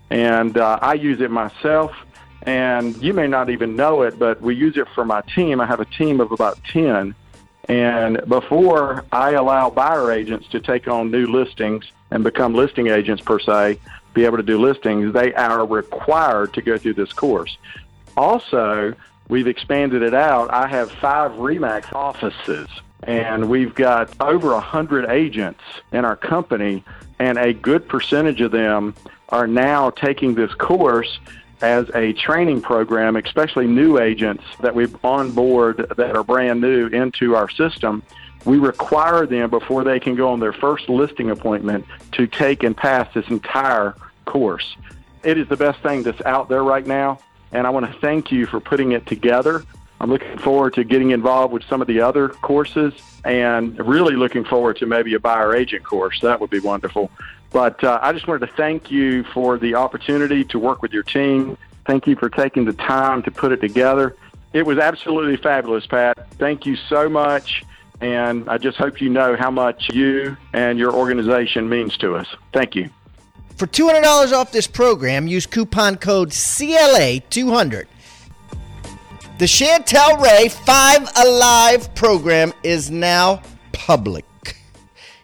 and 0.10 0.58
uh, 0.58 0.80
I 0.82 0.94
use 0.94 1.22
it 1.22 1.32
myself. 1.32 1.92
And 2.44 2.98
you 2.98 3.14
may 3.14 3.28
not 3.28 3.50
even 3.50 3.76
know 3.76 4.02
it, 4.02 4.18
but 4.18 4.42
we 4.42 4.56
use 4.56 4.76
it 4.78 4.88
for 4.96 5.06
my 5.06 5.22
team. 5.22 5.62
I 5.62 5.66
have 5.66 5.80
a 5.80 5.86
team 5.86 6.20
of 6.20 6.32
about 6.32 6.64
10. 6.64 7.14
And 7.70 8.22
before 8.28 9.06
I 9.12 9.34
allow 9.34 9.70
buyer 9.70 10.12
agents 10.12 10.48
to 10.50 10.60
take 10.60 10.88
on 10.88 11.12
new 11.12 11.28
listings 11.28 11.86
and 12.10 12.24
become 12.24 12.56
listing 12.56 12.88
agents 12.88 13.22
per 13.22 13.40
se, 13.40 13.78
be 14.14 14.26
able 14.26 14.38
to 14.38 14.44
do 14.44 14.60
listings, 14.60 15.14
they 15.14 15.34
are 15.34 15.66
required 15.66 16.54
to 16.56 16.62
go 16.62 16.78
through 16.78 16.96
this 16.96 17.14
course. 17.14 17.58
Also, 18.18 18.94
we've 19.32 19.48
expanded 19.48 20.04
it 20.04 20.14
out. 20.14 20.54
I 20.54 20.68
have 20.68 20.92
five 20.92 21.32
REMAX 21.32 21.94
offices, 21.94 22.68
and 23.04 23.50
we've 23.50 23.74
got 23.74 24.14
over 24.20 24.52
a 24.52 24.60
hundred 24.60 25.10
agents 25.10 25.62
in 25.94 26.04
our 26.04 26.18
company, 26.18 26.84
and 27.18 27.38
a 27.38 27.54
good 27.54 27.88
percentage 27.88 28.42
of 28.42 28.52
them 28.52 28.94
are 29.30 29.48
now 29.48 29.90
taking 29.90 30.36
this 30.36 30.54
course 30.56 31.18
as 31.62 31.90
a 31.96 32.12
training 32.14 32.62
program, 32.62 33.16
especially 33.16 33.68
new 33.68 34.00
agents 34.00 34.44
that 34.60 34.76
we've 34.76 34.94
on 35.06 35.32
board 35.32 35.78
that 35.96 36.16
are 36.16 36.24
brand 36.24 36.60
new 36.60 36.88
into 36.88 37.34
our 37.34 37.50
system. 37.50 38.04
We 38.44 38.58
require 38.58 39.26
them 39.26 39.50
before 39.50 39.86
they 39.86 40.02
can 40.02 40.16
go 40.16 40.34
on 40.34 40.42
their 40.42 40.52
first 40.54 40.90
listing 40.90 41.30
appointment 41.30 41.86
to 42.14 42.28
take 42.28 42.64
and 42.64 42.76
pass 42.76 43.08
this 43.14 43.28
entire 43.30 43.96
course. 44.26 44.76
It 45.24 45.38
is 45.38 45.48
the 45.48 45.56
best 45.56 45.80
thing 45.82 46.04
that's 46.04 46.22
out 46.26 46.50
there 46.50 46.64
right 46.64 46.86
now, 46.86 47.20
and 47.52 47.68
I 47.68 47.70
want 47.70 47.92
to 47.92 48.00
thank 48.00 48.32
you 48.32 48.46
for 48.46 48.60
putting 48.60 48.92
it 48.92 49.06
together. 49.06 49.64
I'm 50.00 50.10
looking 50.10 50.38
forward 50.40 50.74
to 50.76 50.84
getting 50.84 51.12
involved 51.12 51.54
with 51.54 51.64
some 51.66 51.82
of 51.82 51.88
the 51.88 52.02
other 52.02 52.30
courses 52.30 52.94
and 53.24 53.78
really 53.80 54.16
looking 54.16 54.44
forward 54.44 54.78
to 54.78 54.88
maybe 54.88 55.14
a 55.14 55.20
buyer 55.20 55.56
agent 55.56 55.84
course. 55.84 56.20
That 56.22 56.42
would 56.42 56.50
be 56.50 56.60
wonderful. 56.60 57.12
But 57.52 57.84
uh, 57.84 58.00
I 58.02 58.12
just 58.14 58.28
wanted 58.28 58.48
to 58.48 58.54
thank 58.54 58.90
you 58.90 59.24
for 59.26 59.58
the 59.58 59.76
opportunity 59.76 60.44
to 60.46 60.60
work 60.60 60.82
with 60.82 60.92
your 60.92 61.04
team. 61.04 61.58
Thank 61.86 62.08
you 62.08 62.16
for 62.16 62.30
taking 62.30 62.66
the 62.66 62.74
time 62.74 63.22
to 63.24 63.32
put 63.32 63.52
it 63.52 63.62
together. 63.62 64.16
It 64.54 64.66
was 64.66 64.78
absolutely 64.78 65.38
fabulous, 65.38 65.86
Pat. 65.86 66.32
Thank 66.32 66.66
you 66.66 66.76
so 66.76 67.10
much. 67.10 67.64
And 68.00 68.50
I 68.50 68.58
just 68.58 68.78
hope 68.78 69.02
you 69.02 69.10
know 69.10 69.36
how 69.36 69.52
much 69.52 69.90
you 69.94 70.36
and 70.54 70.80
your 70.80 70.94
organization 70.94 71.70
means 71.70 71.96
to 71.98 72.16
us. 72.16 72.28
Thank 72.52 72.76
you. 72.76 72.90
For 73.56 73.68
$200 73.68 74.32
off 74.34 74.52
this 74.52 74.68
program, 74.68 75.28
use 75.28 75.46
coupon 75.46 75.98
code 75.98 76.30
CLA200. 76.30 77.86
The 79.38 79.46
Chantel 79.46 80.22
Ray 80.22 80.50
5 80.50 81.10
Alive 81.18 81.96
program 81.96 82.54
is 82.64 82.92
now 82.92 83.42
public. 83.72 84.26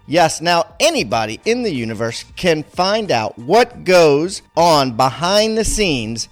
Yes, 0.07 0.39
now 0.39 0.73
anybody 0.79 1.41
in 1.43 1.63
the 1.63 1.73
universe 1.73 2.23
can 2.35 2.63
find 2.63 3.11
out 3.11 3.37
what 3.37 3.83
goes 3.83 4.41
on 4.55 4.95
behind 4.95 5.57
the 5.57 5.65
scenes, 5.65 6.29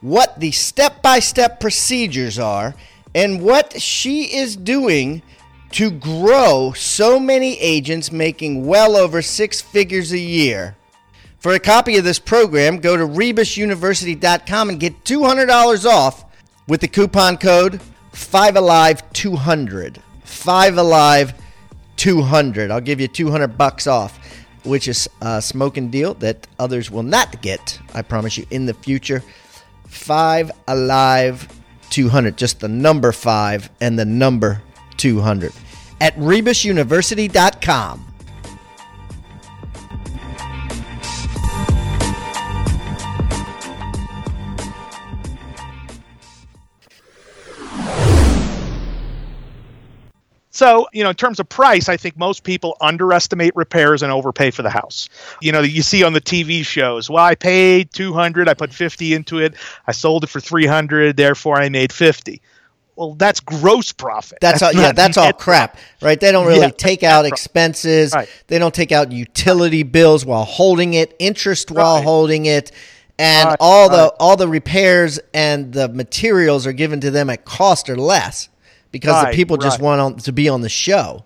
what 0.00 0.40
the 0.40 0.50
step 0.52 1.02
by 1.02 1.18
step 1.18 1.60
procedures 1.60 2.38
are, 2.38 2.74
and 3.14 3.42
what 3.42 3.80
she 3.80 4.34
is 4.34 4.56
doing 4.56 5.22
to 5.72 5.90
grow 5.90 6.72
so 6.72 7.20
many 7.20 7.60
agents 7.60 8.10
making 8.10 8.66
well 8.66 8.96
over 8.96 9.20
six 9.20 9.60
figures 9.60 10.12
a 10.12 10.18
year. 10.18 10.76
For 11.40 11.52
a 11.54 11.58
copy 11.58 11.96
of 11.96 12.04
this 12.04 12.18
program, 12.18 12.80
go 12.80 12.98
to 12.98 13.06
rebusuniversity.com 13.06 14.68
and 14.68 14.78
get 14.78 15.04
$200 15.04 15.86
off 15.86 16.26
with 16.68 16.82
the 16.82 16.88
coupon 16.88 17.38
code 17.38 17.80
5alive200. 18.12 20.02
5alive 20.22 21.34
200. 21.96 22.70
I'll 22.70 22.80
give 22.82 23.00
you 23.00 23.08
200 23.08 23.56
bucks 23.56 23.86
off, 23.86 24.18
which 24.64 24.86
is 24.86 25.08
a 25.22 25.40
smoking 25.40 25.90
deal 25.90 26.12
that 26.14 26.46
others 26.58 26.90
will 26.90 27.02
not 27.02 27.40
get, 27.40 27.80
I 27.94 28.02
promise 28.02 28.36
you, 28.36 28.44
in 28.50 28.66
the 28.66 28.74
future. 28.74 29.22
5 29.86 30.52
Alive 30.68 31.48
200, 31.88 32.36
just 32.36 32.60
the 32.60 32.68
number 32.68 33.12
5 33.12 33.70
and 33.80 33.98
the 33.98 34.04
number 34.04 34.60
200 34.98 35.52
at 36.02 36.14
rebusuniversity.com. 36.16 38.09
So, 50.60 50.88
you 50.92 51.02
know, 51.02 51.08
in 51.08 51.16
terms 51.16 51.40
of 51.40 51.48
price, 51.48 51.88
I 51.88 51.96
think 51.96 52.18
most 52.18 52.44
people 52.44 52.76
underestimate 52.82 53.56
repairs 53.56 54.02
and 54.02 54.12
overpay 54.12 54.50
for 54.50 54.60
the 54.60 54.68
house. 54.68 55.08
You 55.40 55.52
know, 55.52 55.62
you 55.62 55.80
see 55.80 56.04
on 56.04 56.12
the 56.12 56.20
TV 56.20 56.66
shows, 56.66 57.08
well, 57.08 57.24
I 57.24 57.34
paid 57.34 57.90
200, 57.94 58.46
I 58.46 58.52
put 58.52 58.70
50 58.70 59.14
into 59.14 59.38
it, 59.38 59.54
I 59.86 59.92
sold 59.92 60.24
it 60.24 60.26
for 60.26 60.38
300, 60.38 61.16
therefore 61.16 61.56
I 61.58 61.70
made 61.70 61.94
50. 61.94 62.42
Well, 62.94 63.14
that's 63.14 63.40
gross 63.40 63.92
profit. 63.92 64.36
That's, 64.42 64.60
all, 64.60 64.74
yeah, 64.74 64.92
that's 64.92 65.16
all 65.16 65.32
crap, 65.32 65.78
right? 66.02 66.20
They 66.20 66.30
don't 66.30 66.46
really 66.46 66.60
yeah, 66.60 66.72
take 66.76 67.04
out 67.04 67.24
expenses. 67.24 68.12
Right. 68.12 68.28
They 68.48 68.58
don't 68.58 68.74
take 68.74 68.92
out 68.92 69.12
utility 69.12 69.82
bills 69.82 70.26
while 70.26 70.44
holding 70.44 70.92
it, 70.92 71.16
interest 71.18 71.70
while 71.70 71.94
right. 71.94 72.04
holding 72.04 72.44
it, 72.44 72.70
and 73.18 73.48
right. 73.48 73.56
all 73.60 73.88
the 73.88 74.14
all 74.20 74.36
the 74.36 74.46
repairs 74.46 75.20
and 75.32 75.72
the 75.72 75.88
materials 75.88 76.66
are 76.66 76.74
given 76.74 77.00
to 77.00 77.10
them 77.10 77.30
at 77.30 77.46
cost 77.46 77.88
or 77.88 77.96
less 77.96 78.50
because 78.90 79.24
right, 79.24 79.30
the 79.30 79.36
people 79.36 79.56
just 79.56 79.78
right. 79.78 79.84
want 79.84 80.00
on, 80.00 80.16
to 80.16 80.32
be 80.32 80.48
on 80.48 80.60
the 80.60 80.68
show. 80.68 81.24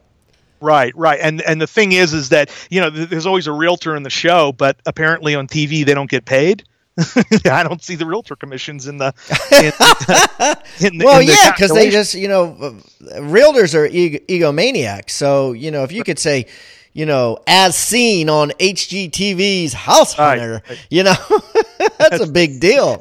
Right, 0.61 0.97
right, 0.97 1.19
and 1.21 1.43
and 1.43 1.61
the 1.61 1.67
thing 1.67 1.93
is, 1.93 2.15
is 2.15 2.31
that 2.31 2.51
you 2.71 2.81
know 2.81 2.89
there's 2.89 3.27
always 3.27 3.47
a 3.47 3.53
realtor 3.53 3.95
in 3.97 4.03
the 4.03 4.11
show, 4.11 4.53
but 4.53 4.79
apparently 4.87 5.35
on 5.35 5.47
TV 5.47 5.85
they 5.85 5.95
don't 5.95 6.09
get 6.09 6.25
paid. 6.25 6.65
I 7.45 7.65
don't 7.65 7.83
see 7.83 7.97
the 7.97 8.07
realtor 8.07 8.37
commissions 8.37 8.87
in 8.87 8.99
the. 8.99 9.13
In, 9.51 10.87
in 10.87 10.99
the 10.99 11.05
well, 11.05 11.21
in 11.21 11.27
yeah, 11.27 11.53
because 11.53 11.73
they 11.75 11.91
just 11.91 12.15
you 12.15 12.29
know, 12.29 12.57
uh, 12.61 13.19
realtors 13.21 13.75
are 13.79 13.85
ego- 13.87 14.25
egomaniacs. 14.29 15.11
So 15.11 15.53
you 15.53 15.71
know, 15.71 15.83
if 15.83 15.93
you 15.93 16.05
could 16.05 16.19
say, 16.19 16.47
you 16.93 17.05
know, 17.05 17.39
as 17.47 17.77
seen 17.77 18.31
on 18.31 18.51
HGTV's 18.53 19.73
House 19.73 20.15
Hunter, 20.15 20.63
right. 20.67 20.87
you 20.89 21.03
know, 21.03 21.15
that's 21.99 22.21
a 22.21 22.31
big 22.31 22.61
deal 22.61 23.01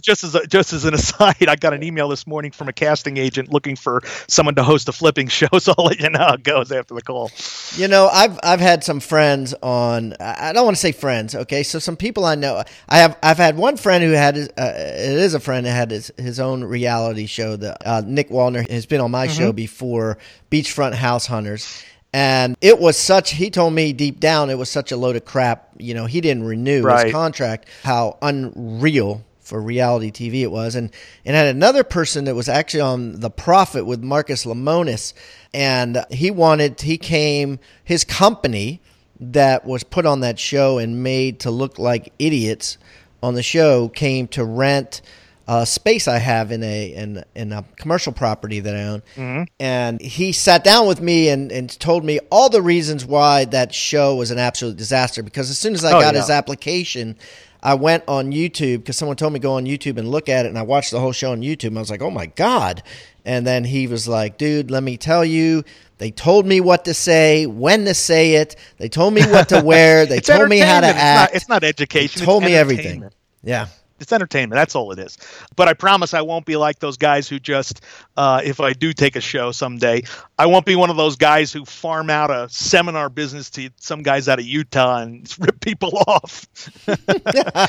just 0.00 0.24
as 0.24 0.34
a, 0.34 0.46
just 0.46 0.72
as 0.72 0.84
an 0.84 0.94
aside, 1.02 1.48
I 1.48 1.56
got 1.56 1.74
an 1.74 1.82
email 1.82 2.08
this 2.08 2.26
morning 2.26 2.50
from 2.50 2.68
a 2.68 2.72
casting 2.72 3.16
agent 3.16 3.52
looking 3.52 3.76
for 3.76 4.02
someone 4.28 4.54
to 4.56 4.62
host 4.62 4.88
a 4.88 4.92
flipping 4.92 5.28
show. 5.28 5.48
So 5.62 5.74
I'll 5.78 5.84
let 5.84 6.00
you 6.00 6.10
know 6.10 6.18
how 6.18 6.34
it 6.34 6.42
goes 6.42 6.72
after 6.72 6.94
the 6.94 7.02
call. 7.02 7.30
You 7.76 7.86
know, 7.86 8.08
I've 8.08 8.36
I've 8.42 8.58
had 8.58 8.82
some 8.82 8.98
friends 8.98 9.54
on. 9.62 10.14
I 10.18 10.52
don't 10.52 10.64
want 10.64 10.76
to 10.76 10.80
say 10.80 10.90
friends. 10.90 11.36
Okay, 11.36 11.62
so 11.62 11.78
some 11.78 11.96
people 11.96 12.24
I 12.24 12.34
know. 12.34 12.64
I 12.88 12.98
have 12.98 13.16
I've 13.22 13.36
had 13.36 13.56
one 13.56 13.76
friend 13.76 14.02
who 14.02 14.10
had 14.10 14.34
his, 14.34 14.48
uh, 14.48 14.72
it 14.74 15.18
is 15.18 15.34
a 15.34 15.40
friend 15.40 15.66
that 15.66 15.72
had 15.72 15.92
his, 15.92 16.10
his 16.16 16.40
own 16.40 16.64
reality 16.64 17.26
show. 17.26 17.54
That 17.54 17.86
uh, 17.86 18.02
Nick 18.04 18.30
Wallner 18.30 18.68
has 18.68 18.86
been 18.86 19.00
on 19.00 19.12
my 19.12 19.28
mm-hmm. 19.28 19.38
show 19.38 19.52
before, 19.52 20.18
Beachfront 20.50 20.94
House 20.94 21.26
Hunters. 21.26 21.84
And 22.14 22.56
it 22.60 22.78
was 22.78 22.98
such, 22.98 23.30
he 23.30 23.50
told 23.50 23.72
me 23.72 23.92
deep 23.92 24.20
down, 24.20 24.50
it 24.50 24.58
was 24.58 24.68
such 24.68 24.92
a 24.92 24.96
load 24.96 25.16
of 25.16 25.24
crap. 25.24 25.70
You 25.78 25.94
know, 25.94 26.04
he 26.06 26.20
didn't 26.20 26.44
renew 26.44 26.82
right. 26.82 27.06
his 27.06 27.12
contract, 27.12 27.68
how 27.84 28.18
unreal 28.20 29.22
for 29.52 29.60
reality 29.60 30.10
TV 30.10 30.40
it 30.40 30.50
was, 30.50 30.74
and 30.74 30.90
and 31.26 31.36
had 31.36 31.46
another 31.46 31.84
person 31.84 32.24
that 32.24 32.34
was 32.34 32.48
actually 32.48 32.80
on 32.80 33.20
The 33.20 33.28
Profit 33.28 33.84
with 33.84 34.02
Marcus 34.02 34.46
Lemonis, 34.46 35.12
and 35.52 36.06
he 36.10 36.30
wanted 36.30 36.80
he 36.80 36.96
came 36.96 37.58
his 37.84 38.02
company 38.02 38.80
that 39.20 39.66
was 39.66 39.82
put 39.84 40.06
on 40.06 40.20
that 40.20 40.38
show 40.38 40.78
and 40.78 41.02
made 41.02 41.40
to 41.40 41.50
look 41.50 41.78
like 41.78 42.14
idiots 42.18 42.78
on 43.22 43.34
the 43.34 43.42
show 43.42 43.90
came 43.90 44.26
to 44.28 44.42
rent 44.42 45.02
a 45.46 45.66
space 45.66 46.08
I 46.08 46.16
have 46.16 46.50
in 46.50 46.62
a 46.62 46.94
in 46.94 47.22
in 47.34 47.52
a 47.52 47.62
commercial 47.76 48.14
property 48.14 48.60
that 48.60 48.74
I 48.74 48.84
own, 48.84 49.02
mm-hmm. 49.16 49.42
and 49.60 50.00
he 50.00 50.32
sat 50.32 50.64
down 50.64 50.86
with 50.86 51.02
me 51.02 51.28
and 51.28 51.52
and 51.52 51.78
told 51.78 52.06
me 52.06 52.20
all 52.30 52.48
the 52.48 52.62
reasons 52.62 53.04
why 53.04 53.44
that 53.46 53.74
show 53.74 54.16
was 54.16 54.30
an 54.30 54.38
absolute 54.38 54.78
disaster. 54.78 55.22
Because 55.22 55.50
as 55.50 55.58
soon 55.58 55.74
as 55.74 55.84
I 55.84 55.90
oh, 55.90 56.00
got 56.00 56.14
yeah. 56.14 56.20
his 56.20 56.30
application, 56.30 57.18
I 57.62 57.74
went 57.74 58.04
on 58.08 58.32
YouTube 58.32 58.78
because 58.78 58.96
someone 58.96 59.16
told 59.16 59.32
me 59.32 59.38
go 59.38 59.54
on 59.54 59.66
YouTube 59.66 59.96
and 59.96 60.10
look 60.10 60.28
at 60.28 60.46
it, 60.46 60.48
and 60.48 60.58
I 60.58 60.62
watched 60.62 60.90
the 60.90 61.00
whole 61.00 61.12
show 61.12 61.32
on 61.32 61.42
YouTube. 61.42 61.68
And 61.68 61.78
I 61.78 61.80
was 61.80 61.90
like, 61.90 62.02
oh 62.02 62.10
my 62.10 62.26
god! 62.26 62.82
And 63.24 63.46
then 63.46 63.64
he 63.64 63.86
was 63.86 64.08
like, 64.08 64.38
dude, 64.38 64.70
let 64.70 64.82
me 64.82 64.96
tell 64.96 65.24
you. 65.24 65.64
They 65.98 66.10
told 66.10 66.46
me 66.46 66.60
what 66.60 66.86
to 66.86 66.94
say, 66.94 67.46
when 67.46 67.84
to 67.84 67.94
say 67.94 68.34
it. 68.34 68.56
They 68.78 68.88
told 68.88 69.14
me 69.14 69.22
what 69.22 69.48
to 69.50 69.60
wear. 69.64 70.04
They 70.04 70.18
told 70.18 70.48
me 70.48 70.58
how 70.58 70.80
to 70.80 70.88
act. 70.88 71.34
It's 71.34 71.48
not, 71.48 71.58
it's 71.58 71.62
not 71.62 71.64
education. 71.64 72.20
They 72.20 72.26
told 72.26 72.42
me 72.42 72.54
everything. 72.56 73.08
Yeah. 73.44 73.68
It's 74.02 74.12
entertainment. 74.12 74.56
That's 74.56 74.74
all 74.74 74.92
it 74.92 74.98
is. 74.98 75.16
But 75.56 75.68
I 75.68 75.74
promise 75.74 76.12
I 76.12 76.20
won't 76.20 76.44
be 76.44 76.56
like 76.56 76.80
those 76.80 76.96
guys 76.96 77.28
who 77.28 77.38
just, 77.38 77.80
uh, 78.16 78.42
if 78.44 78.60
I 78.60 78.72
do 78.72 78.92
take 78.92 79.16
a 79.16 79.20
show 79.20 79.52
someday, 79.52 80.02
I 80.38 80.46
won't 80.46 80.66
be 80.66 80.76
one 80.76 80.90
of 80.90 80.96
those 80.96 81.16
guys 81.16 81.52
who 81.52 81.64
farm 81.64 82.10
out 82.10 82.30
a 82.30 82.48
seminar 82.50 83.08
business 83.08 83.48
to 83.50 83.70
some 83.76 84.02
guys 84.02 84.28
out 84.28 84.38
of 84.38 84.44
Utah 84.44 84.98
and 84.98 85.32
rip 85.38 85.60
people 85.60 86.02
off. 86.06 86.46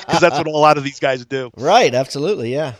Because 0.04 0.22
that's 0.22 0.38
what 0.38 0.48
a 0.48 0.52
lot 0.52 0.78
of 0.78 0.84
these 0.84 1.00
guys 1.00 1.26
do. 1.26 1.50
Right. 1.58 1.93
Absolutely. 1.93 2.52
Yeah. 2.52 2.74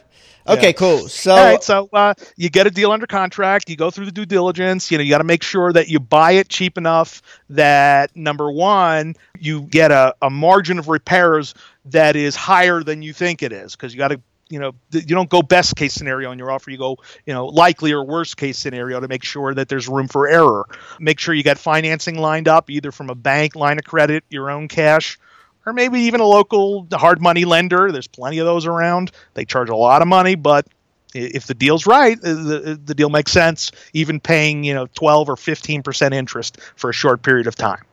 Okay, 0.48 0.68
yeah. 0.68 0.72
cool. 0.74 1.08
So, 1.08 1.32
all 1.32 1.46
right, 1.46 1.64
so 1.64 1.90
uh, 1.94 2.14
you 2.36 2.50
get 2.50 2.68
a 2.68 2.70
deal 2.70 2.92
under 2.92 3.08
contract. 3.08 3.70
You 3.70 3.76
go 3.76 3.90
through 3.90 4.06
the 4.06 4.12
due 4.12 4.26
diligence. 4.26 4.92
You 4.92 4.98
know, 4.98 5.04
you 5.04 5.10
got 5.10 5.20
to 5.20 5.24
make 5.24 5.44
sure 5.44 5.72
that 5.72 5.88
you 5.88 6.00
buy 6.00 6.34
it 6.34 6.50
cheap 6.50 6.78
enough 6.78 7.22
that 7.50 8.16
number 8.16 8.52
one, 8.52 9.16
you 9.40 9.62
get 9.62 9.92
a, 9.92 10.16
a 10.22 10.30
margin 10.30 10.80
of 10.80 10.90
repairs 10.90 11.54
that 11.86 12.16
is 12.16 12.36
higher 12.36 12.84
than 12.84 13.02
you 13.02 13.14
think 13.14 13.42
it 13.42 13.52
is, 13.54 13.76
because 13.76 13.94
you 13.94 13.98
got 13.98 14.10
to, 14.10 14.20
you 14.50 14.60
know, 14.60 14.74
you 14.92 15.02
don't 15.02 15.30
go 15.30 15.42
best 15.42 15.76
case 15.76 15.94
scenario 15.94 16.30
on 16.30 16.38
your 16.38 16.52
offer. 16.52 16.72
You 16.72 16.78
go, 16.78 16.98
you 17.26 17.34
know, 17.34 17.46
likely 17.46 17.94
or 17.94 18.04
worst 18.04 18.36
case 18.36 18.58
scenario 18.58 19.00
to 19.00 19.08
make 19.08 19.24
sure 19.24 19.54
that 19.54 19.70
there's 19.70 19.88
room 19.88 20.08
for 20.08 20.28
error. 20.28 20.66
Make 21.00 21.20
sure 21.20 21.34
you 21.34 21.44
got 21.44 21.58
financing 21.58 22.20
lined 22.20 22.50
up, 22.50 22.70
either 22.70 22.92
from 22.92 23.10
a 23.10 23.16
bank, 23.16 23.56
line 23.56 23.80
of 23.80 23.86
credit, 23.86 24.26
your 24.30 24.52
own 24.52 24.68
cash 24.68 25.18
or 25.66 25.74
maybe 25.74 26.02
even 26.02 26.22
a 26.22 26.26
local 26.26 26.88
hard 26.92 27.22
money 27.22 27.46
lender. 27.46 27.92
There's 27.92 28.08
plenty 28.08 28.40
of 28.40 28.46
those 28.46 28.66
around. 28.66 29.12
They 29.34 29.46
charge 29.46 29.70
a 29.70 29.76
lot 29.76 30.02
of 30.02 30.08
money, 30.08 30.36
but 30.36 30.68
if 31.14 31.48
the 31.48 31.54
deal's 31.54 31.86
right, 31.86 32.18
uh, 32.18 32.34
the, 32.34 32.72
uh, 32.72 32.76
the 32.84 32.96
deal 32.96 33.10
makes 33.10 33.32
sense, 33.32 33.72
even 33.94 34.20
paying, 34.20 34.64
you 34.64 34.74
know, 34.74 34.88
12 34.96 35.30
or 35.30 35.36
15% 35.36 36.14
interest 36.14 36.60
for 36.76 36.90
a 36.90 36.94
short 36.94 37.22
period 37.22 37.48
of 37.48 37.56
time. 37.56 37.84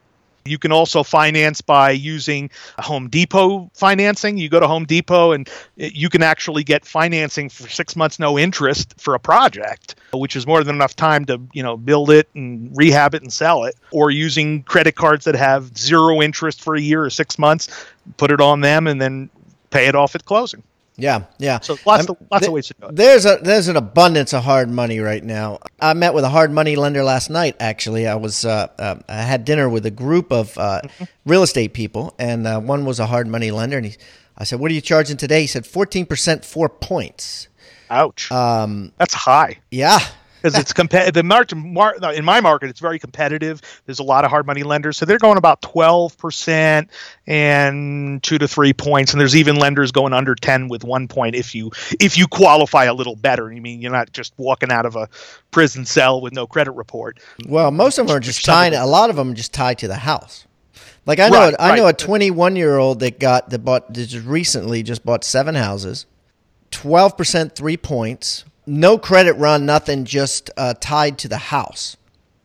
You 0.44 0.58
can 0.58 0.72
also 0.72 1.02
finance 1.02 1.60
by 1.60 1.90
using 1.90 2.50
Home 2.78 3.08
Depot 3.08 3.70
financing. 3.74 4.38
You 4.38 4.48
go 4.48 4.60
to 4.60 4.66
Home 4.66 4.84
Depot 4.84 5.32
and 5.32 5.48
you 5.76 6.08
can 6.08 6.22
actually 6.22 6.64
get 6.64 6.84
financing 6.84 7.48
for 7.48 7.68
six 7.68 7.94
months, 7.94 8.18
no 8.18 8.38
interest 8.38 8.94
for 8.98 9.14
a 9.14 9.20
project, 9.20 9.96
which 10.12 10.36
is 10.36 10.46
more 10.46 10.64
than 10.64 10.74
enough 10.74 10.96
time 10.96 11.24
to 11.26 11.40
you 11.52 11.62
know 11.62 11.76
build 11.76 12.10
it 12.10 12.28
and 12.34 12.70
rehab 12.74 13.14
it 13.14 13.22
and 13.22 13.32
sell 13.32 13.64
it. 13.64 13.74
Or 13.90 14.10
using 14.10 14.62
credit 14.62 14.94
cards 14.94 15.24
that 15.26 15.34
have 15.34 15.76
zero 15.76 16.22
interest 16.22 16.62
for 16.62 16.74
a 16.74 16.80
year 16.80 17.04
or 17.04 17.10
six 17.10 17.38
months, 17.38 17.68
put 18.16 18.30
it 18.30 18.40
on 18.40 18.60
them 18.60 18.86
and 18.86 19.00
then 19.00 19.30
pay 19.70 19.86
it 19.86 19.94
off 19.94 20.14
at 20.14 20.24
closing. 20.24 20.62
Yeah, 21.00 21.24
yeah. 21.38 21.60
So 21.60 21.76
lots, 21.86 22.06
of, 22.08 22.16
lots 22.30 22.42
th- 22.42 22.48
of 22.48 22.52
ways 22.52 22.66
to 22.68 22.74
do 22.78 22.86
it. 22.88 22.96
There's 22.96 23.24
a 23.24 23.38
there's 23.42 23.68
an 23.68 23.76
abundance 23.76 24.34
of 24.34 24.44
hard 24.44 24.68
money 24.68 25.00
right 25.00 25.24
now. 25.24 25.60
I 25.80 25.94
met 25.94 26.12
with 26.12 26.24
a 26.24 26.28
hard 26.28 26.50
money 26.50 26.76
lender 26.76 27.02
last 27.02 27.30
night. 27.30 27.56
Actually, 27.58 28.06
I 28.06 28.16
was 28.16 28.44
uh, 28.44 28.68
uh, 28.78 28.96
I 29.08 29.22
had 29.22 29.46
dinner 29.46 29.68
with 29.68 29.86
a 29.86 29.90
group 29.90 30.30
of 30.30 30.56
uh, 30.58 30.82
mm-hmm. 30.84 31.04
real 31.24 31.42
estate 31.42 31.72
people, 31.72 32.14
and 32.18 32.46
uh, 32.46 32.60
one 32.60 32.84
was 32.84 33.00
a 33.00 33.06
hard 33.06 33.28
money 33.28 33.50
lender. 33.50 33.78
And 33.78 33.86
he, 33.86 33.96
I 34.36 34.44
said, 34.44 34.60
"What 34.60 34.70
are 34.70 34.74
you 34.74 34.82
charging 34.82 35.16
today?" 35.16 35.40
He 35.40 35.46
said, 35.46 35.66
14 35.66 36.04
percent, 36.04 36.44
four 36.44 36.68
points." 36.68 37.48
Ouch. 37.88 38.30
Um, 38.30 38.92
That's 38.98 39.14
high. 39.14 39.58
Yeah, 39.70 40.00
because 40.40 40.58
it's 40.58 40.72
competitive. 40.72 41.14
The 41.14 41.22
market, 41.22 41.54
mar- 41.56 41.96
in 42.12 42.24
my 42.24 42.40
market, 42.40 42.70
it's 42.70 42.80
very 42.80 42.98
competitive. 42.98 43.60
There's 43.86 43.98
a 43.98 44.04
lot 44.04 44.24
of 44.24 44.30
hard 44.30 44.46
money 44.46 44.62
lenders, 44.62 44.96
so 44.96 45.04
they're 45.04 45.18
going 45.18 45.38
about 45.38 45.62
12 45.62 46.16
percent 46.18 46.90
and 47.26 48.22
two 48.22 48.38
to 48.38 48.48
three 48.48 48.72
points, 48.72 49.12
and 49.12 49.20
there's 49.20 49.36
even 49.36 49.56
lenders 49.56 49.92
going 49.92 50.12
under 50.12 50.34
10 50.34 50.68
with 50.68 50.84
one 50.84 51.08
point 51.08 51.34
if 51.34 51.54
you 51.54 51.70
if 51.98 52.16
you 52.16 52.26
qualify 52.26 52.84
a 52.84 52.94
little 52.94 53.16
better. 53.16 53.52
You 53.52 53.60
mean 53.60 53.80
you're 53.80 53.92
not 53.92 54.12
just 54.12 54.32
walking 54.36 54.70
out 54.70 54.86
of 54.86 54.96
a 54.96 55.08
prison 55.50 55.84
cell 55.84 56.20
with 56.20 56.32
no 56.32 56.46
credit 56.46 56.72
report. 56.72 57.20
Well, 57.46 57.70
most 57.70 57.98
of 57.98 58.06
them 58.06 58.16
are 58.16 58.20
just 58.20 58.44
tied. 58.44 58.72
A 58.72 58.86
lot 58.86 59.10
of 59.10 59.16
them 59.16 59.32
are 59.32 59.34
just 59.34 59.52
tied 59.52 59.78
to 59.78 59.88
the 59.88 59.96
house. 59.96 60.46
Like 61.06 61.18
I 61.18 61.28
know, 61.28 61.38
right, 61.38 61.54
I 61.58 61.76
know 61.76 61.86
a 61.86 61.92
21 61.92 62.56
year 62.56 62.76
old 62.76 63.00
that 63.00 63.18
got 63.18 63.50
that 63.50 63.60
bought 63.60 63.92
that 63.94 64.06
just 64.06 64.26
recently 64.26 64.82
just 64.82 65.04
bought 65.04 65.24
seven 65.24 65.54
houses, 65.54 66.06
12 66.70 67.16
percent 67.16 67.54
three 67.56 67.76
points 67.76 68.44
no 68.70 68.98
credit 68.98 69.34
run, 69.34 69.66
nothing, 69.66 70.04
just 70.04 70.50
uh, 70.56 70.74
tied 70.80 71.18
to 71.18 71.28
the 71.28 71.36
house. 71.36 71.96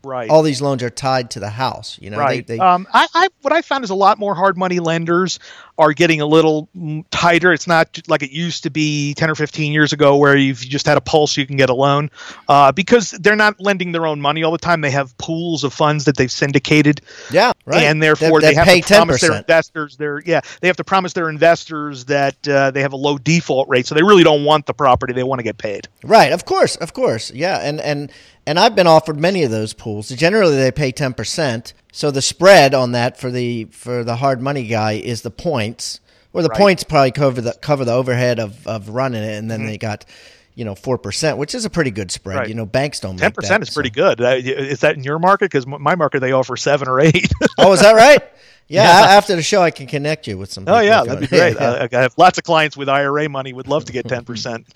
Right. 0.04 0.30
All 0.30 0.42
these 0.42 0.62
loans 0.62 0.84
are 0.84 0.90
tied 0.90 1.32
to 1.32 1.40
the 1.40 1.50
house. 1.50 1.98
You 2.02 2.10
know. 2.10 2.18
Right. 2.18 2.46
They, 2.46 2.58
they, 2.58 2.60
um, 2.60 2.88
I, 2.92 3.08
I 3.14 3.30
what 3.42 3.54
I 3.54 3.62
found 3.62 3.84
is 3.84 3.90
a 3.90 3.96
lot 3.96 4.20
more 4.20 4.36
hard 4.36 4.58
money 4.58 4.80
lenders 4.80 5.40
are 5.78 5.94
getting 5.94 6.22
a 6.22 6.26
little 6.26 6.70
tighter. 7.12 7.52
It's 7.52 7.68
not 7.68 8.00
like 8.08 8.24
it 8.24 8.32
used 8.32 8.64
to 8.64 8.70
be 8.70 9.14
10 9.16 9.30
or 9.30 9.36
15 9.36 9.74
years 9.74 9.94
ago 9.94 10.18
where 10.18 10.36
you've 10.36 10.60
just 10.60 10.86
had 10.86 10.98
a 10.98 11.02
pulse, 11.02 11.36
you 11.36 11.46
can 11.46 11.58
get 11.58 11.70
a 11.70 11.74
loan 11.74 12.10
uh, 12.48 12.72
because 12.72 13.12
they're 13.12 13.36
not 13.36 13.60
lending 13.60 13.92
their 13.92 14.06
own 14.06 14.22
money 14.22 14.44
all 14.44 14.52
the 14.52 14.58
time. 14.58 14.82
They 14.82 14.92
have 14.92 15.18
pools 15.18 15.64
of 15.64 15.74
funds 15.74 16.06
that 16.06 16.16
they've 16.16 16.32
syndicated. 16.32 17.02
Yeah, 17.32 17.52
right. 17.66 17.84
And 17.84 18.02
therefore 18.02 18.40
they, 18.42 18.50
they 18.50 18.56
have 18.56 18.68
to 18.68 18.82
promise 18.82 19.18
10%. 19.18 19.28
their 19.28 19.38
investors 19.38 19.98
their 19.98 20.22
yeah, 20.26 20.42
they 20.62 20.68
have 20.68 20.78
to 20.78 20.84
promise 20.84 21.14
their 21.14 21.30
investors 21.30 22.06
that 22.06 22.48
uh, 22.48 22.72
they 22.72 22.82
have 22.82 22.94
a 22.94 22.98
low 22.98 23.18
default 23.18 23.68
rate. 23.70 23.86
So 23.86 23.96
they 23.96 24.04
really 24.04 24.24
don't 24.24 24.46
want 24.46 24.66
the 24.66 24.74
property. 24.74 25.14
They 25.14 25.24
want 25.24 25.40
to 25.40 25.44
get 25.44 25.58
paid. 25.58 25.88
Right. 26.04 26.32
Of 26.32 26.46
course. 26.46 26.76
Of 26.78 26.94
course. 26.94 27.32
Yeah. 27.32 27.60
And, 27.62 27.82
and, 27.82 28.12
and 28.48 28.60
I've 28.60 28.76
been 28.76 28.88
offered 28.88 29.18
many 29.20 29.44
of 29.44 29.52
those 29.52 29.74
pools. 29.74 30.10
Generally, 30.10 30.56
they 30.58 30.72
pay 30.72 30.92
10%. 30.92 31.74
So 31.96 32.12
the 32.12 32.22
spread 32.22 32.74
on 32.74 32.92
that 32.92 33.18
for 33.18 33.32
the 33.32 33.70
for 33.72 34.04
the 34.04 34.18
hard 34.18 34.42
money 34.42 34.68
guy 34.68 34.96
is 34.96 35.22
the 35.22 35.32
points, 35.32 36.02
or 36.34 36.42
the 36.42 36.50
right. 36.50 36.58
points 36.58 36.84
probably 36.84 37.12
cover 37.12 37.40
the 37.40 37.54
cover 37.62 37.86
the 37.86 37.94
overhead 37.94 38.38
of, 38.38 38.68
of 38.68 38.90
running 38.90 39.24
it, 39.24 39.38
and 39.38 39.50
then 39.50 39.60
mm-hmm. 39.62 39.68
they 39.70 39.78
got 39.78 40.04
you 40.56 40.66
know 40.66 40.76
four 40.76 40.98
percent, 40.98 41.38
which 41.38 41.56
is 41.56 41.64
a 41.64 41.70
pretty 41.70 41.92
good 41.92 42.12
spread. 42.12 42.36
Right. 42.36 42.50
You 42.50 42.54
know, 42.54 42.66
banks 42.66 43.00
don't 43.00 43.16
ten 43.16 43.32
percent 43.32 43.64
is 43.64 43.70
so. 43.70 43.76
pretty 43.76 43.92
good. 43.92 44.20
Uh, 44.20 44.36
is 44.36 44.82
that 44.82 44.98
in 44.98 45.06
your 45.06 45.20
market? 45.20 45.46
Because 45.46 45.66
my 45.66 45.96
market 45.96 46.20
they 46.20 46.34
offer 46.34 46.58
seven 46.58 46.90
or 46.90 47.00
eight. 47.00 47.32
oh, 47.60 47.72
is 47.72 47.80
that 47.80 47.96
right? 47.96 48.22
Yeah, 48.68 48.84
yeah, 48.84 49.16
after 49.16 49.36
the 49.38 49.44
show, 49.44 49.62
I 49.62 49.72
can 49.72 49.88
connect 49.88 50.28
you 50.28 50.38
with 50.38 50.52
some. 50.52 50.66
Oh 50.68 50.82
yeah, 50.82 51.04
that'd 51.04 51.22
be 51.22 51.28
great. 51.38 51.56
I 51.58 51.88
have 51.92 52.16
lots 52.18 52.38
of 52.38 52.44
clients 52.44 52.76
with 52.76 52.90
IRA 52.90 53.30
money 53.30 53.54
would 53.54 53.68
love 53.68 53.86
to 53.86 53.94
get 53.94 54.06
ten 54.10 54.26
percent. 54.26 54.68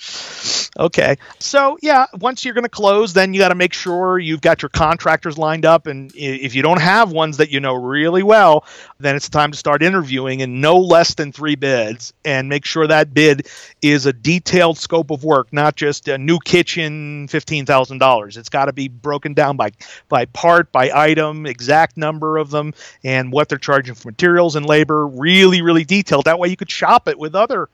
Okay, 0.78 1.18
so 1.40 1.78
yeah, 1.82 2.06
once 2.20 2.46
you're 2.46 2.54
going 2.54 2.64
to 2.64 2.70
close, 2.70 3.14
then 3.14 3.34
you 3.34 3.40
got 3.40 3.50
to 3.50 3.56
make 3.56 3.74
sure 3.74 4.20
you've 4.20 4.42
got 4.42 4.62
your 4.62 4.70
contractors 4.70 5.38
lined 5.38 5.66
up, 5.66 5.88
and 5.88 6.12
if 6.16 6.56
you 6.56 6.62
don't 6.62 6.82
have 6.82 7.12
ones 7.12 7.38
that 7.38 7.50
you 7.50 7.60
know 7.60 7.74
really 7.74 8.24
well, 8.24 8.66
then 9.00 9.16
it's 9.16 9.30
time 9.30 9.52
to 9.52 9.58
start 9.58 9.82
interviewing, 9.82 10.42
and 10.42 10.62
no 10.62 10.78
less 10.78 11.16
than 11.16 11.32
three 11.32 11.56
bids, 11.56 12.14
and 12.24 12.48
make 12.48 12.66
sure 12.66 12.88
that 12.88 13.14
bid 13.14 13.48
is 13.82 14.06
a 14.06 14.14
detailed 14.14 14.78
scope 14.78 15.12
of 15.12 15.24
work, 15.24 15.52
not 15.52 15.76
just 15.76 16.08
a 16.08 16.18
new 16.18 16.40
kitchen, 16.40 17.28
fifteen 17.28 17.66
thousand 17.66 17.98
dollars. 17.98 18.38
It's 18.38 18.50
got 18.50 18.66
to 18.66 18.74
be 18.74 18.88
broken 18.88 19.34
down 19.34 19.58
by 19.58 19.72
by 20.08 20.26
part, 20.26 20.72
by 20.72 20.92
item, 20.94 21.46
exact 21.46 21.98
number 21.98 22.38
of 22.38 22.50
them, 22.52 22.74
and 23.04 23.32
what 23.32 23.50
they're 23.50 23.58
charging 23.58 23.80
charging 23.80 23.96
for 23.96 24.10
materials 24.10 24.56
and 24.56 24.66
labor, 24.66 25.08
really, 25.08 25.62
really 25.62 25.86
detailed. 25.86 26.26
That 26.26 26.40
way 26.40 26.50
you 26.50 26.58
could 26.58 26.72
shop 26.72 27.08
it 27.08 27.18
with 27.18 27.36
other 27.36 27.70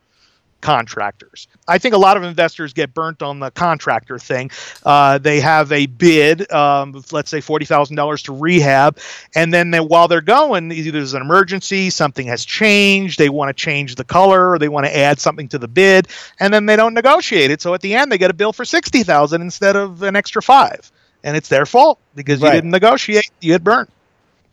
contractors. 0.65 1.47
I 1.67 1.77
think 1.77 1.93
a 1.93 1.97
lot 1.99 2.17
of 2.17 2.23
investors 2.23 2.73
get 2.73 2.91
burnt 2.91 3.21
on 3.21 3.39
the 3.39 3.51
contractor 3.51 4.17
thing. 4.17 4.49
Uh, 4.83 5.19
they 5.19 5.39
have 5.39 5.71
a 5.71 5.85
bid, 5.85 6.51
um, 6.51 7.03
let's 7.11 7.29
say 7.29 7.39
forty 7.39 7.65
thousand 7.65 7.97
dollars 7.97 8.23
to 8.23 8.33
rehab, 8.35 8.97
and 9.35 9.53
then 9.53 9.69
they, 9.69 9.79
while 9.79 10.07
they're 10.07 10.21
going, 10.21 10.71
either 10.71 10.89
there's 10.89 11.13
an 11.13 11.21
emergency, 11.21 11.91
something 11.91 12.25
has 12.25 12.43
changed, 12.43 13.19
they 13.19 13.29
want 13.29 13.49
to 13.49 13.53
change 13.53 13.93
the 13.93 14.03
color, 14.03 14.49
or 14.49 14.57
they 14.57 14.67
want 14.67 14.87
to 14.87 14.97
add 14.97 15.19
something 15.19 15.47
to 15.49 15.59
the 15.59 15.67
bid, 15.67 16.07
and 16.39 16.51
then 16.51 16.65
they 16.65 16.75
don't 16.75 16.95
negotiate 16.95 17.51
it. 17.51 17.61
So 17.61 17.75
at 17.75 17.81
the 17.81 17.93
end, 17.93 18.11
they 18.11 18.17
get 18.17 18.31
a 18.31 18.35
bill 18.35 18.51
for 18.51 18.65
sixty 18.65 19.03
thousand 19.03 19.43
instead 19.43 19.75
of 19.75 20.01
an 20.01 20.15
extra 20.15 20.41
five, 20.41 20.91
and 21.23 21.37
it's 21.37 21.47
their 21.47 21.67
fault 21.67 21.99
because 22.15 22.41
right. 22.41 22.55
you 22.55 22.57
didn't 22.57 22.71
negotiate, 22.71 23.29
you 23.39 23.53
get 23.53 23.63
burnt. 23.63 23.91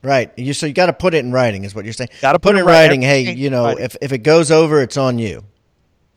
Right. 0.03 0.31
You 0.37 0.53
so 0.53 0.66
you 0.66 0.75
got 0.75 0.87
to 0.87 0.92
put 0.92 1.14
it 1.14 1.25
in 1.25 1.33
writing 1.33 1.64
is 1.64 1.75
what 1.75 1.85
you're 1.85 1.94
saying. 1.94 2.11
Got 2.20 2.33
to 2.33 2.38
put, 2.38 2.51
put, 2.51 2.57
it 2.57 2.61
in 2.61 2.66
writing. 2.66 3.01
Hey, 3.01 3.33
you 3.33 3.48
know, 3.48 3.68
if 3.68 3.96
if 4.03 4.12
it 4.12 4.18
goes 4.18 4.51
over, 4.51 4.83
it's 4.83 4.98
on 4.98 5.18
you. 5.18 5.44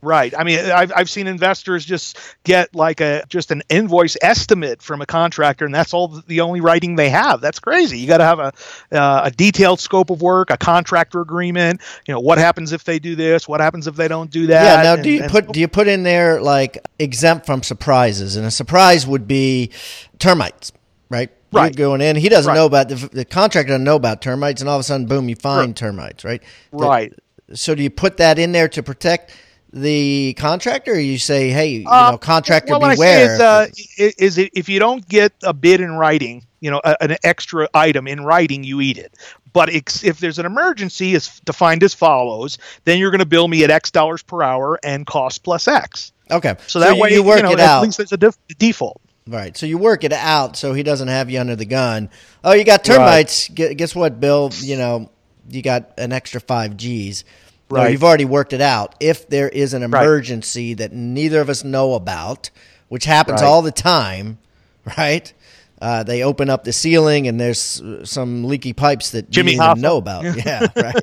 Right. 0.02 0.34
I 0.38 0.44
mean, 0.44 0.58
I've, 0.58 0.92
I've 0.94 1.10
seen 1.10 1.26
investors 1.26 1.84
just 1.84 2.18
get 2.44 2.74
like 2.74 3.00
a 3.00 3.24
just 3.28 3.50
an 3.50 3.62
invoice 3.70 4.16
estimate 4.20 4.82
from 4.82 5.00
a 5.00 5.06
contractor, 5.06 5.64
and 5.64 5.74
that's 5.74 5.94
all 5.94 6.08
the 6.26 6.42
only 6.42 6.60
writing 6.60 6.96
they 6.96 7.08
have. 7.08 7.40
That's 7.40 7.58
crazy. 7.58 7.98
You 7.98 8.06
got 8.06 8.18
to 8.18 8.24
have 8.24 8.38
a 8.38 8.52
uh, 8.92 9.22
a 9.24 9.30
detailed 9.30 9.80
scope 9.80 10.10
of 10.10 10.20
work, 10.20 10.50
a 10.50 10.58
contractor 10.58 11.20
agreement. 11.22 11.80
You 12.06 12.12
know, 12.14 12.20
what 12.20 12.36
happens 12.36 12.72
if 12.72 12.84
they 12.84 12.98
do 12.98 13.16
this? 13.16 13.48
What 13.48 13.60
happens 13.60 13.86
if 13.86 13.96
they 13.96 14.06
don't 14.06 14.30
do 14.30 14.48
that? 14.48 14.76
Yeah. 14.76 14.82
Now, 14.82 14.94
and, 14.94 15.02
do 15.02 15.10
you 15.10 15.22
put 15.28 15.50
do 15.52 15.60
you 15.60 15.68
put 15.68 15.88
in 15.88 16.02
there 16.02 16.42
like 16.42 16.78
exempt 16.98 17.46
from 17.46 17.62
surprises? 17.62 18.36
And 18.36 18.46
a 18.46 18.50
surprise 18.50 19.06
would 19.06 19.26
be 19.26 19.70
termites, 20.18 20.72
right? 21.08 21.30
right. 21.52 21.76
You're 21.76 21.88
going 21.88 22.02
in. 22.02 22.16
He 22.16 22.28
doesn't 22.28 22.48
right. 22.48 22.56
know 22.56 22.66
about 22.66 22.90
the, 22.90 22.96
the 23.12 23.24
contractor 23.24 23.68
doesn't 23.68 23.84
know 23.84 23.96
about 23.96 24.20
termites, 24.20 24.60
and 24.60 24.68
all 24.68 24.76
of 24.76 24.80
a 24.80 24.84
sudden, 24.84 25.06
boom, 25.06 25.28
you 25.28 25.36
find 25.36 25.68
right. 25.68 25.76
termites, 25.76 26.24
right? 26.24 26.42
Right. 26.70 27.12
So 27.54 27.74
do 27.74 27.82
you 27.82 27.90
put 27.90 28.18
that 28.18 28.38
in 28.38 28.52
there 28.52 28.68
to 28.68 28.82
protect 28.82 29.32
the 29.76 30.34
contractor, 30.38 30.92
or 30.92 30.98
you 30.98 31.18
say, 31.18 31.50
hey, 31.50 31.68
you 31.68 31.88
uh, 31.88 32.12
know, 32.12 32.18
contractor 32.18 32.78
well, 32.78 32.90
beware? 32.94 33.34
Is, 33.34 33.40
uh, 33.40 33.66
is 33.98 34.38
it, 34.38 34.50
if 34.54 34.70
you 34.70 34.80
don't 34.80 35.06
get 35.06 35.34
a 35.42 35.52
bid 35.52 35.82
in 35.82 35.92
writing, 35.92 36.46
you 36.60 36.70
know, 36.70 36.80
a, 36.82 37.02
an 37.02 37.16
extra 37.22 37.68
item 37.74 38.08
in 38.08 38.24
writing, 38.24 38.64
you 38.64 38.80
eat 38.80 38.96
it. 38.96 39.14
But 39.52 39.68
if 39.70 40.18
there's 40.18 40.38
an 40.38 40.46
emergency, 40.46 41.14
it's 41.14 41.40
defined 41.40 41.82
as 41.82 41.94
follows, 41.94 42.58
then 42.84 42.98
you're 42.98 43.10
going 43.10 43.20
to 43.20 43.26
bill 43.26 43.48
me 43.48 43.64
at 43.64 43.70
X 43.70 43.90
dollars 43.90 44.22
per 44.22 44.42
hour 44.42 44.78
and 44.82 45.06
cost 45.06 45.42
plus 45.44 45.68
X. 45.68 46.12
Okay. 46.30 46.56
So 46.66 46.80
that 46.80 46.94
so 46.94 47.00
way 47.00 47.12
you 47.12 47.22
work 47.22 47.38
you 47.38 47.42
know, 47.42 47.52
it 47.52 47.60
out. 47.60 47.78
At 47.78 47.82
least 47.82 47.98
there's 47.98 48.12
a 48.12 48.16
def- 48.16 48.38
default. 48.58 49.00
Right. 49.26 49.56
So 49.56 49.66
you 49.66 49.76
work 49.78 50.04
it 50.04 50.12
out 50.12 50.56
so 50.56 50.72
he 50.72 50.82
doesn't 50.82 51.08
have 51.08 51.30
you 51.30 51.40
under 51.40 51.56
the 51.56 51.64
gun. 51.64 52.10
Oh, 52.44 52.52
you 52.52 52.64
got 52.64 52.84
termites. 52.84 53.50
Right. 53.58 53.76
Guess 53.76 53.94
what, 53.94 54.20
Bill? 54.20 54.50
You 54.54 54.76
know, 54.76 55.10
you 55.48 55.62
got 55.62 55.92
an 55.98 56.12
extra 56.12 56.40
five 56.40 56.76
G's. 56.76 57.24
Right. 57.68 57.84
No, 57.84 57.88
you've 57.88 58.04
already 58.04 58.24
worked 58.24 58.52
it 58.52 58.60
out. 58.60 58.94
If 59.00 59.28
there 59.28 59.48
is 59.48 59.74
an 59.74 59.82
emergency 59.82 60.70
right. 60.70 60.78
that 60.78 60.92
neither 60.92 61.40
of 61.40 61.48
us 61.48 61.64
know 61.64 61.94
about, 61.94 62.50
which 62.88 63.04
happens 63.04 63.42
right. 63.42 63.48
all 63.48 63.62
the 63.62 63.72
time, 63.72 64.38
right? 64.98 65.32
Uh, 65.80 66.02
they 66.02 66.22
open 66.22 66.48
up 66.48 66.64
the 66.64 66.72
ceiling 66.72 67.28
and 67.28 67.38
there's 67.38 67.82
some 68.04 68.44
leaky 68.44 68.72
pipes 68.72 69.10
that 69.10 69.28
Jimmy 69.28 69.52
you 69.54 69.60
didn't 69.60 69.80
know 69.80 69.98
about. 69.98 70.24
yeah, 70.36 70.66
right. 70.74 70.96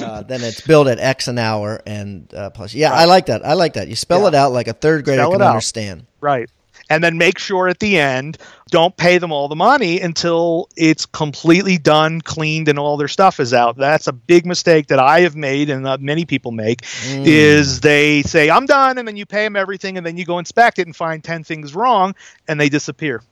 uh, 0.00 0.22
then 0.22 0.42
it's 0.42 0.60
billed 0.60 0.86
at 0.86 1.00
X 1.00 1.26
an 1.26 1.38
hour 1.38 1.80
and 1.84 2.32
uh, 2.34 2.50
plus. 2.50 2.72
Yeah, 2.72 2.92
I 2.92 3.06
like 3.06 3.26
that. 3.26 3.44
I 3.44 3.54
like 3.54 3.72
that. 3.72 3.88
You 3.88 3.96
spell 3.96 4.22
yeah. 4.22 4.28
it 4.28 4.34
out 4.34 4.52
like 4.52 4.68
a 4.68 4.72
third 4.72 5.04
grader 5.04 5.22
spell 5.22 5.32
can 5.32 5.42
understand. 5.42 6.06
Right 6.20 6.48
and 6.92 7.02
then 7.02 7.16
make 7.16 7.38
sure 7.38 7.68
at 7.68 7.78
the 7.78 7.98
end 7.98 8.36
don't 8.70 8.94
pay 8.98 9.16
them 9.16 9.32
all 9.32 9.48
the 9.48 9.56
money 9.56 9.98
until 10.00 10.68
it's 10.76 11.06
completely 11.06 11.78
done, 11.78 12.20
cleaned, 12.20 12.68
and 12.68 12.78
all 12.78 12.98
their 12.98 13.08
stuff 13.08 13.40
is 13.40 13.54
out. 13.54 13.76
That's 13.78 14.08
a 14.08 14.12
big 14.12 14.44
mistake 14.44 14.88
that 14.88 14.98
I 14.98 15.20
have 15.20 15.34
made 15.34 15.70
and 15.70 15.86
uh, 15.86 15.96
many 15.98 16.26
people 16.26 16.52
make. 16.52 16.82
Mm. 16.82 17.26
Is 17.26 17.80
they 17.80 18.22
say 18.22 18.50
I'm 18.50 18.66
done, 18.66 18.98
and 18.98 19.08
then 19.08 19.16
you 19.16 19.24
pay 19.24 19.44
them 19.44 19.56
everything, 19.56 19.96
and 19.96 20.06
then 20.06 20.18
you 20.18 20.26
go 20.26 20.38
inspect 20.38 20.78
it 20.78 20.86
and 20.86 20.94
find 20.94 21.24
ten 21.24 21.44
things 21.44 21.74
wrong, 21.74 22.14
and 22.46 22.60
they 22.60 22.68
disappear 22.68 23.22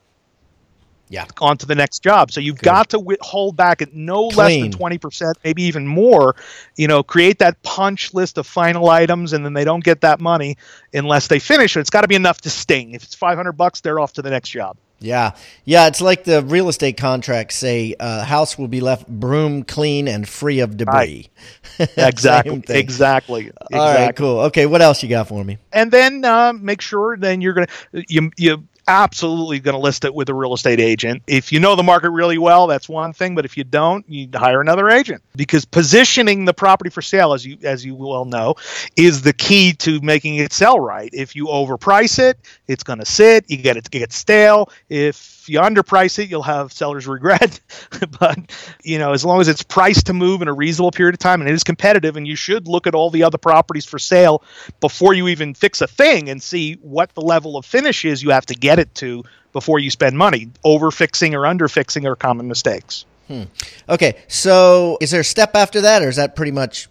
yeah. 1.11 1.25
on 1.39 1.57
to 1.57 1.65
the 1.65 1.75
next 1.75 1.99
job. 1.99 2.31
So 2.31 2.39
you've 2.39 2.57
Good. 2.57 2.65
got 2.65 2.89
to 2.91 2.97
w- 2.97 3.17
hold 3.21 3.55
back 3.55 3.81
at 3.81 3.93
no 3.93 4.29
Clean. 4.29 4.63
less 4.63 4.77
than 4.77 4.99
20%, 4.99 5.33
maybe 5.43 5.63
even 5.63 5.85
more. 5.85 6.35
You 6.77 6.87
know, 6.87 7.03
create 7.03 7.39
that 7.39 7.61
punch 7.63 8.13
list 8.13 8.37
of 8.37 8.47
final 8.47 8.89
items, 8.89 9.33
and 9.33 9.45
then 9.45 9.53
they 9.53 9.65
don't 9.65 9.83
get 9.83 10.01
that 10.01 10.19
money 10.19 10.57
unless 10.93 11.27
they 11.27 11.39
finish 11.39 11.75
it. 11.75 11.81
It's 11.81 11.89
got 11.89 12.01
to 12.01 12.07
be 12.07 12.15
enough 12.15 12.41
to 12.41 12.49
sting. 12.49 12.93
If 12.93 13.03
it's 13.03 13.15
500 13.15 13.51
bucks, 13.51 13.81
they're 13.81 13.99
off 13.99 14.13
to 14.13 14.21
the 14.21 14.29
next 14.29 14.49
job. 14.49 14.77
Yeah, 15.01 15.31
yeah. 15.65 15.87
It's 15.87 15.99
like 15.99 16.25
the 16.25 16.43
real 16.43 16.69
estate 16.69 16.95
contracts 16.95 17.55
say: 17.55 17.95
uh, 17.99 18.23
house 18.23 18.57
will 18.57 18.67
be 18.67 18.81
left 18.81 19.07
broom 19.07 19.63
clean 19.63 20.07
and 20.07 20.29
free 20.29 20.59
of 20.59 20.77
debris. 20.77 21.27
exactly. 21.97 22.61
Exactly. 22.69 23.51
All 23.73 23.79
right. 23.79 24.15
Cool. 24.15 24.41
Okay. 24.41 24.67
What 24.67 24.81
else 24.81 25.01
you 25.01 25.09
got 25.09 25.27
for 25.27 25.43
me? 25.43 25.57
And 25.73 25.91
then 25.91 26.23
uh, 26.23 26.53
make 26.53 26.81
sure 26.81 27.17
then 27.17 27.41
you're 27.41 27.53
gonna 27.53 27.67
you 27.91 28.31
you 28.37 28.67
absolutely 28.91 29.59
going 29.59 29.73
to 29.73 29.79
list 29.79 30.03
it 30.03 30.13
with 30.13 30.27
a 30.29 30.33
real 30.33 30.53
estate 30.53 30.79
agent. 30.79 31.23
If 31.25 31.51
you 31.51 31.59
know 31.59 31.75
the 31.75 31.83
market 31.83 32.11
really 32.11 32.37
well, 32.37 32.67
that's 32.67 32.89
one 32.89 33.13
thing, 33.13 33.35
but 33.35 33.45
if 33.45 33.55
you 33.55 33.63
don't, 33.63 34.07
you 34.09 34.21
need 34.21 34.33
to 34.33 34.39
hire 34.39 34.59
another 34.59 34.89
agent 34.89 35.23
because 35.35 35.63
positioning 35.65 36.45
the 36.45 36.53
property 36.53 36.89
for 36.89 37.01
sale 37.01 37.33
as 37.33 37.45
you 37.45 37.57
as 37.63 37.85
you 37.85 37.95
well 37.95 38.25
know 38.25 38.55
is 38.97 39.21
the 39.21 39.33
key 39.33 39.73
to 39.73 40.01
making 40.01 40.35
it 40.35 40.51
sell 40.51 40.79
right. 40.79 41.09
If 41.13 41.35
you 41.35 41.45
overprice 41.45 42.19
it, 42.19 42.37
it's 42.67 42.83
going 42.83 42.99
to 42.99 43.05
sit, 43.05 43.49
you 43.49 43.57
get 43.57 43.77
it 43.77 43.89
get 43.89 44.11
stale. 44.11 44.69
If 44.89 45.47
you 45.47 45.59
underprice 45.59 46.19
it, 46.19 46.29
you'll 46.29 46.43
have 46.43 46.71
sellers 46.73 47.07
regret. 47.07 47.59
but 48.19 48.37
you 48.83 48.99
know, 48.99 49.13
as 49.13 49.23
long 49.23 49.39
as 49.41 49.47
it's 49.47 49.63
priced 49.63 50.07
to 50.07 50.13
move 50.13 50.41
in 50.41 50.47
a 50.47 50.53
reasonable 50.53 50.91
period 50.91 51.15
of 51.15 51.19
time 51.19 51.41
and 51.41 51.49
it 51.49 51.53
is 51.53 51.63
competitive, 51.63 52.17
and 52.17 52.27
you 52.27 52.35
should 52.35 52.67
look 52.67 52.87
at 52.87 52.95
all 52.95 53.09
the 53.09 53.23
other 53.23 53.37
properties 53.37 53.85
for 53.85 53.99
sale 53.99 54.43
before 54.81 55.13
you 55.13 55.29
even 55.29 55.53
fix 55.53 55.81
a 55.81 55.87
thing 55.87 56.29
and 56.29 56.43
see 56.43 56.73
what 56.81 57.13
the 57.15 57.21
level 57.21 57.57
of 57.57 57.65
finish 57.65 58.05
is 58.05 58.21
you 58.21 58.31
have 58.31 58.45
to 58.45 58.55
get 58.55 58.79
it 58.81 58.93
to 58.95 59.23
before 59.53 59.79
you 59.79 59.89
spend 59.89 60.17
money. 60.17 60.49
Over 60.63 60.91
fixing 60.91 61.35
or 61.35 61.45
under 61.45 61.67
fixing 61.69 62.05
are 62.05 62.15
common 62.15 62.47
mistakes. 62.47 63.05
Hmm. 63.27 63.43
Okay, 63.87 64.17
so 64.27 64.97
is 64.99 65.11
there 65.11 65.21
a 65.21 65.25
step 65.25 65.55
after 65.55 65.81
that, 65.81 66.01
or 66.01 66.09
is 66.09 66.17
that 66.17 66.35
pretty 66.35 66.51
much 66.51 66.89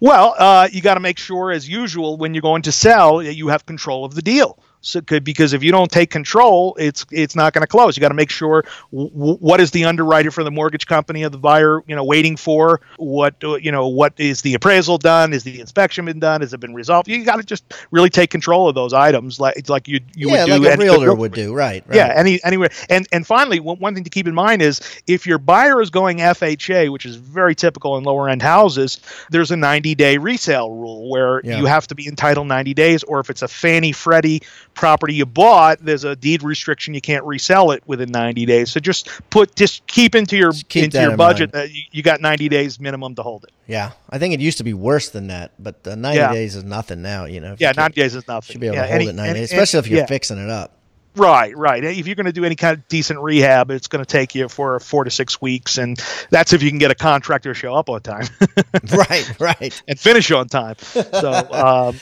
well, 0.00 0.34
uh, 0.38 0.68
you 0.70 0.80
got 0.80 0.94
to 0.94 1.00
make 1.00 1.18
sure, 1.18 1.50
as 1.50 1.68
usual, 1.68 2.16
when 2.16 2.34
you're 2.34 2.42
going 2.42 2.62
to 2.62 2.72
sell, 2.72 3.22
you 3.22 3.48
have 3.48 3.64
control 3.66 4.04
of 4.04 4.14
the 4.14 4.22
deal. 4.22 4.58
So, 4.84 5.00
because 5.00 5.54
if 5.54 5.62
you 5.62 5.72
don't 5.72 5.90
take 5.90 6.10
control, 6.10 6.76
it's 6.78 7.06
it's 7.10 7.34
not 7.34 7.54
going 7.54 7.62
to 7.62 7.66
close. 7.66 7.96
You 7.96 8.02
got 8.02 8.08
to 8.08 8.14
make 8.14 8.28
sure 8.28 8.64
w- 8.92 9.36
what 9.38 9.58
is 9.58 9.70
the 9.70 9.86
underwriter 9.86 10.30
for 10.30 10.44
the 10.44 10.50
mortgage 10.50 10.86
company 10.86 11.22
of 11.22 11.32
the 11.32 11.38
buyer, 11.38 11.82
you 11.86 11.96
know, 11.96 12.04
waiting 12.04 12.36
for 12.36 12.82
what 12.98 13.34
uh, 13.42 13.56
you 13.56 13.72
know 13.72 13.88
what 13.88 14.12
is 14.18 14.42
the 14.42 14.52
appraisal 14.52 14.98
done? 14.98 15.32
Is 15.32 15.42
the 15.42 15.58
inspection 15.58 16.04
been 16.04 16.20
done? 16.20 16.42
Has 16.42 16.52
it 16.52 16.60
been 16.60 16.74
resolved? 16.74 17.08
You 17.08 17.24
got 17.24 17.36
to 17.36 17.42
just 17.42 17.64
really 17.90 18.10
take 18.10 18.30
control 18.30 18.68
of 18.68 18.74
those 18.74 18.92
items, 18.92 19.40
like 19.40 19.68
like 19.70 19.88
you 19.88 20.00
you 20.14 20.28
yeah, 20.28 20.44
would 20.44 20.52
do 20.52 20.68
like 20.68 20.78
a 20.78 20.82
realtor 20.82 21.14
would 21.14 21.32
do, 21.32 21.54
right, 21.54 21.82
right? 21.86 21.96
Yeah, 21.96 22.12
any 22.14 22.44
anywhere. 22.44 22.68
And 22.90 23.08
and 23.10 23.26
finally, 23.26 23.60
one, 23.60 23.78
one 23.78 23.94
thing 23.94 24.04
to 24.04 24.10
keep 24.10 24.28
in 24.28 24.34
mind 24.34 24.60
is 24.60 24.82
if 25.06 25.26
your 25.26 25.38
buyer 25.38 25.80
is 25.80 25.88
going 25.88 26.18
FHA, 26.18 26.92
which 26.92 27.06
is 27.06 27.16
very 27.16 27.54
typical 27.54 27.96
in 27.96 28.04
lower 28.04 28.28
end 28.28 28.42
houses, 28.42 29.00
there's 29.30 29.50
a 29.50 29.56
90 29.56 29.94
day 29.94 30.18
resale 30.18 30.70
rule 30.70 31.08
where 31.08 31.40
yeah. 31.42 31.58
you 31.58 31.64
have 31.64 31.86
to 31.86 31.94
be 31.94 32.06
entitled 32.06 32.48
90 32.48 32.74
days, 32.74 33.02
or 33.02 33.20
if 33.20 33.30
it's 33.30 33.40
a 33.40 33.48
Fannie 33.48 33.92
Freddie 33.92 34.42
property 34.74 35.14
you 35.14 35.26
bought, 35.26 35.78
there's 35.80 36.04
a 36.04 36.16
deed 36.16 36.42
restriction. 36.42 36.94
You 36.94 37.00
can't 37.00 37.24
resell 37.24 37.70
it 37.70 37.82
within 37.86 38.10
90 38.10 38.46
days. 38.46 38.70
So 38.70 38.80
just 38.80 39.08
put 39.30 39.54
just 39.56 39.86
keep 39.86 40.14
into 40.14 40.36
your 40.36 40.52
keep 40.68 40.84
into 40.84 41.00
your 41.00 41.12
in 41.12 41.16
budget 41.16 41.52
mind. 41.52 41.68
that 41.68 41.74
you, 41.74 41.82
you, 41.92 42.02
got 42.02 42.20
90 42.20 42.48
days 42.48 42.78
minimum 42.80 43.14
to 43.14 43.22
hold 43.22 43.44
it. 43.44 43.52
Yeah, 43.66 43.92
I 44.10 44.18
think 44.18 44.34
it 44.34 44.40
used 44.40 44.58
to 44.58 44.64
be 44.64 44.74
worse 44.74 45.08
than 45.08 45.28
that, 45.28 45.52
but 45.58 45.84
the 45.84 45.96
90 45.96 46.18
yeah. 46.18 46.32
days 46.32 46.56
is 46.56 46.64
nothing 46.64 47.02
now. 47.02 47.24
You 47.24 47.40
know. 47.40 47.56
Yeah, 47.58 47.72
90 47.72 48.00
days 48.00 48.14
is 48.14 48.26
nothing. 48.28 48.52
Should 48.52 48.60
be 48.60 48.66
able 48.66 48.76
yeah, 48.76 48.82
to 48.82 48.88
hold 48.88 49.00
any, 49.00 49.10
it 49.10 49.14
90 49.14 49.40
days, 49.40 49.52
especially 49.52 49.78
if 49.80 49.86
you're 49.88 50.00
yeah. 50.00 50.06
fixing 50.06 50.38
it 50.38 50.50
up. 50.50 50.72
Right, 51.16 51.56
right. 51.56 51.84
If 51.84 52.06
you're 52.06 52.16
going 52.16 52.26
to 52.26 52.32
do 52.32 52.44
any 52.44 52.56
kind 52.56 52.76
of 52.76 52.88
decent 52.88 53.20
rehab, 53.20 53.70
it's 53.70 53.86
going 53.86 54.04
to 54.04 54.10
take 54.10 54.34
you 54.34 54.48
for 54.48 54.80
four 54.80 55.04
to 55.04 55.10
six 55.10 55.40
weeks, 55.40 55.78
and 55.78 56.02
that's 56.30 56.52
if 56.52 56.60
you 56.60 56.70
can 56.70 56.78
get 56.78 56.90
a 56.90 56.94
contractor 56.94 57.52
to 57.52 57.58
show 57.58 57.72
up 57.72 57.88
on 57.88 58.00
time. 58.00 58.26
right, 58.92 59.40
right, 59.40 59.82
and 59.86 59.98
finish 59.98 60.30
on 60.32 60.48
time. 60.48 60.74
So, 60.78 61.32
um, 61.52 62.00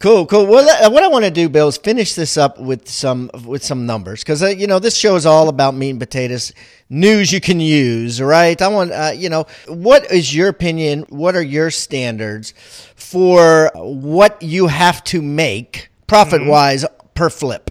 Cool, 0.00 0.24
cool. 0.24 0.46
Well, 0.46 0.90
what 0.90 1.02
I 1.02 1.08
want 1.08 1.26
to 1.26 1.30
do, 1.30 1.50
Bill, 1.50 1.68
is 1.68 1.76
finish 1.76 2.14
this 2.14 2.38
up 2.38 2.58
with 2.58 2.88
some 2.88 3.30
with 3.44 3.62
some 3.62 3.84
numbers 3.84 4.20
because 4.20 4.42
uh, 4.42 4.46
you 4.46 4.66
know 4.66 4.78
this 4.78 4.96
show 4.96 5.14
is 5.14 5.26
all 5.26 5.50
about 5.50 5.74
meat 5.74 5.90
and 5.90 6.00
potatoes, 6.00 6.54
news 6.88 7.30
you 7.30 7.38
can 7.38 7.60
use, 7.60 8.20
right? 8.20 8.60
I 8.62 8.68
want, 8.68 8.92
uh, 8.92 9.12
you 9.14 9.28
know, 9.28 9.46
what 9.68 10.10
is 10.10 10.34
your 10.34 10.48
opinion? 10.48 11.04
What 11.10 11.36
are 11.36 11.42
your 11.42 11.70
standards 11.70 12.54
for 12.96 13.70
what 13.74 14.42
you 14.42 14.68
have 14.68 15.04
to 15.04 15.20
make 15.20 15.90
profit 16.06 16.46
wise 16.46 16.84
mm-hmm. 16.84 17.08
per 17.12 17.28
flip? 17.28 17.70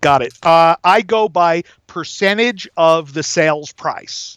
Got 0.00 0.22
it. 0.22 0.32
Uh, 0.42 0.74
I 0.82 1.02
go 1.02 1.28
by 1.28 1.62
percentage 1.86 2.68
of 2.76 3.12
the 3.12 3.22
sales 3.22 3.72
price. 3.72 4.36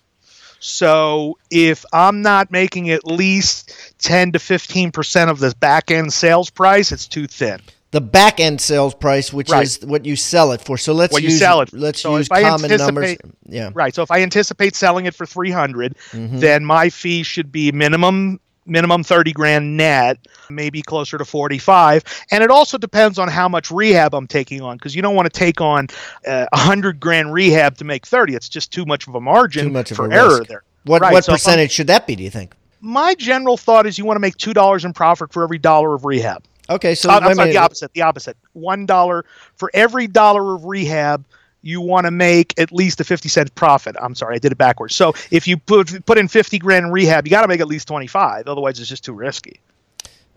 So 0.60 1.40
if 1.50 1.86
I'm 1.92 2.22
not 2.22 2.52
making 2.52 2.90
at 2.92 3.06
least 3.06 3.93
10 4.04 4.34
to 4.34 4.40
15% 4.40 5.30
of 5.30 5.40
the 5.40 5.56
back 5.60 5.90
end 5.90 6.14
sales 6.14 6.50
price, 6.50 6.92
it's 6.92 7.08
too 7.08 7.26
thin. 7.26 7.60
The 7.92 8.02
back 8.02 8.40
end 8.40 8.60
sales 8.60 8.96
price, 8.96 9.32
which 9.32 9.50
right. 9.50 9.64
is 9.64 9.80
what 9.86 10.06
you 10.06 10.16
sell 10.16 10.52
it 10.52 10.62
for. 10.62 10.78
So 10.78 10.94
let's 10.94 11.14
what 11.14 11.22
use, 11.22 11.34
you 11.34 11.40
sell 11.40 11.62
it. 11.62 11.72
Let's 11.74 12.02
so 12.02 12.18
use 12.18 12.28
common 12.28 12.76
numbers. 12.76 13.18
Yeah. 13.48 13.70
Right. 13.74 13.94
So 13.94 14.02
if 14.02 14.10
I 14.10 14.22
anticipate 14.22 14.76
selling 14.76 15.06
it 15.06 15.14
for 15.14 15.26
300, 15.26 15.96
mm-hmm. 16.12 16.40
then 16.40 16.66
my 16.66 16.90
fee 16.90 17.24
should 17.24 17.52
be 17.52 17.72
minimum 17.72 18.40
minimum 18.66 19.04
30 19.04 19.34
grand 19.34 19.78
net, 19.78 20.18
maybe 20.50 20.82
closer 20.82 21.18
to 21.18 21.26
45. 21.26 22.04
And 22.32 22.44
it 22.44 22.50
also 22.50 22.78
depends 22.78 23.20
on 23.20 23.28
how 23.28 23.48
much 23.50 23.70
rehab 23.72 24.16
I'm 24.16 24.28
taking 24.28 24.62
on 24.62 24.78
because 24.78 24.96
you 24.96 25.02
don't 25.02 25.16
want 25.16 25.32
to 25.32 25.40
take 25.40 25.62
on 25.62 25.88
uh, 26.26 26.48
100 26.54 27.00
grand 27.00 27.34
rehab 27.34 27.78
to 27.78 27.84
make 27.84 28.06
30. 28.06 28.36
It's 28.36 28.50
just 28.50 28.72
too 28.72 28.86
much 28.86 29.08
of 29.08 29.16
a 29.16 29.22
margin 29.22 29.66
too 29.66 29.72
much 29.72 29.92
of 29.92 29.98
for 29.98 30.12
error 30.12 30.40
risk. 30.40 30.48
there. 30.48 30.64
What, 30.86 31.02
right. 31.02 31.14
what 31.14 31.26
so 31.26 31.34
percentage 31.34 31.72
should 31.72 31.88
that 31.88 32.08
be, 32.08 32.16
do 32.16 32.24
you 32.24 32.30
think? 32.30 32.56
My 32.86 33.16
general 33.16 33.56
thought 33.56 33.88
is 33.88 33.98
you 33.98 34.04
want 34.04 34.18
to 34.18 34.20
make 34.20 34.36
$2 34.36 34.84
in 34.84 34.92
profit 34.92 35.32
for 35.32 35.42
every 35.42 35.58
dollar 35.58 35.96
of 35.96 36.04
rehab. 36.04 36.44
Okay, 36.70 36.96
so 36.96 37.10
uh, 37.10 37.20
I'm 37.22 37.34
sorry, 37.34 37.52
the 37.52 37.58
opposite. 37.58 37.94
The 37.94 38.02
opposite. 38.02 38.38
One 38.52 38.86
dollar 38.86 39.26
for 39.56 39.72
every 39.74 40.08
dollar 40.08 40.54
of 40.56 40.66
rehab 40.66 41.26
you 41.62 41.80
want 41.80 42.06
to 42.06 42.12
make 42.12 42.54
at 42.60 42.74
least 42.74 43.00
a 43.00 43.06
50 43.06 43.30
cent 43.30 43.56
profit. 43.56 43.96
I'm 44.02 44.16
sorry, 44.16 44.36
I 44.36 44.40
did 44.40 44.52
it 44.52 44.58
backwards. 44.58 44.96
So 44.96 45.14
if 45.32 45.48
you 45.48 45.58
put 45.58 46.06
put 46.06 46.18
in 46.18 46.28
50 46.28 46.60
grand 46.60 46.88
in 46.88 46.92
rehab, 46.92 47.26
you 47.26 47.32
got 47.32 47.44
to 47.44 47.48
make 47.48 47.62
at 47.62 47.68
least 47.68 47.88
25. 47.88 48.48
Otherwise, 48.48 48.80
it's 48.80 48.90
just 48.90 49.06
too 49.06 49.14
risky. 49.14 49.62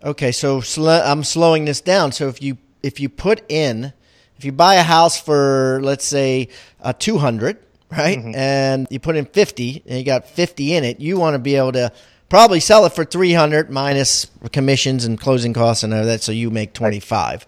Okay, 0.05 0.31
so 0.31 0.61
sl- 0.61 0.89
I'm 0.89 1.25
slowing 1.25 1.65
this 1.65 1.81
down. 1.81 2.13
So 2.13 2.29
if 2.29 2.41
you 2.41 2.59
if 2.83 3.01
you 3.01 3.09
put 3.09 3.43
in 3.51 3.93
if 4.37 4.45
you 4.45 4.53
buy 4.53 4.77
a 4.77 4.83
house 4.83 5.21
for 5.21 5.81
let's 5.83 6.05
say 6.05 6.49
a 6.81 6.93
200, 6.93 7.59
right? 7.91 8.19
Mm-hmm. 8.19 8.35
And 8.35 8.87
you 8.91 9.01
put 9.01 9.17
in 9.17 9.25
50 9.25 9.83
and 9.87 9.99
you 9.99 10.05
got 10.05 10.29
50 10.29 10.75
in 10.75 10.85
it, 10.85 11.01
you 11.01 11.19
want 11.19 11.35
to 11.35 11.39
be 11.39 11.57
able 11.57 11.73
to 11.73 11.93
probably 12.29 12.61
sell 12.61 12.85
it 12.85 12.93
for 12.93 13.05
300 13.05 13.71
minus 13.71 14.27
commissions 14.53 15.05
and 15.05 15.21
closing 15.21 15.53
costs 15.53 15.83
and 15.83 15.95
all 15.95 16.05
that 16.05 16.23
so 16.23 16.33
you 16.33 16.51
make 16.51 16.73
25 16.73 17.47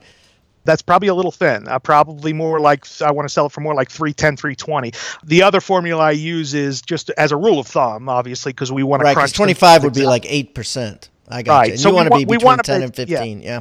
that's 0.68 0.82
probably 0.82 1.08
a 1.08 1.14
little 1.14 1.32
thin. 1.32 1.66
Uh, 1.66 1.78
probably 1.78 2.34
more 2.34 2.60
like 2.60 2.86
I 3.00 3.10
want 3.10 3.26
to 3.26 3.32
sell 3.32 3.46
it 3.46 3.52
for 3.52 3.62
more 3.62 3.74
like 3.74 3.90
310, 3.90 4.36
320. 4.36 4.92
The 5.24 5.42
other 5.42 5.60
formula 5.60 6.04
I 6.04 6.10
use 6.10 6.52
is 6.52 6.82
just 6.82 7.08
as 7.10 7.32
a 7.32 7.36
rule 7.36 7.58
of 7.58 7.66
thumb, 7.66 8.08
obviously, 8.10 8.52
because 8.52 8.70
we 8.70 8.82
want 8.82 9.00
to 9.00 9.04
right, 9.04 9.16
crunch. 9.16 9.32
25 9.32 9.84
would 9.84 9.94
be 9.94 10.04
like 10.04 10.24
8%. 10.24 11.08
I 11.28 11.42
got 11.42 11.56
right. 11.56 11.66
you. 11.66 11.72
And 11.72 11.80
so 11.80 11.88
you 11.88 11.94
want 11.94 12.12
to 12.12 12.18
be 12.18 12.24
between 12.26 12.58
10 12.58 12.82
and 12.82 12.94
15, 12.94 13.40
yeah. 13.40 13.48
yeah. 13.48 13.60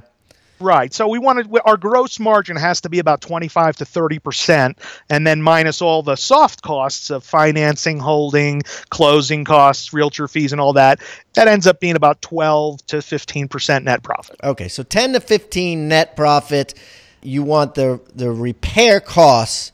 Right. 0.60 0.94
So 0.94 1.08
we 1.08 1.20
wanted 1.20 1.50
our 1.66 1.78
gross 1.78 2.20
margin 2.20 2.58
has 2.58 2.82
to 2.82 2.90
be 2.90 3.00
about 3.00 3.22
25 3.22 3.78
to 3.78 3.86
30 3.86 4.20
percent, 4.20 4.80
and 5.10 5.26
then 5.26 5.42
minus 5.42 5.82
all 5.82 6.04
the 6.04 6.16
soft 6.16 6.62
costs 6.62 7.10
of 7.10 7.24
financing, 7.24 8.00
holding, 8.00 8.64
closing 8.90 9.46
costs, 9.46 9.94
realtor 9.94 10.28
fees, 10.28 10.52
and 10.52 10.62
all 10.62 10.74
that. 10.74 11.02
That 11.36 11.48
ends 11.48 11.68
up 11.68 11.80
being 11.80 11.96
about 11.96 12.22
12 12.22 12.86
to 12.88 13.02
15 13.02 13.48
percent 13.48 13.86
net 13.86 14.04
profit. 14.04 14.38
Okay, 14.44 14.68
so 14.68 14.84
10 14.84 15.14
to 15.14 15.20
15 15.20 15.88
net 15.88 16.16
profit. 16.16 16.74
You 17.22 17.44
want 17.44 17.76
the 17.76 18.02
the 18.16 18.32
repair 18.32 19.00
costs 19.00 19.72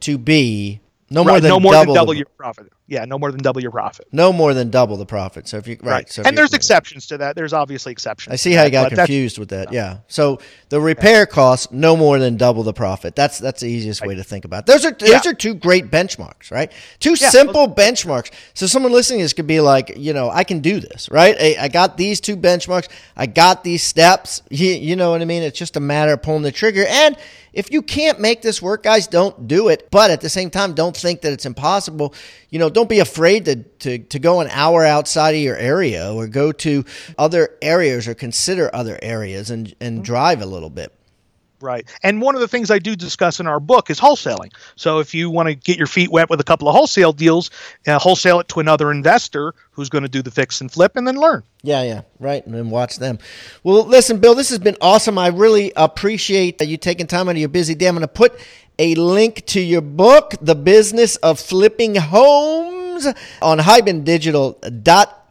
to 0.00 0.18
be 0.18 0.80
no 1.10 1.24
more 1.24 1.34
right, 1.34 1.42
than 1.42 1.48
no 1.50 1.60
more 1.60 1.72
double 1.72 1.94
than 1.94 2.00
double 2.00 2.14
your 2.14 2.26
profit. 2.26 2.72
Yeah, 2.88 3.04
no 3.04 3.18
more 3.18 3.32
than 3.32 3.40
double 3.40 3.60
your 3.60 3.72
profit. 3.72 4.06
No 4.12 4.32
more 4.32 4.54
than 4.54 4.70
double 4.70 4.96
the 4.96 5.06
profit. 5.06 5.48
So 5.48 5.56
if 5.56 5.66
you 5.66 5.76
right, 5.82 5.90
right. 5.90 6.08
So 6.08 6.22
and 6.24 6.38
there's 6.38 6.54
exceptions 6.54 7.08
to 7.08 7.18
that. 7.18 7.34
There's 7.34 7.52
obviously 7.52 7.90
exceptions. 7.90 8.32
I 8.32 8.36
see 8.36 8.52
how 8.52 8.62
you 8.62 8.70
got 8.70 8.92
confused 8.92 9.38
with 9.38 9.48
that. 9.48 9.72
Yeah. 9.72 9.98
So 10.06 10.38
the 10.68 10.80
repair 10.80 11.20
yeah. 11.20 11.24
costs 11.26 11.72
no 11.72 11.96
more 11.96 12.20
than 12.20 12.36
double 12.36 12.62
the 12.62 12.72
profit. 12.72 13.16
That's 13.16 13.40
that's 13.40 13.62
the 13.62 13.66
easiest 13.66 14.02
right. 14.02 14.08
way 14.08 14.14
to 14.14 14.22
think 14.22 14.44
about. 14.44 14.60
It. 14.60 14.66
Those 14.66 14.84
are 14.84 14.92
those 14.92 15.08
yeah. 15.08 15.30
are 15.30 15.34
two 15.34 15.54
great 15.54 15.90
benchmarks, 15.90 16.52
right? 16.52 16.70
Two 17.00 17.16
yeah. 17.20 17.30
simple 17.30 17.68
benchmarks. 17.68 18.30
So 18.54 18.68
someone 18.68 18.92
listening 18.92 19.18
to 19.18 19.24
this 19.24 19.32
could 19.32 19.48
be 19.48 19.60
like, 19.60 19.94
you 19.96 20.12
know, 20.12 20.30
I 20.30 20.44
can 20.44 20.60
do 20.60 20.78
this, 20.78 21.08
right? 21.10 21.36
I, 21.38 21.56
I 21.62 21.68
got 21.68 21.96
these 21.96 22.20
two 22.20 22.36
benchmarks. 22.36 22.88
I 23.16 23.26
got 23.26 23.64
these 23.64 23.82
steps. 23.82 24.42
You, 24.48 24.70
you 24.70 24.94
know 24.94 25.10
what 25.10 25.22
I 25.22 25.24
mean? 25.24 25.42
It's 25.42 25.58
just 25.58 25.76
a 25.76 25.80
matter 25.80 26.12
of 26.12 26.22
pulling 26.22 26.42
the 26.42 26.52
trigger 26.52 26.84
and 26.86 27.16
if 27.56 27.72
you 27.72 27.80
can't 27.80 28.20
make 28.20 28.42
this 28.42 28.60
work, 28.60 28.82
guys, 28.82 29.06
don't 29.06 29.48
do 29.48 29.68
it. 29.68 29.90
But 29.90 30.10
at 30.10 30.20
the 30.20 30.28
same 30.28 30.50
time, 30.50 30.74
don't 30.74 30.94
think 30.94 31.22
that 31.22 31.32
it's 31.32 31.46
impossible. 31.46 32.12
You 32.56 32.60
know, 32.60 32.70
don't 32.70 32.88
be 32.88 33.00
afraid 33.00 33.44
to, 33.44 33.56
to, 33.56 33.98
to 33.98 34.18
go 34.18 34.40
an 34.40 34.48
hour 34.50 34.82
outside 34.82 35.34
of 35.34 35.42
your 35.42 35.58
area 35.58 36.10
or 36.10 36.26
go 36.26 36.52
to 36.52 36.86
other 37.18 37.50
areas 37.60 38.08
or 38.08 38.14
consider 38.14 38.74
other 38.74 38.98
areas 39.02 39.50
and, 39.50 39.74
and 39.78 39.96
mm-hmm. 39.96 40.04
drive 40.04 40.40
a 40.40 40.46
little 40.46 40.70
bit. 40.70 40.90
Right. 41.60 41.88
And 42.02 42.20
one 42.20 42.34
of 42.34 42.42
the 42.42 42.48
things 42.48 42.70
I 42.70 42.78
do 42.78 42.94
discuss 42.94 43.40
in 43.40 43.46
our 43.46 43.60
book 43.60 43.88
is 43.88 43.98
wholesaling. 43.98 44.52
So 44.74 44.98
if 44.98 45.14
you 45.14 45.30
want 45.30 45.48
to 45.48 45.54
get 45.54 45.78
your 45.78 45.86
feet 45.86 46.10
wet 46.10 46.28
with 46.28 46.40
a 46.40 46.44
couple 46.44 46.68
of 46.68 46.74
wholesale 46.74 47.12
deals, 47.12 47.50
uh, 47.86 47.98
wholesale 47.98 48.40
it 48.40 48.48
to 48.48 48.60
another 48.60 48.90
investor 48.90 49.54
who's 49.70 49.88
going 49.88 50.02
to 50.02 50.08
do 50.08 50.20
the 50.20 50.30
fix 50.30 50.60
and 50.60 50.70
flip 50.70 50.96
and 50.96 51.06
then 51.06 51.16
learn. 51.16 51.42
Yeah, 51.62 51.82
yeah, 51.82 52.02
right. 52.20 52.44
And 52.44 52.54
then 52.54 52.68
watch 52.68 52.98
them. 52.98 53.18
Well, 53.62 53.84
listen, 53.84 54.18
Bill, 54.18 54.34
this 54.34 54.50
has 54.50 54.58
been 54.58 54.76
awesome. 54.80 55.16
I 55.18 55.28
really 55.28 55.72
appreciate 55.76 56.60
you 56.60 56.76
taking 56.76 57.06
time 57.06 57.28
out 57.28 57.32
of 57.32 57.38
your 57.38 57.48
busy 57.48 57.74
day. 57.74 57.88
I'm 57.88 57.94
going 57.94 58.02
to 58.02 58.08
put 58.08 58.38
a 58.78 58.94
link 58.94 59.46
to 59.46 59.60
your 59.60 59.80
book, 59.80 60.34
The 60.42 60.54
Business 60.54 61.16
of 61.16 61.40
Flipping 61.40 61.94
Homes, 61.94 63.06
on 63.40 63.58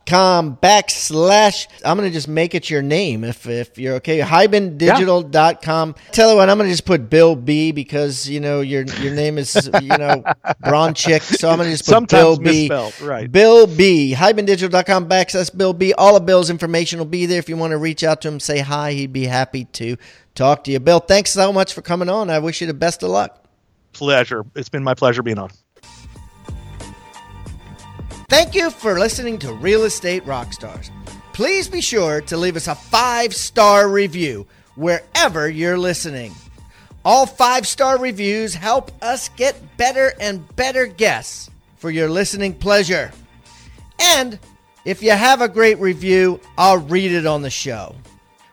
hibandigital.com 0.05 0.57
backslash. 0.57 1.67
I'm 1.83 1.97
going 1.97 2.09
to 2.09 2.13
just 2.13 2.27
make 2.27 2.55
it 2.55 2.69
your 2.69 2.81
name 2.81 3.23
if, 3.23 3.47
if 3.47 3.77
you're 3.77 3.95
okay. 3.95 4.19
hibandigital.com. 4.19 5.95
Tell 6.11 6.31
you 6.31 6.37
what, 6.37 6.49
I'm 6.49 6.57
going 6.57 6.67
to 6.67 6.73
just 6.73 6.85
put 6.85 7.09
Bill 7.09 7.35
B 7.35 7.71
because, 7.71 8.27
you 8.27 8.39
know, 8.39 8.61
your 8.61 8.83
your 9.01 9.13
name 9.13 9.37
is, 9.37 9.69
you 9.81 9.89
know, 9.89 10.23
Bronchick. 10.63 11.21
So 11.21 11.49
I'm 11.49 11.57
going 11.57 11.67
to 11.67 11.73
just 11.73 11.85
put 11.85 11.91
Sometimes 11.91 12.23
Bill 12.23 12.37
B. 12.37 12.69
misspelled, 12.69 13.01
right. 13.01 13.31
Bill 13.31 13.67
B. 13.67 14.15
Hibandigital.com 14.15 15.09
backslash 15.09 15.55
Bill 15.55 15.73
B. 15.73 15.93
All 15.93 16.15
of 16.15 16.25
Bill's 16.25 16.49
information 16.49 16.99
will 16.99 17.05
be 17.05 17.25
there. 17.25 17.39
If 17.39 17.49
you 17.49 17.57
want 17.57 17.71
to 17.71 17.77
reach 17.77 18.03
out 18.03 18.21
to 18.21 18.27
him, 18.27 18.39
say 18.39 18.59
hi. 18.59 18.93
He'd 18.93 19.13
be 19.13 19.25
happy 19.25 19.65
to 19.65 19.97
talk 20.33 20.63
to 20.65 20.71
you. 20.71 20.79
Bill, 20.79 20.99
thanks 20.99 21.31
so 21.31 21.51
much 21.51 21.73
for 21.73 21.81
coming 21.81 22.09
on. 22.09 22.29
I 22.29 22.39
wish 22.39 22.61
you 22.61 22.67
the 22.67 22.73
best 22.73 23.03
of 23.03 23.09
luck. 23.09 23.41
Pleasure. 23.93 24.43
It's 24.55 24.69
been 24.69 24.83
my 24.83 24.93
pleasure 24.93 25.23
being 25.23 25.39
on. 25.39 25.49
Thank 28.28 28.55
you 28.55 28.71
for 28.71 28.97
listening 28.97 29.38
to 29.39 29.53
Real 29.53 29.84
Estate 29.84 30.26
Rockstars. 30.26 30.89
Please 31.32 31.67
be 31.67 31.80
sure 31.80 32.21
to 32.21 32.38
leave 32.38 32.55
us 32.55 32.67
a 32.67 32.73
five 32.73 33.36
star 33.36 33.88
review 33.88 34.47
wherever 34.76 35.47
you're 35.47 35.78
listening. 35.78 36.34
All 37.03 37.28
five 37.28 37.67
star 37.67 37.99
reviews 37.99 38.55
help 38.55 38.91
us 39.03 39.30
get 39.30 39.78
better 39.78 40.13
and 40.19 40.55
better 40.55 40.88
guests 40.88 41.51
for 41.78 41.91
your 41.91 42.09
listening 42.09 42.55
pleasure. 42.55 43.11
And 43.99 44.39
if 44.86 45.03
you 45.03 45.11
have 45.11 45.41
a 45.41 45.47
great 45.47 45.78
review, 45.80 46.39
I'll 46.57 46.80
read 46.80 47.11
it 47.11 47.28
on 47.28 47.43
the 47.43 47.51
show. 47.51 47.95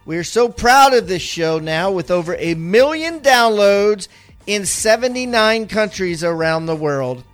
We 0.04 0.18
are 0.18 0.24
so 0.24 0.50
proud 0.50 0.92
of 0.92 1.08
this 1.08 1.22
show 1.22 1.58
now 1.58 1.90
with 1.90 2.10
over 2.10 2.34
a 2.34 2.54
million 2.56 3.20
downloads 3.20 4.08
in 4.46 4.66
79 4.66 5.66
countries 5.68 6.22
around 6.22 6.66
the 6.66 6.76
world. 6.76 7.24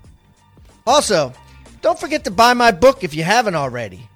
Also, 0.86 1.32
don't 1.80 1.98
forget 1.98 2.24
to 2.24 2.30
buy 2.30 2.54
my 2.54 2.70
book 2.70 3.04
if 3.04 3.14
you 3.14 3.22
haven't 3.22 3.54
already 3.54 4.08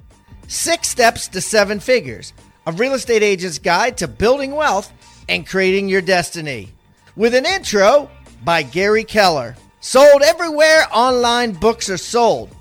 Six 0.49 0.89
Steps 0.89 1.29
to 1.29 1.41
Seven 1.41 1.81
Figures 1.81 2.33
A 2.67 2.73
Real 2.73 2.95
Estate 2.95 3.23
Agent's 3.23 3.59
Guide 3.59 3.97
to 3.99 4.09
Building 4.09 4.53
Wealth 4.53 4.93
and 5.29 5.47
Creating 5.47 5.89
Your 5.89 6.03
Destiny. 6.03 6.71
With 7.17 7.35
an 7.35 7.47
intro 7.47 8.11
by 8.45 8.63
Gary 8.63 9.05
Keller. 9.05 9.57
Sold 9.81 10.23
everywhere 10.23 10.87
online 10.93 11.53
books 11.53 11.89
are 11.91 11.97
sold. 11.97 12.55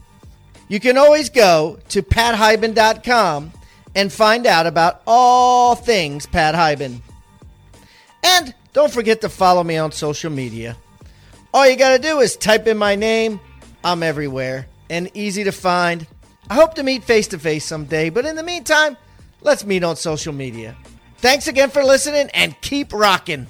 You 0.67 0.79
can 0.79 0.97
always 0.97 1.29
go 1.29 1.79
to 1.89 2.01
pathiban.com 2.01 3.51
and 3.93 4.11
find 4.11 4.47
out 4.47 4.65
about 4.65 5.01
all 5.05 5.75
things 5.75 6.25
Pat 6.25 6.55
Hiban. 6.55 7.01
And 8.23 8.55
don't 8.73 8.91
forget 8.91 9.21
to 9.21 9.29
follow 9.29 9.63
me 9.63 9.77
on 9.77 9.91
social 9.91 10.31
media. 10.31 10.77
All 11.53 11.67
you 11.67 11.75
got 11.75 11.97
to 11.97 12.01
do 12.01 12.19
is 12.21 12.37
type 12.37 12.67
in 12.67 12.77
my 12.77 12.95
name. 12.95 13.39
I'm 13.83 14.01
everywhere 14.01 14.67
and 14.91 15.09
easy 15.15 15.43
to 15.45 15.51
find. 15.51 16.05
I 16.49 16.55
hope 16.55 16.73
to 16.75 16.83
meet 16.83 17.03
face 17.03 17.27
to 17.29 17.39
face 17.39 17.65
someday, 17.65 18.09
but 18.09 18.25
in 18.25 18.35
the 18.35 18.43
meantime, 18.43 18.97
let's 19.41 19.65
meet 19.65 19.83
on 19.83 19.95
social 19.95 20.33
media. 20.33 20.75
Thanks 21.17 21.47
again 21.47 21.69
for 21.69 21.83
listening 21.83 22.29
and 22.33 22.59
keep 22.61 22.91
rocking. 22.91 23.47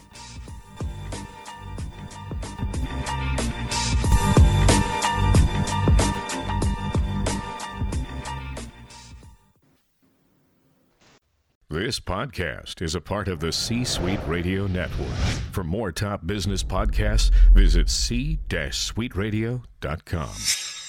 This 11.69 12.01
podcast 12.01 12.81
is 12.81 12.95
a 12.95 13.01
part 13.01 13.29
of 13.29 13.39
the 13.39 13.53
C 13.53 13.85
Suite 13.85 14.19
Radio 14.27 14.67
Network. 14.67 15.07
For 15.53 15.63
more 15.63 15.93
top 15.93 16.27
business 16.27 16.63
podcasts, 16.63 17.31
visit 17.53 17.89
c-suiteradio.com. 17.89 20.80